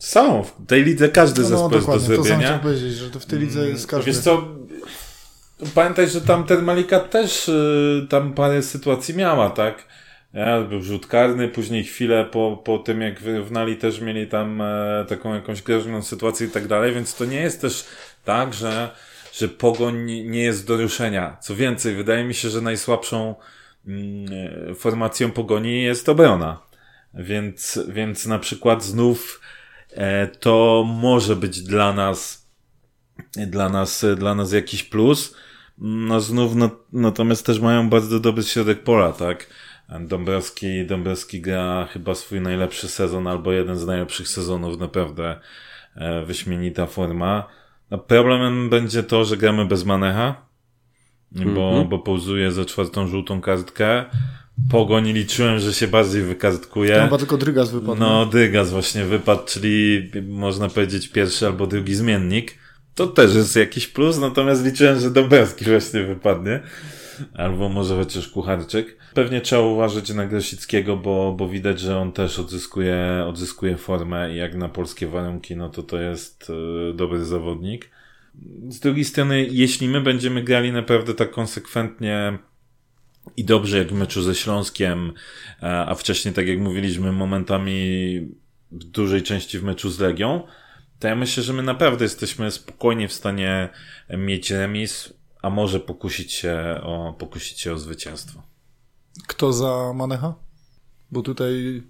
Są. 0.01 0.43
W 0.43 0.65
tej 0.67 0.83
lidze 0.83 1.09
każdy 1.09 1.41
no, 1.41 1.47
zespół 1.47 1.73
jest 1.73 1.87
do 1.87 1.99
zrobienia. 1.99 2.53
To 2.57 2.59
powiedzieć, 2.59 2.93
że 2.93 3.09
to 3.09 3.19
w 3.19 3.25
tej 3.25 3.39
lidze 3.39 3.69
jest 3.69 3.87
każdy. 3.87 4.11
Wiesz 4.11 4.19
co, 4.19 4.47
pamiętaj, 5.75 6.09
że 6.09 6.21
tam 6.21 6.43
ten 6.43 6.63
Malika 6.63 6.99
też 6.99 7.49
y, 7.49 8.07
tam 8.09 8.33
parę 8.33 8.61
sytuacji 8.61 9.15
miała, 9.15 9.49
tak? 9.49 9.87
Ja, 10.33 10.61
był 10.61 10.81
rzut 10.81 11.07
karny, 11.07 11.47
później 11.47 11.83
chwilę 11.83 12.25
po, 12.25 12.61
po 12.65 12.77
tym, 12.77 13.01
jak 13.01 13.19
wyrównali, 13.19 13.75
też 13.75 14.01
mieli 14.01 14.27
tam 14.27 14.61
e, 14.61 15.05
taką 15.09 15.33
jakąś 15.33 15.61
groźną 15.61 16.01
sytuację 16.01 16.47
i 16.47 16.49
tak 16.49 16.67
dalej, 16.67 16.93
więc 16.93 17.15
to 17.15 17.25
nie 17.25 17.41
jest 17.41 17.61
też 17.61 17.85
tak, 18.25 18.53
że, 18.53 18.89
że 19.33 19.47
pogoń 19.47 20.05
nie 20.05 20.43
jest 20.43 20.67
do 20.67 20.77
ruszenia. 20.77 21.37
Co 21.41 21.55
więcej, 21.55 21.95
wydaje 21.95 22.23
mi 22.23 22.33
się, 22.33 22.49
że 22.49 22.61
najsłabszą 22.61 23.35
mm, 23.87 24.75
formacją 24.75 25.31
pogoni 25.31 25.83
jest 25.83 26.09
obrona. 26.09 26.59
Więc, 27.13 27.79
więc 27.87 28.25
na 28.25 28.39
przykład 28.39 28.83
znów 28.83 29.41
to 30.39 30.83
może 30.87 31.35
być 31.35 31.61
dla 31.61 31.93
nas, 31.93 32.49
dla 33.47 33.69
nas, 33.69 34.05
dla 34.17 34.35
nas 34.35 34.51
jakiś 34.51 34.83
plus. 34.83 35.35
No 35.77 36.19
znów, 36.19 36.55
no, 36.55 36.69
natomiast 36.93 37.45
też 37.45 37.59
mają 37.59 37.89
bardzo 37.89 38.19
dobry 38.19 38.43
środek 38.43 38.83
pola, 38.83 39.13
tak? 39.13 39.47
Dąbrowski, 39.99 40.85
Dąbrowski 40.85 41.41
gra 41.41 41.87
chyba 41.93 42.15
swój 42.15 42.41
najlepszy 42.41 42.87
sezon, 42.87 43.27
albo 43.27 43.51
jeden 43.51 43.77
z 43.77 43.85
najlepszych 43.85 44.27
sezonów, 44.27 44.79
naprawdę 44.79 45.39
e, 45.95 46.25
wyśmienita 46.25 46.85
forma. 46.85 47.47
No, 47.91 47.97
problemem 47.97 48.69
będzie 48.69 49.03
to, 49.03 49.25
że 49.25 49.37
gramy 49.37 49.65
bez 49.65 49.85
Manecha, 49.85 50.45
bo, 51.31 51.41
mm 51.41 51.55
-hmm. 51.55 51.89
bo 51.89 51.99
pauzuje 51.99 52.51
za 52.51 52.65
czwartą 52.65 53.07
żółtą 53.07 53.41
kartkę. 53.41 54.05
Pogoń 54.69 55.11
liczyłem, 55.11 55.59
że 55.59 55.73
się 55.73 55.87
bardziej 55.87 56.21
wykartkuje. 56.21 56.95
To 56.95 57.03
chyba 57.03 57.17
tylko 57.17 57.37
Drygas 57.37 57.71
wypadł. 57.71 57.95
No, 57.95 58.25
Drygas 58.25 58.71
właśnie 58.71 59.05
wypadł, 59.05 59.41
czyli 59.45 60.09
można 60.27 60.69
powiedzieć 60.69 61.07
pierwszy 61.07 61.45
albo 61.45 61.67
drugi 61.67 61.95
zmiennik. 61.95 62.57
To 62.95 63.07
też 63.07 63.35
jest 63.35 63.55
jakiś 63.55 63.87
plus, 63.87 64.19
natomiast 64.19 64.65
liczyłem, 64.65 64.99
że 64.99 65.11
Dąbrowski 65.11 65.65
właśnie 65.65 66.03
wypadnie. 66.03 66.59
Albo 67.33 67.69
może 67.69 67.95
chociaż 67.95 68.27
Kucharczyk. 68.27 68.97
Pewnie 69.13 69.41
trzeba 69.41 69.61
uważać 69.61 70.09
na 70.09 70.25
Grosickiego, 70.25 70.97
bo, 70.97 71.35
bo 71.37 71.49
widać, 71.49 71.79
że 71.79 71.97
on 71.97 72.11
też 72.11 72.39
odzyskuje, 72.39 73.25
odzyskuje 73.27 73.77
formę 73.77 74.33
i 74.33 74.37
jak 74.37 74.55
na 74.55 74.69
polskie 74.69 75.07
warunki, 75.07 75.55
no 75.55 75.69
to 75.69 75.83
to 75.83 76.01
jest 76.01 76.49
y, 76.89 76.93
dobry 76.93 77.25
zawodnik. 77.25 77.89
Z 78.69 78.79
drugiej 78.79 79.05
strony, 79.05 79.47
jeśli 79.51 79.87
my 79.87 80.01
będziemy 80.01 80.43
grali 80.43 80.71
naprawdę 80.71 81.13
tak 81.13 81.31
konsekwentnie 81.31 82.37
i 83.37 83.45
dobrze 83.45 83.77
jak 83.77 83.87
w 83.87 83.93
meczu 83.93 84.21
ze 84.21 84.35
Śląskiem, 84.35 85.13
a 85.61 85.95
wcześniej, 85.95 86.33
tak 86.33 86.47
jak 86.47 86.59
mówiliśmy, 86.59 87.11
momentami 87.11 88.19
w 88.71 88.83
dużej 88.83 89.23
części 89.23 89.59
w 89.59 89.63
meczu 89.63 89.89
z 89.89 89.99
Legią, 89.99 90.43
to 90.99 91.07
ja 91.07 91.15
myślę, 91.15 91.43
że 91.43 91.53
my 91.53 91.63
naprawdę 91.63 92.05
jesteśmy 92.05 92.51
spokojnie 92.51 93.07
w 93.07 93.13
stanie 93.13 93.69
mieć 94.09 94.51
remis, 94.51 95.13
a 95.41 95.49
może 95.49 95.79
pokusić 95.79 96.33
się 96.33 96.79
o, 96.83 97.13
pokusić 97.19 97.59
się 97.59 97.73
o 97.73 97.77
zwycięstwo. 97.77 98.43
Kto 99.27 99.53
za 99.53 99.93
Manecha? 99.93 100.33
Bo 101.11 101.21
tutaj 101.21 101.83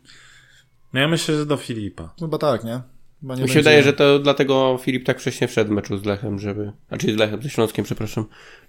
No 0.93 0.99
ja 0.99 1.07
myślę, 1.07 1.37
że 1.37 1.45
do 1.45 1.57
Filipa. 1.57 2.13
chyba 2.19 2.37
tak, 2.37 2.63
nie? 2.63 2.81
Mi 3.23 3.29
się 3.35 3.41
będzie- 3.41 3.53
wydaje, 3.53 3.83
że 3.83 3.93
to 3.93 4.19
dlatego 4.19 4.79
Filip 4.81 5.05
tak 5.05 5.19
wcześnie 5.21 5.47
wszedł 5.47 5.69
w 5.69 5.73
meczu 5.73 5.97
z 5.97 6.05
Lechem, 6.05 6.39
żeby, 6.39 6.71
znaczy 6.87 7.13
z 7.13 7.17
Lechem, 7.17 7.41
ze 7.41 7.49
Śląskiem, 7.49 7.85
przepraszam, 7.85 8.25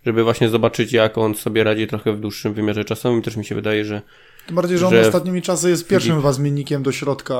żeby 0.06 0.24
właśnie 0.24 0.48
zobaczyć, 0.48 0.92
jak 0.92 1.18
on 1.18 1.34
sobie 1.34 1.64
radzi 1.64 1.86
trochę 1.86 2.12
w 2.12 2.20
dłuższym 2.20 2.54
wymiarze 2.54 2.84
czasowym. 2.84 3.22
Też 3.22 3.36
mi 3.36 3.44
się 3.44 3.54
wydaje, 3.54 3.84
że 3.84 4.02
Tym 4.46 4.56
bardziej, 4.56 4.78
że 4.78 4.86
on 4.86 4.92
że 4.92 5.00
ostatnimi 5.00 5.42
czasy 5.42 5.70
jest 5.70 5.88
pierwszym 5.88 6.16
chyba 6.16 6.32
zmiennikiem 6.32 6.82
do 6.82 6.92
środka, 6.92 7.34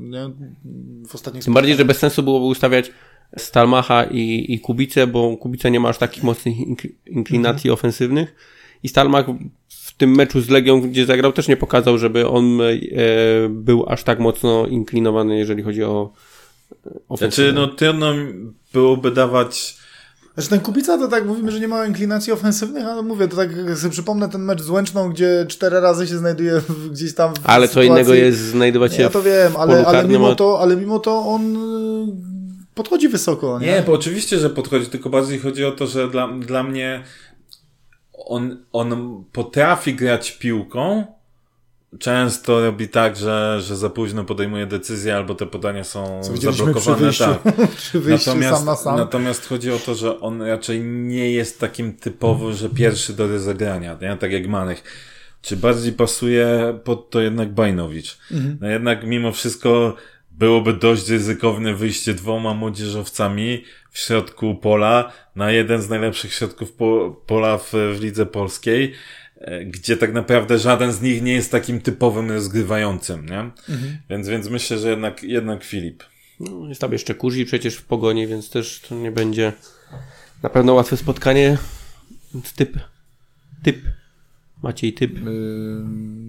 nie? 0.00 0.30
W 1.08 1.14
ostatnich 1.14 1.44
tym 1.44 1.54
bardziej, 1.54 1.76
że 1.76 1.84
bez 1.84 1.98
sensu 1.98 2.22
byłoby 2.22 2.46
ustawiać 2.46 2.92
Stalmacha 3.38 4.04
i, 4.04 4.46
i 4.48 4.60
Kubicę, 4.60 5.06
bo 5.06 5.36
Kubica 5.36 5.68
nie 5.68 5.80
ma 5.80 5.88
aż 5.88 5.98
takich 5.98 6.22
mocnych 6.22 6.56
ink- 6.56 6.88
inklinacji 7.06 7.70
ofensywnych 7.70 8.34
i 8.82 8.88
Stalmach 8.88 9.26
tym 9.96 10.14
meczu 10.14 10.40
z 10.40 10.48
Legią, 10.48 10.80
gdzie 10.80 11.06
zagrał, 11.06 11.32
też 11.32 11.48
nie 11.48 11.56
pokazał, 11.56 11.98
żeby 11.98 12.28
on 12.28 12.60
e, 12.60 12.64
był 13.48 13.84
aż 13.88 14.02
tak 14.04 14.18
mocno 14.20 14.66
inklinowany, 14.66 15.38
jeżeli 15.38 15.62
chodzi 15.62 15.84
o 15.84 16.12
e, 16.86 16.90
ofensywę. 17.08 17.50
Znaczy, 17.52 17.60
no 17.60 17.66
trudno 17.76 18.12
byłoby 18.72 19.10
dawać 19.10 19.76
Znaczy 20.34 20.48
ten 20.50 20.60
Kubica 20.60 20.98
to 20.98 21.08
tak 21.08 21.26
mówimy, 21.26 21.52
że 21.52 21.60
nie 21.60 21.68
ma 21.68 21.86
inklinacji 21.86 22.32
ofensywnych, 22.32 22.86
ale 22.86 23.02
mówię, 23.02 23.28
to 23.28 23.36
tak 23.36 23.48
sobie 23.76 23.92
przypomnę 23.92 24.28
ten 24.28 24.42
mecz 24.42 24.62
z 24.62 24.70
Łęczną, 24.70 25.10
gdzie 25.10 25.46
cztery 25.48 25.80
razy 25.80 26.06
się 26.06 26.18
znajduje 26.18 26.60
w- 26.60 26.90
gdzieś 26.90 27.14
tam 27.14 27.34
w 27.34 27.38
Ale 27.44 27.68
co 27.68 27.72
sytuacji- 27.74 27.90
innego 27.90 28.14
jest 28.14 28.38
znajdować 28.38 28.94
się 28.94 29.02
Ja 29.02 29.10
to 29.10 29.22
wiem, 29.22 29.52
ale, 29.58 29.86
ale, 29.86 30.08
mimo 30.08 30.34
to, 30.34 30.60
ale 30.60 30.76
mimo 30.76 30.98
to 30.98 31.18
on 31.18 31.56
y, 31.56 32.12
podchodzi 32.74 33.08
wysoko, 33.08 33.58
nie? 33.60 33.66
Nie, 33.66 33.82
bo 33.86 33.92
oczywiście, 33.92 34.38
że 34.38 34.50
podchodzi, 34.50 34.86
tylko 34.86 35.10
bardziej 35.10 35.38
chodzi 35.38 35.64
o 35.64 35.72
to, 35.72 35.86
że 35.86 36.08
dla, 36.10 36.28
dla 36.28 36.62
mnie 36.62 37.02
on, 38.16 38.64
on 38.72 39.24
potrafi 39.32 39.94
grać 39.94 40.32
piłką. 40.32 41.04
Często 41.98 42.60
robi 42.64 42.88
tak, 42.88 43.16
że, 43.16 43.58
że 43.60 43.76
za 43.76 43.90
późno 43.90 44.24
podejmuje 44.24 44.66
decyzje, 44.66 45.16
albo 45.16 45.34
te 45.34 45.46
podania 45.46 45.84
są 45.84 46.20
Co 46.24 46.32
widzieliśmy 46.32 46.74
przy 46.74 46.84
zablokowane. 46.84 47.02
wyjściu, 47.06 47.24
Tak. 47.24 47.70
przy 47.76 48.00
wyjściu 48.00 48.30
Natomiast, 48.30 48.56
sam 48.58 48.66
na 48.66 48.76
sam. 48.76 48.96
natomiast 48.96 49.46
chodzi 49.48 49.70
o 49.72 49.78
to, 49.78 49.94
że 49.94 50.20
on 50.20 50.42
raczej 50.42 50.80
nie 50.84 51.30
jest 51.32 51.60
takim 51.60 51.94
typowym, 51.94 52.52
że 52.52 52.68
pierwszy 52.68 53.12
do 53.12 53.28
rozegrania, 53.28 53.96
nie? 54.02 54.16
tak 54.16 54.32
jak 54.32 54.46
Manech. 54.48 54.82
Czy 55.42 55.56
bardziej 55.56 55.92
pasuje 55.92 56.78
pod 56.84 57.10
to 57.10 57.20
jednak 57.20 57.52
Bajnowicz? 57.52 58.18
Mhm. 58.32 58.58
No 58.60 58.68
jednak 58.68 59.06
mimo 59.06 59.32
wszystko 59.32 59.94
byłoby 60.38 60.72
dość 60.72 61.08
ryzykowne 61.08 61.74
wyjście 61.74 62.14
dwoma 62.14 62.54
młodzieżowcami 62.54 63.64
w 63.90 63.98
środku 63.98 64.54
pola 64.54 65.12
na 65.36 65.50
jeden 65.50 65.82
z 65.82 65.88
najlepszych 65.88 66.34
środków 66.34 66.72
po, 66.72 67.22
pola 67.26 67.58
w, 67.58 67.72
w 67.72 67.98
lidze 68.00 68.26
polskiej, 68.26 68.92
e, 69.38 69.64
gdzie 69.64 69.96
tak 69.96 70.12
naprawdę 70.12 70.58
żaden 70.58 70.92
z 70.92 71.02
nich 71.02 71.22
nie 71.22 71.32
jest 71.32 71.52
takim 71.52 71.80
typowym 71.80 72.30
rozgrywającym, 72.30 73.26
nie? 73.26 73.50
Więc, 74.10 74.28
więc 74.28 74.48
myślę, 74.48 74.78
że 74.78 74.90
jednak, 74.90 75.22
jednak 75.22 75.64
Filip. 75.64 76.04
No, 76.40 76.68
jest 76.68 76.80
tam 76.80 76.92
jeszcze 76.92 77.14
Kurzi 77.14 77.44
przecież 77.44 77.76
w 77.76 77.84
pogoni, 77.84 78.26
więc 78.26 78.50
też 78.50 78.80
to 78.88 78.94
nie 78.94 79.12
będzie 79.12 79.52
na 80.42 80.50
pewno 80.50 80.74
łatwe 80.74 80.96
spotkanie. 80.96 81.58
Typ. 82.56 82.78
Typ. 83.62 83.78
Maciej 84.62 84.92
typ. 84.92 85.18
Y, 85.18 85.20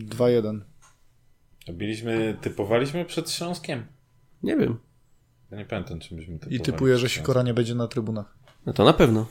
2-1. 0.09 0.59
Biliśmy, 1.73 2.37
typowaliśmy 2.41 3.05
przed 3.05 3.31
Śląskiem? 3.31 3.96
Nie 4.43 4.57
wiem. 4.57 4.79
Ja 5.51 5.57
nie 5.57 5.65
pamiętam, 5.65 5.99
czy 5.99 6.15
byśmy 6.15 6.33
typowali. 6.33 6.55
I 6.55 6.61
typuję, 6.61 6.97
że 6.97 7.09
Sikora 7.09 7.43
nie 7.43 7.53
będzie 7.53 7.75
na 7.75 7.87
trybunach. 7.87 8.37
No 8.65 8.73
to 8.73 8.83
na 8.83 8.93
pewno. 8.93 9.27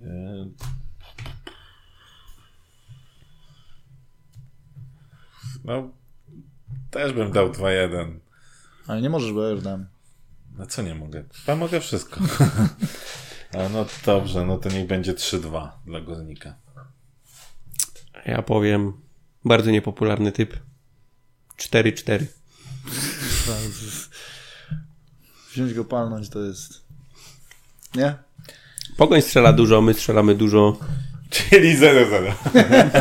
E, 0.00 0.46
No, 5.64 5.90
też 6.90 7.12
bym 7.12 7.32
dał 7.32 7.50
2-1. 7.52 8.18
Ale 8.86 9.02
nie 9.02 9.10
możesz, 9.10 9.32
bo 9.32 9.42
ja 9.42 9.50
już 9.50 9.62
dałem. 9.62 9.88
No 10.58 10.66
co 10.66 10.82
nie 10.82 10.94
mogę? 10.94 11.24
Chyba 11.32 11.56
mogę 11.56 11.80
wszystko. 11.80 12.20
Ale 13.54 13.68
no 13.68 13.86
dobrze, 14.06 14.46
no 14.46 14.58
to 14.58 14.68
niech 14.68 14.86
będzie 14.86 15.14
3-2 15.14 15.70
dla 15.86 16.00
Górnika. 16.00 16.54
Ja 18.26 18.42
powiem 18.42 18.92
bardzo 19.44 19.70
niepopularny 19.70 20.32
typ. 20.32 20.58
4-4. 21.58 22.26
Wziąć 25.52 25.74
go 25.74 25.84
palnąć 25.84 26.28
to 26.28 26.42
jest... 26.42 26.82
Nie? 27.94 28.14
Pogoń 28.96 29.22
strzela 29.22 29.52
dużo, 29.52 29.80
my 29.80 29.94
strzelamy 29.94 30.34
dużo. 30.34 30.78
Czyli 31.30 31.76
0-0. 31.78 32.32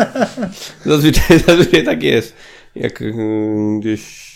Zazwyczaj, 0.85 1.39
zazwyczaj 1.39 1.83
tak 1.83 2.03
jest. 2.03 2.35
Jak 2.75 3.01
yy, 3.01 3.13
gdzieś 3.79 4.31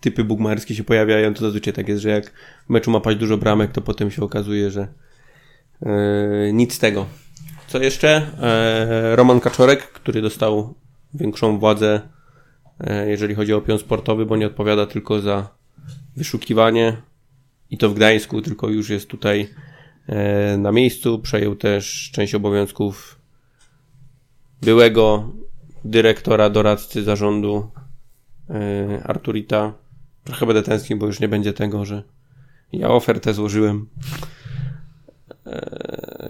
typy 0.00 0.24
bugmarskie 0.24 0.74
się 0.74 0.84
pojawiają, 0.84 1.34
to 1.34 1.40
zazwyczaj 1.40 1.72
tak 1.72 1.88
jest, 1.88 2.02
że 2.02 2.08
jak 2.08 2.32
w 2.66 2.70
meczu 2.70 2.90
ma 2.90 3.00
paść 3.00 3.18
dużo 3.18 3.36
bramek, 3.36 3.72
to 3.72 3.80
potem 3.80 4.10
się 4.10 4.22
okazuje, 4.22 4.70
że 4.70 4.88
yy, 5.82 6.52
nic 6.52 6.74
z 6.74 6.78
tego. 6.78 7.06
Co 7.72 7.78
jeszcze? 7.78 8.26
E, 8.42 9.16
Roman 9.16 9.40
Kaczorek, 9.40 9.82
który 9.82 10.22
dostał 10.22 10.74
większą 11.14 11.58
władzę, 11.58 12.00
jeżeli 13.06 13.34
chodzi 13.34 13.52
o 13.52 13.60
pion 13.60 13.78
sportowy, 13.78 14.26
bo 14.26 14.36
nie 14.36 14.46
odpowiada 14.46 14.86
tylko 14.86 15.20
za 15.20 15.48
wyszukiwanie 16.16 16.96
i 17.70 17.78
to 17.78 17.88
w 17.88 17.94
Gdańsku, 17.94 18.42
tylko 18.42 18.68
już 18.68 18.90
jest 18.90 19.08
tutaj 19.08 19.48
e, 20.06 20.56
na 20.56 20.72
miejscu. 20.72 21.18
Przejął 21.18 21.56
też 21.56 22.10
część 22.12 22.34
obowiązków 22.34 23.18
byłego 24.62 25.32
dyrektora, 25.84 26.50
doradcy 26.50 27.02
zarządu 27.02 27.70
yy, 28.48 29.04
Arturita. 29.04 29.72
Trochę 30.24 30.46
będę 30.46 30.62
tęsknił, 30.62 30.98
bo 30.98 31.06
już 31.06 31.20
nie 31.20 31.28
będzie 31.28 31.52
tego, 31.52 31.84
że 31.84 32.02
ja 32.72 32.88
ofertę 32.88 33.34
złożyłem. 33.34 33.88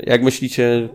Jak 0.01 0.23
myślicie, 0.23 0.89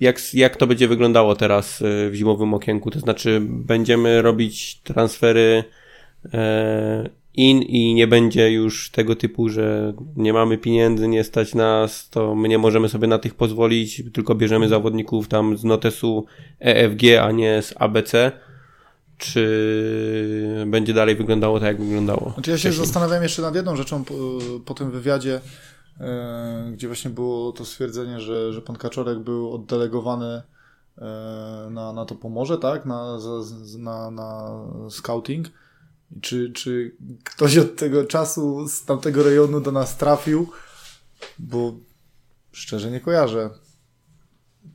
jak, 0.00 0.34
jak 0.34 0.56
to 0.56 0.66
będzie 0.66 0.88
wyglądało 0.88 1.36
teraz 1.36 1.80
yy, 1.80 2.10
w 2.10 2.14
zimowym 2.14 2.54
okienku? 2.54 2.90
To 2.90 3.00
znaczy, 3.00 3.40
będziemy 3.42 4.22
robić 4.22 4.80
transfery 4.82 5.64
yy, 6.24 6.30
in 7.36 7.62
i 7.62 7.94
nie 7.94 8.06
będzie 8.06 8.52
już 8.52 8.90
tego 8.90 9.16
typu, 9.16 9.48
że 9.48 9.92
nie 10.16 10.32
mamy 10.32 10.58
pieniędzy, 10.58 11.08
nie 11.08 11.24
stać 11.24 11.54
nas, 11.54 12.08
to 12.10 12.34
my 12.34 12.48
nie 12.48 12.58
możemy 12.58 12.88
sobie 12.88 13.08
na 13.08 13.18
tych 13.18 13.34
pozwolić, 13.34 14.02
tylko 14.12 14.34
bierzemy 14.34 14.68
zawodników 14.68 15.28
tam 15.28 15.56
z 15.56 15.64
notesu 15.64 16.26
EFG, 16.60 17.02
a 17.22 17.30
nie 17.32 17.62
z 17.62 17.74
ABC. 17.76 18.32
Czy 19.18 20.64
będzie 20.66 20.94
dalej 20.94 21.16
wyglądało 21.16 21.60
tak, 21.60 21.66
jak 21.66 21.82
wyglądało? 21.82 22.30
Znaczy 22.34 22.50
ja 22.50 22.56
się 22.56 22.60
wcześniej? 22.60 22.86
zastanawiam 22.86 23.22
jeszcze 23.22 23.42
nad 23.42 23.54
jedną 23.54 23.76
rzeczą 23.76 24.04
po, 24.04 24.14
po 24.64 24.74
tym 24.74 24.90
wywiadzie, 24.90 25.34
e, 25.34 25.40
gdzie 26.72 26.86
właśnie 26.86 27.10
było 27.10 27.52
to 27.52 27.64
stwierdzenie, 27.64 28.20
że, 28.20 28.52
że 28.52 28.62
pan 28.62 28.76
Kaczorek 28.76 29.18
był 29.18 29.54
oddelegowany 29.54 30.42
e, 30.98 31.02
na, 31.70 31.92
na 31.92 32.04
to 32.04 32.14
Pomorze, 32.14 32.58
tak? 32.58 32.86
Na, 32.86 33.18
na, 33.78 34.10
na 34.10 34.50
scouting. 34.90 35.48
Czy, 36.20 36.52
czy 36.52 36.96
ktoś 37.24 37.58
od 37.58 37.76
tego 37.76 38.04
czasu 38.04 38.68
z 38.68 38.84
tamtego 38.84 39.22
rejonu 39.22 39.60
do 39.60 39.72
nas 39.72 39.96
trafił? 39.96 40.50
Bo 41.38 41.72
szczerze 42.52 42.90
nie 42.90 43.00
kojarzę. 43.00 43.50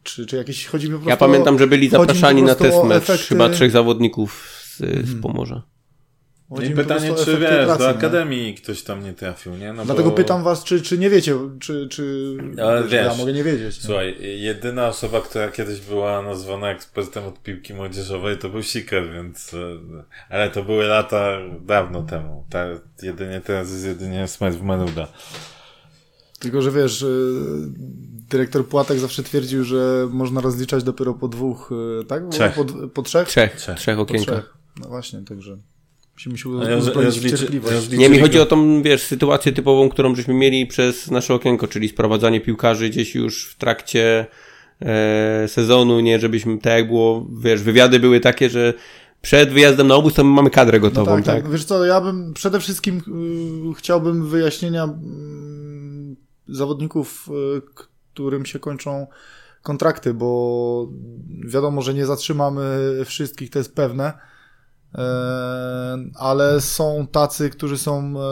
Czy, 0.03 0.25
czy 0.25 0.35
jakieś 0.35 0.67
chodzi 0.67 0.85
mi 0.85 0.91
po 0.91 0.97
prostu 0.97 1.09
Ja 1.09 1.17
pamiętam, 1.17 1.59
że 1.59 1.67
byli 1.67 1.89
zapraszani 1.89 2.43
na 2.43 2.55
test 2.55 2.83
mecz 2.83 3.03
efekty- 3.03 3.27
chyba 3.27 3.49
trzech 3.49 3.71
zawodników 3.71 4.49
z, 4.63 4.77
z 5.07 5.21
Pomorza. 5.21 5.63
Chodzi 6.49 6.69
po 6.69 6.75
pytanie, 6.81 7.13
czy 7.25 7.37
wiesz, 7.37 7.65
pracy, 7.65 7.79
do 7.79 7.91
nie? 7.91 7.97
Akademii 7.97 8.55
ktoś 8.55 8.83
tam 8.83 9.03
nie 9.03 9.13
trafił, 9.13 9.55
nie? 9.55 9.73
No 9.73 9.85
Dlatego 9.85 10.09
bo... 10.09 10.15
pytam 10.15 10.43
was, 10.43 10.63
czy, 10.63 10.81
czy 10.81 10.97
nie 10.97 11.09
wiecie, 11.09 11.35
czy, 11.59 11.87
czy 11.87 12.37
Ale 12.63 12.89
że 12.89 12.95
ja 12.95 13.09
wiesz, 13.09 13.17
mogę 13.17 13.33
nie 13.33 13.43
wiedzieć. 13.43 13.77
nie? 13.77 13.83
Słuchaj, 13.83 14.17
jedyna 14.41 14.87
osoba, 14.87 15.21
która 15.21 15.51
kiedyś 15.51 15.79
była 15.79 16.21
nazwana 16.21 16.71
ekspertem 16.71 17.23
od 17.23 17.43
piłki 17.43 17.73
młodzieżowej, 17.73 18.37
to 18.37 18.49
był 18.49 18.63
Siker, 18.63 19.11
więc... 19.13 19.53
e, 19.53 19.57
Ale 20.29 20.49
to 20.49 20.63
były 20.63 20.85
lata 20.85 21.37
dawno 21.65 22.03
temu. 22.03 22.45
Ta, 22.49 22.65
jedynie 23.01 23.41
teraz 23.41 23.71
jest 23.71 23.85
jedynie 23.85 24.27
Smith 24.27 24.55
w 24.57 24.61
Manuda. 24.63 25.07
Tylko, 26.39 26.61
że 26.61 26.71
wiesz, 26.71 27.01
y, 27.01 27.35
dyrektor 28.29 28.67
Płatek 28.67 28.99
zawsze 28.99 29.23
twierdził, 29.23 29.63
że 29.63 30.07
można 30.11 30.41
rozliczać 30.41 30.83
dopiero 30.83 31.13
po 31.13 31.27
dwóch, 31.27 31.71
y, 32.01 32.05
tak? 32.05 32.23
Trzech. 32.31 32.53
Po, 32.55 32.65
po 32.93 33.01
trzech? 33.01 33.27
Trzech, 33.27 33.55
Trzech. 33.55 33.77
trzech 33.77 33.99
okienkach. 33.99 34.57
No 34.79 34.87
właśnie, 34.89 35.21
także 35.21 35.57
musimy 36.19 36.37
się 36.37 36.49
uzbroić 36.49 37.23
ja 37.23 37.37
cierpliwość. 37.37 37.89
Nie, 37.89 38.09
mi 38.09 38.19
chodzi 38.19 38.39
o 38.39 38.45
tą, 38.45 38.81
wiesz, 38.81 39.03
sytuację 39.03 39.51
typową, 39.51 39.89
którą 39.89 40.15
żeśmy 40.15 40.33
mieli 40.33 40.67
przez 40.67 41.11
nasze 41.11 41.33
okienko, 41.33 41.67
czyli 41.67 41.89
sprowadzanie 41.89 42.41
piłkarzy 42.41 42.89
gdzieś 42.89 43.15
już 43.15 43.45
w 43.45 43.55
trakcie 43.55 44.25
e, 44.81 45.47
sezonu, 45.47 45.99
nie 45.99 46.19
żebyśmy, 46.19 46.57
tak 46.57 46.73
jak 46.73 46.87
było, 46.87 47.27
wiesz, 47.39 47.63
wywiady 47.63 47.99
były 47.99 48.19
takie, 48.19 48.49
że 48.49 48.73
przed 49.21 49.49
wyjazdem 49.49 49.87
na 49.87 49.95
obóz 49.95 50.13
to 50.13 50.23
my 50.23 50.29
mamy 50.29 50.49
kadrę 50.49 50.79
No 50.79 50.81
gotową, 50.81 51.15
tak, 51.15 51.25
tak? 51.25 51.43
tak. 51.43 51.51
Wiesz 51.51 51.65
co, 51.65 51.85
ja 51.85 52.01
bym 52.01 52.33
przede 52.33 52.59
wszystkim 52.59 53.01
y, 53.71 53.75
chciałbym 53.75 54.27
wyjaśnienia 54.27 54.85
y, 54.85 54.95
zawodników, 56.47 57.29
y, 57.57 57.61
którym 57.75 58.45
się 58.45 58.59
kończą 58.59 59.07
kontrakty, 59.61 60.13
bo 60.13 60.89
wiadomo, 61.45 61.81
że 61.81 61.93
nie 61.93 62.05
zatrzymamy 62.05 62.61
wszystkich, 63.05 63.49
to 63.49 63.59
jest 63.59 63.75
pewne, 63.75 64.13
ale 66.15 66.61
są 66.61 67.07
tacy, 67.11 67.49
którzy 67.49 67.77
są 67.77 68.13
e, 68.19 68.23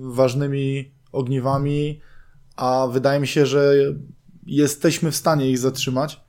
ważnymi 0.00 0.92
ogniwami, 1.12 2.00
a 2.56 2.88
wydaje 2.92 3.20
mi 3.20 3.26
się, 3.26 3.46
że 3.46 3.74
jesteśmy 4.46 5.10
w 5.10 5.16
stanie 5.16 5.50
ich 5.50 5.58
zatrzymać. 5.58 6.20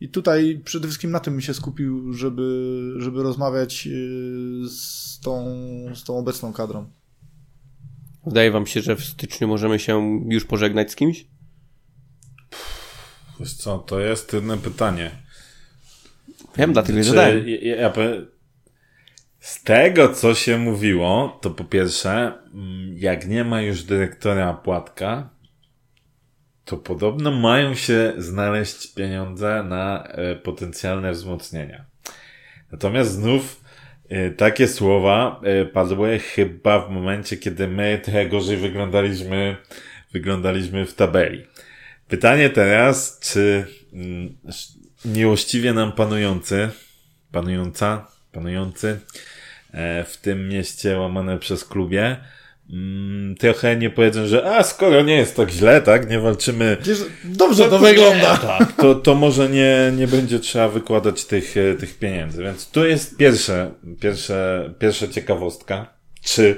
I 0.00 0.08
tutaj 0.08 0.60
przede 0.64 0.88
wszystkim 0.88 1.10
na 1.10 1.20
tym 1.20 1.36
mi 1.36 1.42
się 1.42 1.54
skupił, 1.54 2.12
żeby, 2.12 2.94
żeby 2.96 3.22
rozmawiać 3.22 3.86
e, 3.86 3.90
z 4.68 5.20
tą, 5.20 5.46
z 5.94 6.04
tą 6.04 6.18
obecną 6.18 6.52
kadrą. 6.52 6.90
Wydaje 8.26 8.50
wam 8.50 8.66
się, 8.66 8.80
że 8.82 8.96
w 8.96 9.04
styczniu 9.04 9.48
możemy 9.48 9.78
się 9.78 10.20
już 10.28 10.44
pożegnać 10.44 10.92
z 10.92 10.96
kimś? 10.96 11.26
Wiesz 13.40 13.54
co, 13.54 13.78
to 13.78 14.00
jest 14.00 14.30
trudne 14.30 14.58
pytanie. 14.58 15.10
Wiem, 16.56 16.72
dlatego 16.72 16.98
je 16.98 17.04
Czy, 17.04 17.10
zadałem. 17.10 17.48
ja, 17.48 17.76
ja, 17.76 17.90
powiem- 17.90 18.26
z 19.40 19.62
tego, 19.62 20.08
co 20.08 20.34
się 20.34 20.58
mówiło, 20.58 21.38
to 21.42 21.50
po 21.50 21.64
pierwsze, 21.64 22.32
mm, 22.54 22.94
jak 22.98 23.28
nie 23.28 23.44
ma 23.44 23.62
już 23.62 23.82
dyrektora 23.82 24.54
Płatka, 24.54 25.30
to 26.64 26.76
podobno 26.76 27.30
mają 27.30 27.74
się 27.74 28.12
znaleźć 28.18 28.94
pieniądze 28.94 29.64
na 29.68 30.04
e, 30.04 30.36
potencjalne 30.36 31.12
wzmocnienia. 31.12 31.84
Natomiast 32.72 33.12
znów 33.12 33.64
e, 34.08 34.30
takie 34.30 34.68
słowa 34.68 35.40
e, 35.42 35.64
padły 35.64 36.18
chyba 36.18 36.80
w 36.80 36.90
momencie, 36.90 37.36
kiedy 37.36 37.68
my 37.68 38.00
trochę 38.04 38.26
gorzej 38.26 38.56
wyglądaliśmy, 38.56 39.56
wyglądaliśmy 40.12 40.86
w 40.86 40.94
tabeli. 40.94 41.46
Pytanie 42.08 42.50
teraz, 42.50 43.20
czy 43.22 43.66
mm, 43.92 44.36
miłościwie 45.04 45.72
nam 45.72 45.92
panujący, 45.92 46.68
panująca, 47.32 48.06
panujący 48.32 49.00
w 50.06 50.16
tym 50.22 50.48
mieście 50.48 50.98
łamane 50.98 51.38
przez 51.38 51.64
klubie, 51.64 52.16
mm, 52.72 53.34
trochę 53.34 53.76
nie 53.76 53.90
powiedzą, 53.90 54.26
że 54.26 54.56
a 54.56 54.62
skoro 54.62 55.02
nie 55.02 55.16
jest 55.16 55.36
tak 55.36 55.50
źle, 55.50 55.82
tak, 55.82 56.10
nie 56.10 56.20
walczymy 56.20 56.76
dobrze 57.24 57.68
to 57.68 57.78
wygląda. 57.78 58.36
tak, 58.58 58.72
to, 58.72 58.94
to 58.94 59.14
może 59.14 59.48
nie, 59.48 59.92
nie 59.96 60.06
będzie 60.06 60.38
trzeba 60.38 60.68
wykładać 60.68 61.24
tych, 61.24 61.56
e, 61.56 61.74
tych 61.74 61.98
pieniędzy. 61.98 62.42
Więc 62.42 62.70
tu 62.70 62.86
jest 62.86 63.16
pierwsze, 63.16 63.70
pierwsze, 64.00 64.70
pierwsza 64.78 65.08
ciekawostka. 65.08 66.00
Czy, 66.22 66.56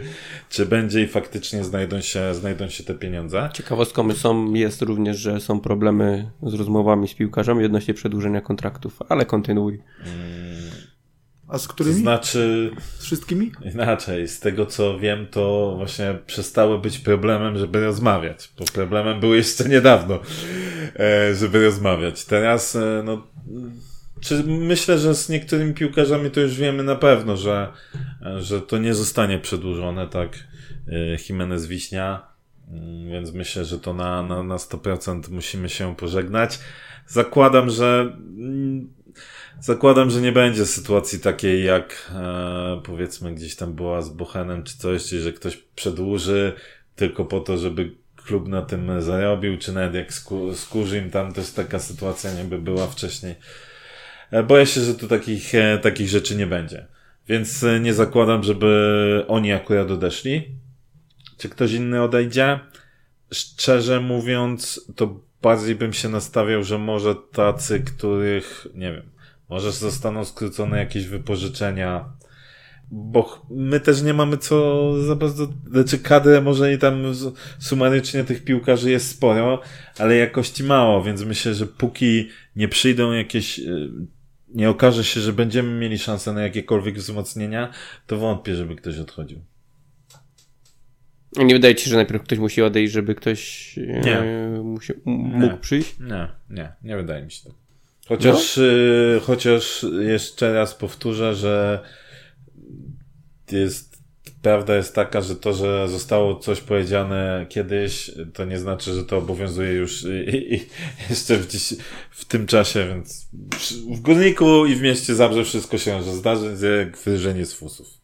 czy 0.51 0.67
będzie 0.67 1.03
i 1.03 1.07
faktycznie 1.07 1.65
znajdą 1.65 2.01
się, 2.01 2.35
znajdą 2.35 2.69
się 2.69 2.85
te 2.85 2.95
pieniądze? 2.95 3.51
Ciekawostką 3.55 4.13
są, 4.15 4.55
jest 4.55 4.83
również, 4.83 5.19
że 5.19 5.41
są 5.41 5.61
problemy 5.61 6.31
z 6.43 6.55
rozmowami 6.55 7.09
z 7.09 7.15
piłkarzami 7.15 7.65
odnośnie 7.65 7.95
przedłużenia 7.95 8.41
kontraktów, 8.41 8.99
ale 9.09 9.27
kontynuuj. 9.27 9.79
A 11.53 11.59
z 11.59 11.67
To 11.67 11.73
którymi? 11.73 11.97
znaczy, 12.01 12.71
Z 12.99 13.05
wszystkimi? 13.05 13.53
inaczej, 13.75 14.29
z 14.29 14.41
tego 14.41 14.67
co 14.67 14.99
wiem, 14.99 15.27
to 15.31 15.75
właśnie 15.77 16.19
przestały 16.27 16.79
być 16.79 16.99
problemem, 16.99 17.59
żeby 17.59 17.85
rozmawiać, 17.85 18.53
bo 18.59 18.65
problemem 18.65 19.21
był 19.21 19.35
jeszcze 19.35 19.69
niedawno, 19.69 20.19
e, 20.99 21.35
żeby 21.35 21.65
rozmawiać. 21.65 22.25
Teraz, 22.25 22.77
e, 22.77 23.03
no, 23.05 23.27
czy 24.21 24.45
myślę, 24.45 24.99
że 24.99 25.15
z 25.15 25.29
niektórymi 25.29 25.75
piłkarzami 25.75 26.31
to 26.31 26.41
już 26.41 26.55
wiemy 26.55 26.83
na 26.83 26.97
pewno, 26.97 27.37
że, 27.37 27.69
że 28.39 28.61
to 28.61 28.79
nie 28.79 28.95
zostanie 28.95 29.39
przedłużone, 29.39 30.07
tak, 30.09 30.31
e, 30.89 31.17
Jimenez 31.29 31.67
Wiśnia, 31.67 32.33
Mm, 32.73 33.11
więc 33.11 33.33
myślę, 33.33 33.65
że 33.65 33.79
to 33.79 33.95
na, 33.95 34.23
na, 34.23 34.43
na 34.43 34.57
100% 34.57 35.31
musimy 35.31 35.69
się 35.69 35.97
pożegnać. 35.97 36.59
Zakładam, 37.07 37.71
że 37.71 38.17
mm, 38.39 38.93
zakładam, 39.61 40.11
że 40.11 40.21
nie 40.21 40.33
będzie 40.33 40.67
sytuacji 40.67 41.21
takiej 41.21 41.65
jak 41.65 42.11
e, 42.15 42.81
powiedzmy 42.85 43.35
gdzieś 43.35 43.57
tam 43.57 43.73
była 43.73 44.03
z 44.03 44.09
Bochenem 44.09 44.63
czy 44.63 44.79
coś, 44.79 45.05
czyli 45.05 45.23
że 45.23 45.33
ktoś 45.33 45.57
przedłuży 45.57 46.53
tylko 46.97 47.25
po 47.25 47.41
to, 47.41 47.59
żeby 47.59 48.03
klub 48.17 48.49
na 48.49 48.63
tym 48.63 49.03
zarobił, 49.03 49.59
czy 49.59 49.73
nawet 49.73 49.95
jak 49.95 50.13
z 50.55 50.67
Kurzym, 50.67 51.11
tam 51.11 51.33
też 51.33 51.51
taka 51.51 51.79
sytuacja 51.79 52.35
niby 52.35 52.59
była 52.59 52.87
wcześniej. 52.87 53.35
E, 54.31 54.43
Boję 54.43 54.67
się, 54.67 54.81
że 54.81 54.95
tu 54.95 55.09
takich, 55.09 55.55
e, 55.55 55.79
takich 55.79 56.09
rzeczy 56.09 56.37
nie 56.37 56.47
będzie. 56.47 56.87
Więc 57.29 57.65
e, 57.65 57.81
nie 57.81 57.95
zakładam, 57.95 58.43
żeby 58.43 59.25
oni 59.29 59.53
akurat 59.53 59.91
odeszli. 59.91 60.49
Czy 61.39 61.49
ktoś 61.49 61.73
inny 61.73 62.03
odejdzie? 62.03 62.61
Szczerze 63.33 64.01
mówiąc, 64.01 64.87
to 64.97 65.21
bardziej 65.43 65.75
bym 65.75 65.93
się 65.93 66.09
nastawiał, 66.09 66.65
że 66.65 66.79
może 66.79 67.15
tacy, 67.15 67.81
których, 67.81 68.67
nie 68.75 68.93
wiem, 68.93 69.11
może 69.49 69.73
zostaną 69.73 70.25
skrócone 70.25 70.79
jakieś 70.79 71.07
wypożyczenia, 71.07 72.13
bo 72.91 73.47
my 73.51 73.81
też 73.81 74.03
nie 74.03 74.15
mamy 74.15 74.39
co 74.39 74.93
za 75.03 75.17
bardzo, 75.17 75.49
znaczy 75.71 75.99
kadrę 75.99 76.41
może 76.41 76.75
i 76.75 76.79
tam 76.79 77.03
sumarycznie 77.59 78.25
tych 78.25 78.45
piłkarzy 78.45 78.91
jest 78.91 79.09
sporo, 79.09 79.61
ale 79.99 80.17
jakości 80.17 80.65
mało, 80.65 81.03
więc 81.03 81.25
myślę, 81.25 81.55
że 81.55 81.67
póki 81.67 82.29
nie 82.57 82.69
przyjdą 82.69 83.13
jakieś, 83.13 83.59
y, 83.59 83.91
nie 84.49 84.71
okaże 84.71 85.05
się, 85.05 85.21
że 85.21 85.33
będziemy 85.33 85.79
mieli 85.81 85.99
szansę 85.99 86.33
na 86.33 86.43
jakiekolwiek 86.43 86.99
wzmocnienia, 86.99 87.73
to 88.07 88.17
wątpię, 88.17 88.57
żeby 88.57 88.77
ktoś 88.77 88.99
odchodził. 88.99 89.52
Nie 91.37 91.55
wydaje 91.55 91.75
ci 91.75 91.85
się, 91.85 91.91
że 91.91 91.97
najpierw 91.97 92.23
ktoś 92.23 92.39
musi 92.39 92.63
odejść, 92.63 92.93
żeby 92.93 93.15
ktoś 93.15 93.75
e, 93.79 94.01
Nie. 94.01 94.23
musi, 94.63 94.93
mógł 95.05 95.47
Nie. 95.47 95.59
przyjść? 95.61 95.95
Nie, 96.01 96.29
nie, 96.51 96.73
nie 96.83 96.97
wydaje 96.97 97.25
mi 97.25 97.31
się 97.31 97.45
tak. 97.45 97.53
Chociaż, 98.09 98.59
y, 98.59 99.21
chociaż 99.23 99.87
jeszcze 100.01 100.53
raz 100.53 100.75
powtórzę, 100.75 101.35
że 101.35 101.81
jest, 103.53 103.99
prawda 104.43 104.77
jest 104.77 104.95
taka, 104.95 105.21
że 105.21 105.37
to, 105.37 105.53
że 105.53 105.89
zostało 105.89 106.37
coś 106.37 106.61
powiedziane 106.61 107.47
kiedyś, 107.49 108.11
to 108.35 108.45
nie 108.45 108.59
znaczy, 108.59 108.95
że 108.95 109.05
to 109.05 109.19
obowiązuje 109.19 109.73
już 109.73 110.05
i, 110.05 110.55
i, 110.55 110.67
jeszcze 111.11 111.37
w, 111.37 111.47
dziś, 111.47 111.75
w 112.11 112.25
tym 112.25 112.47
czasie, 112.47 112.87
więc 112.89 113.29
w 113.91 114.01
Górniku 114.01 114.67
i 114.67 114.75
w 114.75 114.83
mieście 114.83 115.15
Zabrze 115.15 115.45
wszystko 115.45 115.79
się 115.79 115.95
może 115.95 116.13
zdarzyć, 116.13 116.61
jak 116.79 116.99
wyżenie 116.99 117.47
z 117.47 117.55
fusów. 117.55 118.02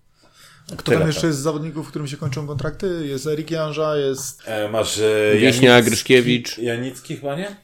Kto 0.77 0.93
tam 0.93 1.07
jeszcze 1.07 1.21
tak. 1.21 1.29
jest 1.29 1.39
z 1.39 1.43
zawodników, 1.43 1.89
którym 1.89 2.09
się 2.09 2.17
kończą 2.17 2.47
kontrakty? 2.47 3.07
Jest 3.07 3.27
Erik 3.27 3.51
Janża, 3.51 3.97
jest... 3.97 4.43
E, 4.47 4.69
masz 4.69 4.99
e, 4.99 5.41
Janicki- 5.41 5.85
Gryszkiewicz. 5.85 6.59
Janicki 6.59 7.17
chyba 7.17 7.37
nie? 7.37 7.57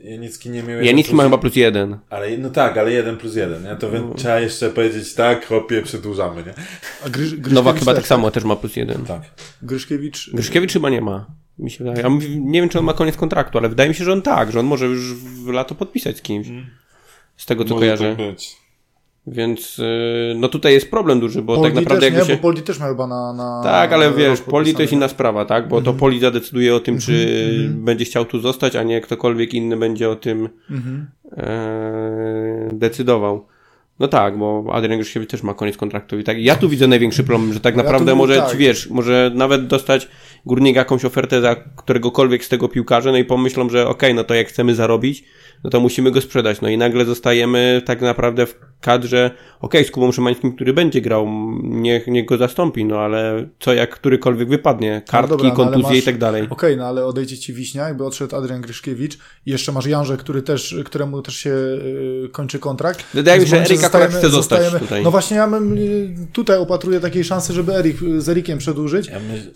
Janicki 0.00 0.50
nie 0.50 0.62
miał 0.62 0.80
Janicki 0.80 1.14
ma 1.14 1.22
chyba 1.22 1.38
plus 1.38 1.56
jeden. 1.56 1.98
Ale 2.10 2.38
no 2.38 2.50
tak, 2.50 2.78
ale 2.78 2.92
jeden 2.92 3.16
plus 3.16 3.36
jeden, 3.36 3.62
nie? 3.62 3.76
To 3.76 3.90
więc 3.90 4.16
trzeba 4.16 4.40
jeszcze 4.40 4.70
powiedzieć 4.70 5.14
tak, 5.14 5.46
chłopie, 5.46 5.82
przedłużamy, 5.82 6.42
nie? 6.42 6.54
A 7.06 7.08
Gryszkiewicz 7.08 7.52
Nowak 7.52 7.78
chyba 7.78 7.92
też, 7.92 8.02
tak 8.02 8.08
samo 8.08 8.30
też 8.30 8.44
ma 8.44 8.56
plus 8.56 8.76
jeden. 8.76 9.04
Tak. 9.04 9.22
Gryszkiewicz... 9.62 10.30
Gryszkiewicz 10.34 10.72
chyba 10.72 10.90
nie 10.90 11.00
ma. 11.00 11.26
Mi 11.58 11.70
się 11.70 11.84
wydaje. 11.84 12.02
Ja 12.02 12.08
mówię, 12.08 12.28
nie 12.40 12.60
wiem, 12.60 12.68
czy 12.68 12.78
on 12.78 12.84
ma 12.84 12.92
koniec 12.92 13.16
kontraktu, 13.16 13.58
ale 13.58 13.68
wydaje 13.68 13.88
mi 13.88 13.94
się, 13.94 14.04
że 14.04 14.12
on 14.12 14.22
tak, 14.22 14.52
że 14.52 14.60
on 14.60 14.66
może 14.66 14.86
już 14.86 15.14
w 15.14 15.48
lato 15.48 15.74
podpisać 15.74 16.18
z 16.18 16.22
kimś. 16.22 16.46
Z 17.36 17.46
tego, 17.46 17.64
co 17.64 17.74
kojarzę. 17.74 18.16
tak 18.16 18.26
być. 18.26 18.56
Więc 19.26 19.78
yy, 19.78 20.34
no 20.36 20.48
tutaj 20.48 20.72
jest 20.72 20.90
problem 20.90 21.20
duży, 21.20 21.42
bo 21.42 21.54
Poldi 21.56 21.74
tak 21.74 21.84
naprawdę 21.84 22.06
też, 22.06 22.14
jakby 22.14 22.30
się... 22.30 22.36
Bo 22.36 22.42
Poldi 22.42 22.62
też 22.62 22.78
ma 22.78 22.86
chyba 22.88 23.06
na... 23.06 23.32
na 23.32 23.60
Tak, 23.62 23.92
ale 23.92 24.12
wiesz, 24.12 24.40
Poli 24.40 24.74
to 24.74 24.82
jest 24.82 24.92
inna 24.92 25.08
sprawa, 25.08 25.44
tak? 25.44 25.68
Bo 25.68 25.80
to 25.82 25.92
Poli 25.92 26.20
zadecyduje 26.20 26.74
o 26.74 26.80
tym, 26.80 26.98
czy 26.98 27.68
będzie 27.70 28.04
chciał 28.04 28.24
tu 28.24 28.40
zostać, 28.40 28.76
a 28.76 28.82
nie 28.82 29.00
ktokolwiek 29.00 29.54
inny 29.54 29.76
będzie 29.76 30.10
o 30.10 30.16
tym 30.16 30.48
Mhm. 30.70 31.06
e, 31.36 32.68
decydował. 32.72 33.46
No 34.00 34.08
tak, 34.08 34.38
bo 34.38 34.64
Adrian 34.72 34.98
Gryszkiewicz 34.98 35.30
też 35.30 35.42
ma 35.42 35.54
koniec 35.54 35.76
kontraktu 35.76 36.18
i 36.18 36.24
tak. 36.24 36.38
Ja 36.38 36.56
tu 36.56 36.68
widzę 36.68 36.86
największy 36.86 37.24
problem, 37.24 37.52
że 37.52 37.60
tak 37.60 37.76
Ja 37.76 37.82
naprawdę 37.82 38.14
mówię 38.14 38.36
może, 38.36 38.48
tak. 38.48 38.56
wiesz, 38.56 38.90
może 38.90 39.30
nawet 39.34 39.66
dostać 39.66 40.08
górnik 40.46 40.76
jakąś 40.76 41.04
ofertę 41.04 41.40
za 41.40 41.56
któregokolwiek 41.76 42.44
z 42.44 42.48
tego 42.48 42.68
piłkarza, 42.68 43.12
no 43.12 43.18
i 43.18 43.24
pomyślą, 43.24 43.68
że 43.68 43.88
okej, 43.88 44.14
no 44.14 44.24
to 44.24 44.34
jak 44.34 44.48
chcemy 44.48 44.74
zarobić, 44.74 45.24
no 45.64 45.70
to 45.70 45.80
musimy 45.80 46.10
go 46.10 46.20
sprzedać. 46.20 46.60
No 46.60 46.68
i 46.68 46.78
nagle 46.78 47.04
zostajemy 47.04 47.82
tak 47.86 48.00
naprawdę 48.00 48.46
w 48.46 48.58
kadrze, 48.80 49.30
okej, 49.60 49.84
z 49.84 49.90
Kubą 49.90 50.12
Szymańskim, 50.12 50.52
który 50.54 50.72
będzie 50.72 51.00
grał, 51.00 51.26
niech, 51.62 52.06
niech 52.06 52.24
go 52.26 52.36
zastąpi, 52.36 52.84
no 52.84 52.98
ale 53.00 53.48
co 53.60 53.74
jak 53.74 53.90
którykolwiek 53.94 54.48
wypadnie, 54.48 55.02
kartki, 55.08 55.30
dobra, 55.30 55.48
no 55.48 55.54
kontuzje 55.54 55.82
masz- 55.90 55.98
i 55.98 56.02
tak 56.02 56.18
dalej. 56.18 56.46
Okej, 56.50 56.76
no 56.76 56.86
ale 56.86 57.06
odejdzie 57.06 57.38
ci 57.38 57.52
Wiśnia, 57.52 57.88
jakby 57.88 58.04
odszedł 58.04 58.36
Adrian 58.36 58.60
Gryszkiewicz 58.60 59.18
i 59.46 59.50
jeszcze 59.50 59.72
masz 59.72 59.86
Janże, 59.86 60.16
który 60.16 60.42
też, 60.42 60.76
któremu 60.84 61.22
też 61.22 61.36
się 61.36 61.50
y, 61.50 62.28
kończy 62.32 62.58
kontrakt. 62.58 63.04
Wydaje 63.14 63.36
mi 63.38 63.40
Więc 63.40 63.50
się, 63.50 63.56
momencie 63.56 63.74
Erik 63.74 63.84
akurat 63.86 64.10
chce 64.10 64.28
zostać 64.30 64.58
zostajemy- 64.60 64.80
tutaj. 64.80 65.02
No 65.02 65.10
właśnie, 65.10 65.36
ja 65.36 65.48
bym 65.48 65.78
y, 65.78 66.14
tutaj 66.32 66.58
opatruję 66.58 67.00
takiej 67.00 67.24
szansy, 67.24 67.52
żeby 67.52 67.74
Erik 67.74 67.96
z 68.18 68.28
Erikiem 68.28 68.58
przedłużyć 68.58 69.06
Ja 69.08 69.20
myśl, 69.20 69.50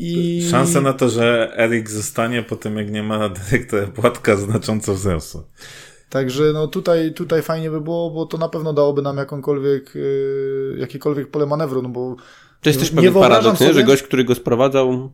i... 0.00 0.48
szanse 0.50 0.80
na 0.80 0.92
to, 0.92 1.08
że 1.08 1.52
Erik 1.58 1.90
zostanie 1.90 2.42
po 2.42 2.56
tym, 2.56 2.76
jak 2.76 2.90
nie 2.90 3.02
ma 3.02 3.28
dyrektora 3.28 3.86
Płatka, 3.86 4.36
znacząco 4.36 4.94
wzrosły. 4.94 5.42
Także 6.10 6.44
no 6.54 6.66
tutaj, 6.68 7.14
tutaj 7.14 7.42
fajnie 7.42 7.70
by 7.70 7.80
było, 7.80 8.10
bo 8.10 8.26
to 8.26 8.38
na 8.38 8.48
pewno 8.48 8.72
dałoby 8.72 9.02
nam 9.02 9.16
jakąkolwiek, 9.16 9.96
y, 9.96 10.76
jakiekolwiek 10.78 11.30
pole 11.30 11.46
manewru, 11.46 11.82
no 11.82 11.88
bo 11.88 12.16
To 12.62 12.70
jest 12.70 12.78
też 12.80 12.92
nie 12.92 12.96
pewien 12.96 13.12
paradoks, 13.14 13.60
nie? 13.60 13.66
sobie- 13.66 13.80
że 13.80 13.84
gość, 13.86 14.02
który 14.02 14.24
go 14.24 14.34
sprowadzał, 14.34 15.10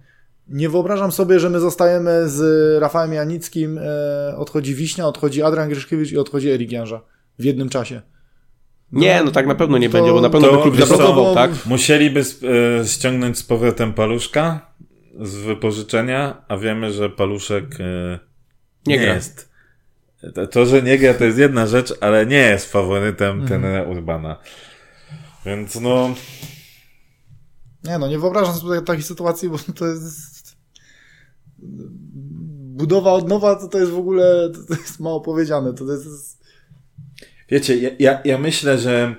Nie 0.48 0.68
wyobrażam 0.68 1.12
sobie, 1.12 1.40
że 1.40 1.50
my 1.50 1.60
zostajemy 1.60 2.28
z 2.28 2.40
Rafałem 2.82 3.12
Janickim, 3.12 3.78
e, 3.78 4.36
odchodzi 4.36 4.74
Wiśnia, 4.74 5.08
odchodzi 5.08 5.42
Adrian 5.42 5.68
Gryszkiewicz 5.68 6.12
i 6.12 6.18
odchodzi 6.18 6.50
Erik 6.50 6.72
Janża 6.72 7.00
w 7.38 7.44
jednym 7.44 7.68
czasie. 7.68 8.02
Nie, 8.92 9.22
no 9.24 9.30
tak 9.30 9.46
na 9.46 9.54
pewno 9.54 9.78
nie 9.78 9.88
To- 9.88 9.92
będzie, 9.92 10.12
bo 10.12 10.20
na 10.20 10.30
pewno 10.30 10.48
to 10.48 10.56
by 10.56 10.62
klub 10.62 10.76
co, 10.78 10.86
zablokował, 10.86 11.24
bo- 11.24 11.34
tak? 11.34 11.66
Musieliby 11.66 12.20
e, 12.80 12.86
ściągnąć 12.88 13.38
z 13.38 13.42
powrotem 13.42 13.92
paluszka 13.92 14.70
z 15.20 15.34
wypożyczenia, 15.34 16.44
a 16.48 16.56
wiemy, 16.56 16.92
że 16.92 17.10
paluszek 17.10 17.64
e, 17.80 18.18
Nie 18.86 18.96
nie, 18.98 19.04
gra. 19.04 19.14
jest. 19.14 19.50
To, 20.34 20.46
to, 20.46 20.66
że 20.66 20.82
nie 20.82 20.98
gra, 20.98 21.14
to 21.14 21.24
jest 21.24 21.38
jedna 21.38 21.66
rzecz, 21.66 21.94
ale 22.00 22.26
nie 22.26 22.36
jest 22.36 22.72
faworytem 22.72 23.30
Mhm. 23.40 23.48
trenera 23.48 23.82
Urbana. 23.82 24.36
Więc 25.46 25.74
no, 25.80 26.14
Nie 27.84 27.98
no, 27.98 28.08
nie 28.08 28.18
wyobrażam 28.18 28.54
sobie 28.54 28.80
takiej 28.80 29.02
sytuacji, 29.02 29.48
bo 29.48 29.58
to 29.78 29.86
jest... 29.86 30.56
Budowa 32.78 33.12
od 33.12 33.28
nowa 33.28 33.56
to, 33.56 33.68
to 33.68 33.78
jest 33.78 33.90
w 33.92 33.98
ogóle, 33.98 34.50
to 34.68 34.74
jest 34.74 35.00
mało 35.00 35.20
powiedziane, 35.20 35.74
to 35.74 35.84
jest... 35.92 36.35
Wiecie, 37.48 37.76
ja, 37.76 37.90
ja, 37.98 38.20
ja 38.24 38.38
myślę, 38.38 38.78
że 38.78 39.14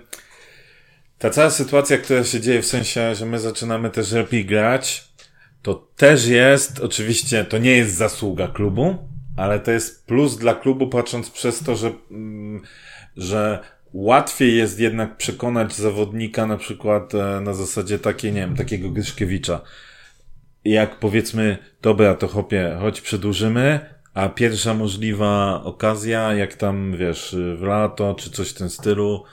ta 1.17 1.29
cała 1.29 1.49
sytuacja, 1.49 1.97
która 1.97 2.23
się 2.23 2.41
dzieje, 2.41 2.61
w 2.61 2.65
sensie, 2.65 3.15
że 3.15 3.25
my 3.25 3.39
zaczynamy 3.39 3.89
też 3.89 4.11
lepiej 4.11 4.45
grać, 4.45 5.07
to 5.61 5.87
też 5.95 6.25
jest, 6.25 6.79
oczywiście, 6.79 7.45
to 7.45 7.57
nie 7.57 7.71
jest 7.71 7.95
zasługa 7.95 8.47
klubu, 8.47 8.97
ale 9.37 9.59
to 9.59 9.71
jest 9.71 10.05
plus 10.05 10.37
dla 10.37 10.55
klubu, 10.55 10.87
patrząc 10.87 11.29
przez 11.29 11.59
to, 11.59 11.75
że, 11.75 11.91
mm, 12.11 12.61
że 13.17 13.59
łatwiej 13.93 14.57
jest 14.57 14.79
jednak 14.79 15.17
przekonać 15.17 15.75
zawodnika, 15.75 16.45
na 16.45 16.57
przykład 16.57 17.15
e, 17.15 17.41
na 17.41 17.53
zasadzie 17.53 17.99
takiej, 17.99 18.33
nie 18.33 18.39
wiem, 18.39 18.55
takiego 18.55 18.89
Gryszkiewicza. 18.89 19.61
Jak 20.65 20.99
powiedzmy, 20.99 21.57
dobra, 21.81 22.15
to 22.15 22.27
chopie, 22.27 22.77
chodź 22.79 23.01
przedłużymy, 23.01 23.79
a 24.17 24.29
pierwsza 24.29 24.73
możliwa 24.73 25.61
okazja, 25.63 26.33
jak 26.33 26.53
tam, 26.53 26.97
wiesz, 26.97 27.35
w 27.57 27.61
lato, 27.63 28.15
czy 28.19 28.29
coś 28.29 28.49
w 28.49 28.53
tym 28.53 28.69
stylu, 28.69 29.23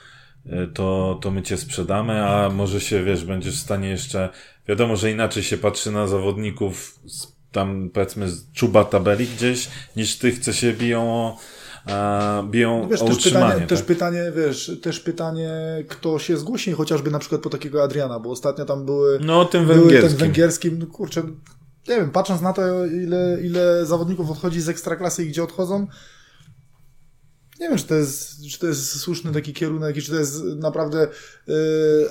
y, 0.45 0.67
to, 0.73 1.19
to 1.21 1.31
my 1.31 1.41
cię 1.41 1.57
sprzedamy, 1.57 2.25
a 2.25 2.49
może 2.49 2.81
się, 2.81 3.03
wiesz, 3.03 3.25
będziesz 3.25 3.55
w 3.57 3.61
stanie 3.63 3.89
jeszcze, 3.89 4.29
wiadomo, 4.67 4.95
że 4.95 5.11
inaczej 5.11 5.43
się 5.43 5.57
patrzy 5.57 5.91
na 5.91 6.07
zawodników 6.07 6.99
z, 7.05 7.27
tam, 7.51 7.89
powiedzmy, 7.93 8.29
z 8.29 8.51
czuba 8.51 8.83
tabeli 8.83 9.27
gdzieś, 9.27 9.69
niż 9.95 10.17
tych, 10.17 10.39
co 10.39 10.53
się 10.53 10.73
biją 10.73 11.01
o, 11.01 11.37
a, 11.85 12.43
biją 12.49 12.79
No 12.83 12.87
Wiesz, 12.89 13.01
o 13.01 13.05
też 13.05 13.15
utrzymanie. 13.15 13.45
pytanie, 13.47 13.67
też 13.67 13.79
tak? 13.79 13.87
pytanie, 13.87 14.31
wiesz, 14.35 14.71
też 14.81 14.99
pytanie, 14.99 15.49
kto 15.89 16.19
się 16.19 16.37
zgłosi, 16.37 16.71
chociażby 16.71 17.11
na 17.11 17.19
przykład 17.19 17.41
po 17.41 17.49
takiego 17.49 17.83
Adriana, 17.83 18.19
bo 18.19 18.29
ostatnio 18.29 18.65
tam 18.65 18.85
były, 18.85 19.19
No, 19.21 19.45
tym 19.45 19.65
były 19.65 19.79
węgierskim. 19.79 20.09
ten 20.09 20.17
węgierskim, 20.19 20.79
no 20.79 20.85
kurczę, 20.85 21.23
nie 21.87 21.95
wiem, 21.95 22.11
patrząc 22.11 22.41
na 22.41 22.53
to, 22.53 22.85
ile, 22.85 23.37
ile 23.43 23.85
zawodników 23.85 24.31
odchodzi 24.31 24.61
z 24.61 24.69
ekstraklasy 24.69 25.23
i 25.25 25.27
gdzie 25.27 25.43
odchodzą, 25.43 25.87
nie 27.59 27.69
wiem, 27.69 27.77
czy 27.77 27.85
to 27.85 27.95
jest, 27.95 28.45
czy 28.51 28.59
to 28.59 28.67
jest 28.67 28.99
słuszny 28.99 29.31
taki 29.31 29.53
kierunek 29.53 29.97
i 29.97 30.01
czy 30.01 30.11
to 30.11 30.17
jest 30.19 30.43
naprawdę 30.43 31.07
y, 31.49 31.53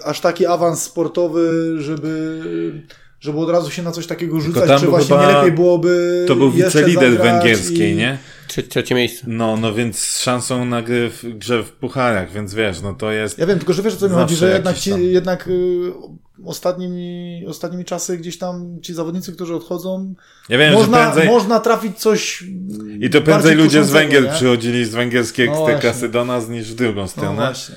aż 0.05 0.21
taki 0.21 0.47
awans 0.47 0.83
sportowy, 0.83 1.75
żeby, 1.83 2.43
żeby 3.21 3.39
od 3.39 3.51
razu 3.51 3.71
się 3.71 3.83
na 3.83 3.93
coś 3.93 4.07
takiego 4.07 4.41
rzucać, 4.41 4.69
tam 4.69 4.81
czy 4.81 4.87
właśnie 4.87 5.17
chyba- 5.17 5.29
nie 5.29 5.35
lepiej 5.37 5.53
byłoby 5.53 6.25
To 6.29 6.37
był 6.37 6.51
wicelider 6.51 7.19
węgierskiej, 7.19 7.93
i- 7.93 7.97
nie? 7.97 8.19
Trze 8.49 8.63
trzecie 8.63 8.95
miejsce. 8.95 9.25
No, 9.29 9.57
no 9.57 9.75
więc 9.75 9.99
z 9.99 10.21
szansą 10.21 10.65
na 10.65 10.83
gry 10.83 11.11
w 11.11 11.25
grze 11.39 11.63
w 11.63 11.73
pucharach, 11.73 12.33
więc 12.33 12.55
wiesz, 12.55 12.81
no 12.81 12.95
to 12.95 13.13
jest... 13.13 13.39
Ja 13.39 13.47
wiem, 13.47 13.59
tylko 13.59 13.73
że 13.73 13.83
wiesz 13.83 13.95
o 13.95 13.97
co 13.97 14.09
mi 14.09 14.15
chodzi, 14.15 14.37
że 14.37 14.53
jednak, 14.53 14.79
ci, 14.79 14.91
jednak 15.13 15.49
y, 15.49 15.93
ostatnimi, 16.45 17.45
ostatnimi 17.47 17.85
czasy 17.85 18.19
gdzieś 18.19 18.39
tam 18.39 18.81
ci 18.83 18.95
zawodnicy, 18.95 19.33
którzy 19.33 19.55
odchodzą, 19.55 20.15
Ja 20.49 20.59
wiem, 20.59 20.73
można, 20.73 20.99
że 20.99 21.05
prędzej... 21.13 21.29
można 21.29 21.61
trafić 21.61 21.99
coś 21.99 22.43
I 23.01 23.11
to 23.11 23.21
prędzej 23.21 23.25
bardziej 23.25 23.55
ludzie 23.55 23.85
z 23.85 23.91
Węgier 23.91 24.25
nie? 24.25 24.31
przychodzili 24.33 24.85
z 24.85 24.91
węgierskiej 24.95 25.49
No 25.51 25.55
właśnie. 25.67 26.09
do 26.09 26.25
nas 26.25 26.49
niż 26.49 26.73
w 26.73 26.75
drugą 26.77 27.01
No 27.01 27.09
stronę. 27.09 27.37
właśnie. 27.37 27.75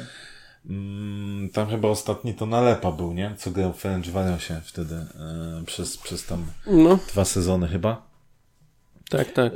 Mm, 0.70 1.50
tam 1.50 1.68
chyba 1.70 1.88
ostatni 1.88 2.34
to 2.34 2.46
Nalepa 2.46 2.92
był, 2.92 3.14
nie? 3.14 3.36
Co 3.38 3.52
grał 3.52 3.74
w 3.74 3.78
Ferencvarosie 3.78 4.62
wtedy 4.66 4.96
e, 4.96 5.64
przez, 5.66 5.98
przez 5.98 6.26
tam 6.26 6.46
No, 6.68 7.00
dwa 7.12 7.26
sezony 7.26 7.68
chyba. 7.68 8.08
tak, 9.10 9.32
tak. 9.34 9.54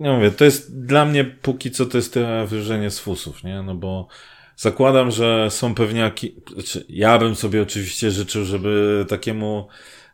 Nie 0.00 0.12
mówię, 0.12 0.30
to 0.30 0.44
jest 0.44 0.80
dla 0.84 1.04
mnie 1.04 1.24
póki 1.24 1.70
co 1.70 1.86
to 1.86 1.96
jest 1.98 2.12
trochę 2.12 2.46
wróżenie 2.46 2.90
z 2.90 2.98
fusów, 2.98 3.44
nie? 3.44 3.62
No 3.62 3.74
bo 3.74 4.08
zakładam, 4.56 5.10
że 5.10 5.50
są 5.50 5.74
pewniaki, 5.74 6.34
znaczy 6.52 6.84
ja 6.88 7.18
bym 7.18 7.34
sobie 7.34 7.62
oczywiście 7.62 8.10
życzył, 8.10 8.44
żeby 8.44 9.04
takiemu 9.08 9.68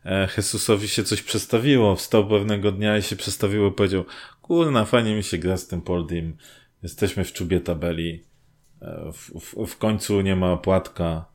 e, 0.05 0.29
Jesusowi 0.37 0.89
się 0.89 1.05
coś 1.05 1.23
przestawiło, 1.23 1.97
wstał 1.97 2.29
pewnego 2.29 2.73
dnia 2.73 2.99
i 2.99 3.03
się 3.03 3.17
przestawiło 3.17 3.69
i 3.69 3.73
powiedział, 3.73 4.05
kurna, 4.43 4.85
fajnie 4.85 5.17
mi 5.17 5.23
się 5.23 5.39
gra 5.39 5.57
z 5.57 5.67
tym 5.67 5.83
Poldim, 5.83 6.37
jesteśmy 6.83 7.25
w 7.25 7.33
czubie 7.33 7.61
tabeli, 7.61 8.25
e, 8.83 9.13
w, 9.13 9.41
w, 9.41 9.67
w 9.67 9.79
końcu 9.79 10.21
nie 10.21 10.37
ma 10.37 10.57
płatka, 10.57 11.31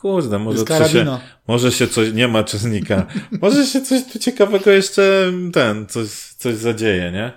Kurde, 0.00 0.38
może 0.38 0.64
coś 0.64 0.92
się, 0.92 1.18
może 1.48 1.72
się 1.72 1.88
coś, 1.88 2.12
nie 2.12 2.28
ma 2.28 2.44
czesnika, 2.44 3.06
może 3.42 3.66
się 3.66 3.80
coś 3.80 4.12
tu 4.12 4.18
ciekawego 4.18 4.70
jeszcze, 4.70 5.32
ten, 5.52 5.86
coś, 5.86 6.08
coś 6.10 6.54
zadzieje, 6.54 7.12
nie? 7.12 7.32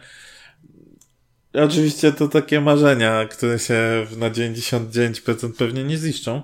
Oczywiście 1.53 2.11
to 2.11 2.27
takie 2.27 2.61
marzenia, 2.61 3.25
które 3.25 3.59
się 3.59 4.07
na 4.17 4.31
99% 4.31 5.53
pewnie 5.57 5.83
nie 5.83 5.97
ziszczą. 5.97 6.41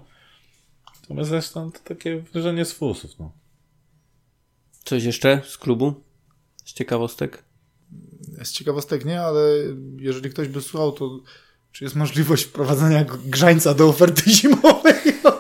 Natomiast 1.02 1.30
zresztą 1.30 1.72
to 1.72 1.80
takie 1.80 2.20
wrażenie 2.20 2.66
z 2.66 2.74
fusów, 2.74 3.12
no. 3.20 3.32
Coś 4.84 5.04
jeszcze 5.04 5.42
z 5.48 5.58
klubu? 5.58 6.04
Z 6.66 6.74
ciekawostek? 6.74 7.44
Z 8.44 8.52
ciekawostek 8.52 9.06
nie, 9.06 9.22
ale 9.22 9.42
jeżeli 9.98 10.30
ktoś 10.30 10.48
by 10.48 10.62
słuchał, 10.62 10.92
to 10.92 11.20
czy 11.72 11.84
jest 11.84 11.96
możliwość 11.96 12.44
wprowadzenia 12.44 13.06
grzańca 13.26 13.74
do 13.74 13.88
oferty 13.88 14.32
zimowej 14.42 14.94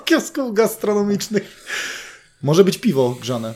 kiosków 0.05 0.53
gastronomicznych? 0.53 1.65
Może 2.43 2.63
być 2.63 2.78
piwo 2.78 3.17
grzane. 3.22 3.53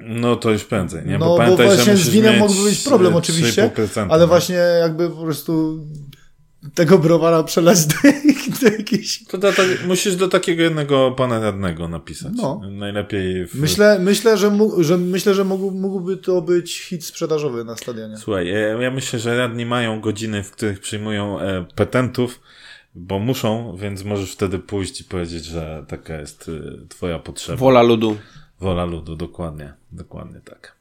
No 0.00 0.36
to 0.36 0.50
już 0.50 0.64
prędzej, 0.64 1.06
nie? 1.06 1.18
No, 1.18 1.26
bo 1.26 1.36
pamiętaj, 1.36 1.68
że 1.68 1.74
właśnie 1.74 1.96
z 1.96 2.08
winem 2.08 2.38
mógłby 2.38 2.64
być 2.64 2.78
problem 2.78 3.16
oczywiście, 3.16 3.70
3,5%, 3.76 4.06
Ale 4.10 4.22
nie? 4.22 4.28
właśnie 4.28 4.56
jakby 4.56 5.10
po 5.10 5.22
prostu 5.22 5.84
tego 6.74 6.98
browara 6.98 7.42
przelać 7.42 7.86
do, 7.86 7.94
do 8.62 8.76
jakiejś... 8.76 9.24
To 9.24 9.38
do, 9.38 9.52
to, 9.52 9.62
musisz 9.86 10.16
do 10.16 10.28
takiego 10.28 10.62
jednego 10.62 11.10
pana 11.10 11.40
radnego 11.40 11.88
napisać. 11.88 12.32
No. 12.36 12.60
Najlepiej 12.70 13.46
w... 13.46 13.54
Myślę, 13.54 13.98
myślę, 13.98 14.36
że, 14.36 14.50
mógł, 14.50 14.82
że 14.82 14.98
myślę, 14.98 15.34
że 15.34 15.44
mógł, 15.44 15.70
mógłby 15.70 16.16
to 16.16 16.42
być 16.42 16.80
hit 16.80 17.04
sprzedażowy 17.04 17.64
na 17.64 17.76
stadionie. 17.76 18.16
Słuchaj, 18.16 18.48
ja, 18.48 18.58
ja 18.58 18.90
myślę, 18.90 19.18
że 19.18 19.36
radni 19.36 19.66
mają 19.66 20.00
godziny, 20.00 20.42
w 20.42 20.50
których 20.50 20.80
przyjmują 20.80 21.40
e, 21.40 21.64
petentów, 21.74 22.40
bo 22.94 23.18
muszą, 23.18 23.76
więc 23.76 24.04
możesz 24.04 24.32
wtedy 24.32 24.58
pójść 24.58 25.00
i 25.00 25.04
powiedzieć, 25.04 25.44
że 25.44 25.84
taka 25.88 26.20
jest 26.20 26.48
y, 26.48 26.86
twoja 26.88 27.18
potrzeba. 27.18 27.58
Wola 27.58 27.82
ludu. 27.82 28.16
Wola 28.60 28.84
ludu, 28.84 29.16
dokładnie. 29.16 29.72
Dokładnie 29.92 30.40
tak. 30.40 30.76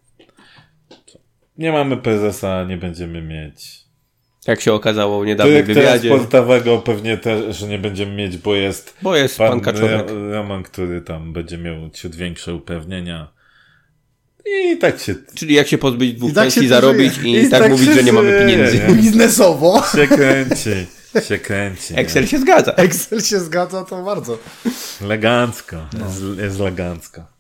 Nie 1.58 1.72
mamy 1.72 1.98
prezesa, 1.98 2.64
nie 2.64 2.78
będziemy 2.78 3.22
mieć. 3.22 3.88
Jak 4.48 4.62
się 4.62 4.74
okazało 4.74 5.22
w 5.22 5.26
niedawnym 5.26 5.56
Dyrektora 5.66 5.82
wywiadzie. 5.88 6.10
sportowego 6.10 6.78
pewnie 6.78 7.18
też, 7.18 7.58
że 7.58 7.68
nie 7.68 7.80
będziemy 7.80 8.16
mieć, 8.16 8.38
bo 8.38 8.56
jest 8.56 8.98
Bo 9.02 9.16
jest 9.16 9.38
pan 9.38 9.62
Kaczorek. 9.62 10.08
Ra- 10.10 10.14
Roman, 10.32 10.64
który 10.64 11.02
tam 11.02 11.34
będzie 11.34 11.58
miał 11.58 11.90
ciut 11.90 12.16
większe 12.16 12.54
uprawnienia. 12.56 13.28
I 14.46 14.78
tak 14.78 15.00
się, 15.00 15.16
Czyli 15.36 15.54
jak 15.56 15.68
się 15.68 15.78
pozbyć 15.78 16.14
dwóch 16.14 16.34
tak 16.34 16.44
pensji, 16.44 16.68
zarobić 16.68 17.18
i, 17.18 17.36
I 17.36 17.50
tak, 17.50 17.62
tak 17.62 17.72
mówić, 17.72 17.90
że 17.90 18.04
nie 18.04 18.14
mamy 18.14 18.40
pieniędzy. 18.40 18.80
nie? 18.80 18.96
Biznesowo 19.02 19.84
się 19.96 20.08
kręci. 20.08 20.70
Się 21.28 21.38
kręci. 21.38 21.94
nie? 21.94 22.00
Excel 22.00 22.28
się 22.28 22.40
zgadza. 22.40 22.72
Excel 22.72 23.22
się 23.22 23.40
zgadza, 23.40 23.84
to 23.86 24.04
bardzo. 24.04 24.38
Elegancko. 25.02 25.76
No. 26.00 26.06
Jest, 26.06 26.22
jest 26.40 26.60
elegancko. 26.60 27.37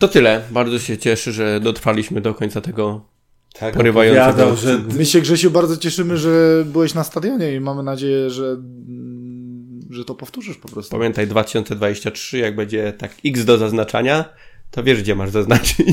To 0.00 0.08
tyle. 0.08 0.42
Bardzo 0.50 0.78
się 0.78 0.98
cieszę, 0.98 1.32
że 1.32 1.60
dotrwaliśmy 1.60 2.20
do 2.20 2.34
końca 2.34 2.60
tego. 2.60 3.06
Tak, 3.52 3.74
Porywające 3.74 4.22
opowiadał, 4.24 4.50
to- 4.50 4.56
że 4.56 4.78
My 4.78 5.06
się, 5.06 5.20
Grzesiu, 5.20 5.50
bardzo 5.50 5.76
cieszymy, 5.76 6.16
że 6.16 6.64
byłeś 6.66 6.94
na 6.94 7.04
stadionie 7.04 7.52
i 7.54 7.60
mamy 7.60 7.82
nadzieję, 7.82 8.30
że, 8.30 8.44
mm, 8.44 9.80
że 9.90 10.04
to 10.04 10.14
powtórzysz 10.14 10.56
po 10.56 10.68
prostu. 10.68 10.90
Pamiętaj 10.96 11.26
2023, 11.26 12.38
jak 12.38 12.56
będzie 12.56 12.92
tak 12.92 13.12
X 13.24 13.44
do 13.44 13.58
zaznaczania, 13.58 14.24
to 14.70 14.82
wiesz, 14.82 15.02
gdzie 15.02 15.14
masz 15.14 15.30
zaznaczyć. 15.30 15.86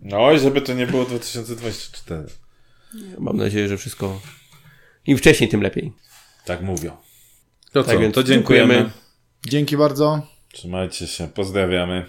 No 0.00 0.32
i 0.32 0.38
żeby 0.38 0.60
to 0.60 0.74
nie 0.74 0.86
było 0.86 1.04
2024. 1.04 2.24
Mam 3.18 3.36
nadzieję, 3.36 3.68
że 3.68 3.76
wszystko 3.78 4.20
im 5.06 5.18
wcześniej, 5.18 5.48
tym 5.50 5.62
lepiej. 5.62 5.92
Tak 6.44 6.62
mówią. 6.62 6.90
To 7.72 7.84
Tak 7.84 7.94
co, 7.94 8.00
więc 8.00 8.14
to 8.14 8.22
dziękujemy. 8.24 8.74
dziękujemy. 8.74 8.90
Dzięki 9.46 9.76
bardzo. 9.76 10.22
Trzymajcie 10.52 11.06
się, 11.06 11.28
pozdrawiamy. 11.28 12.06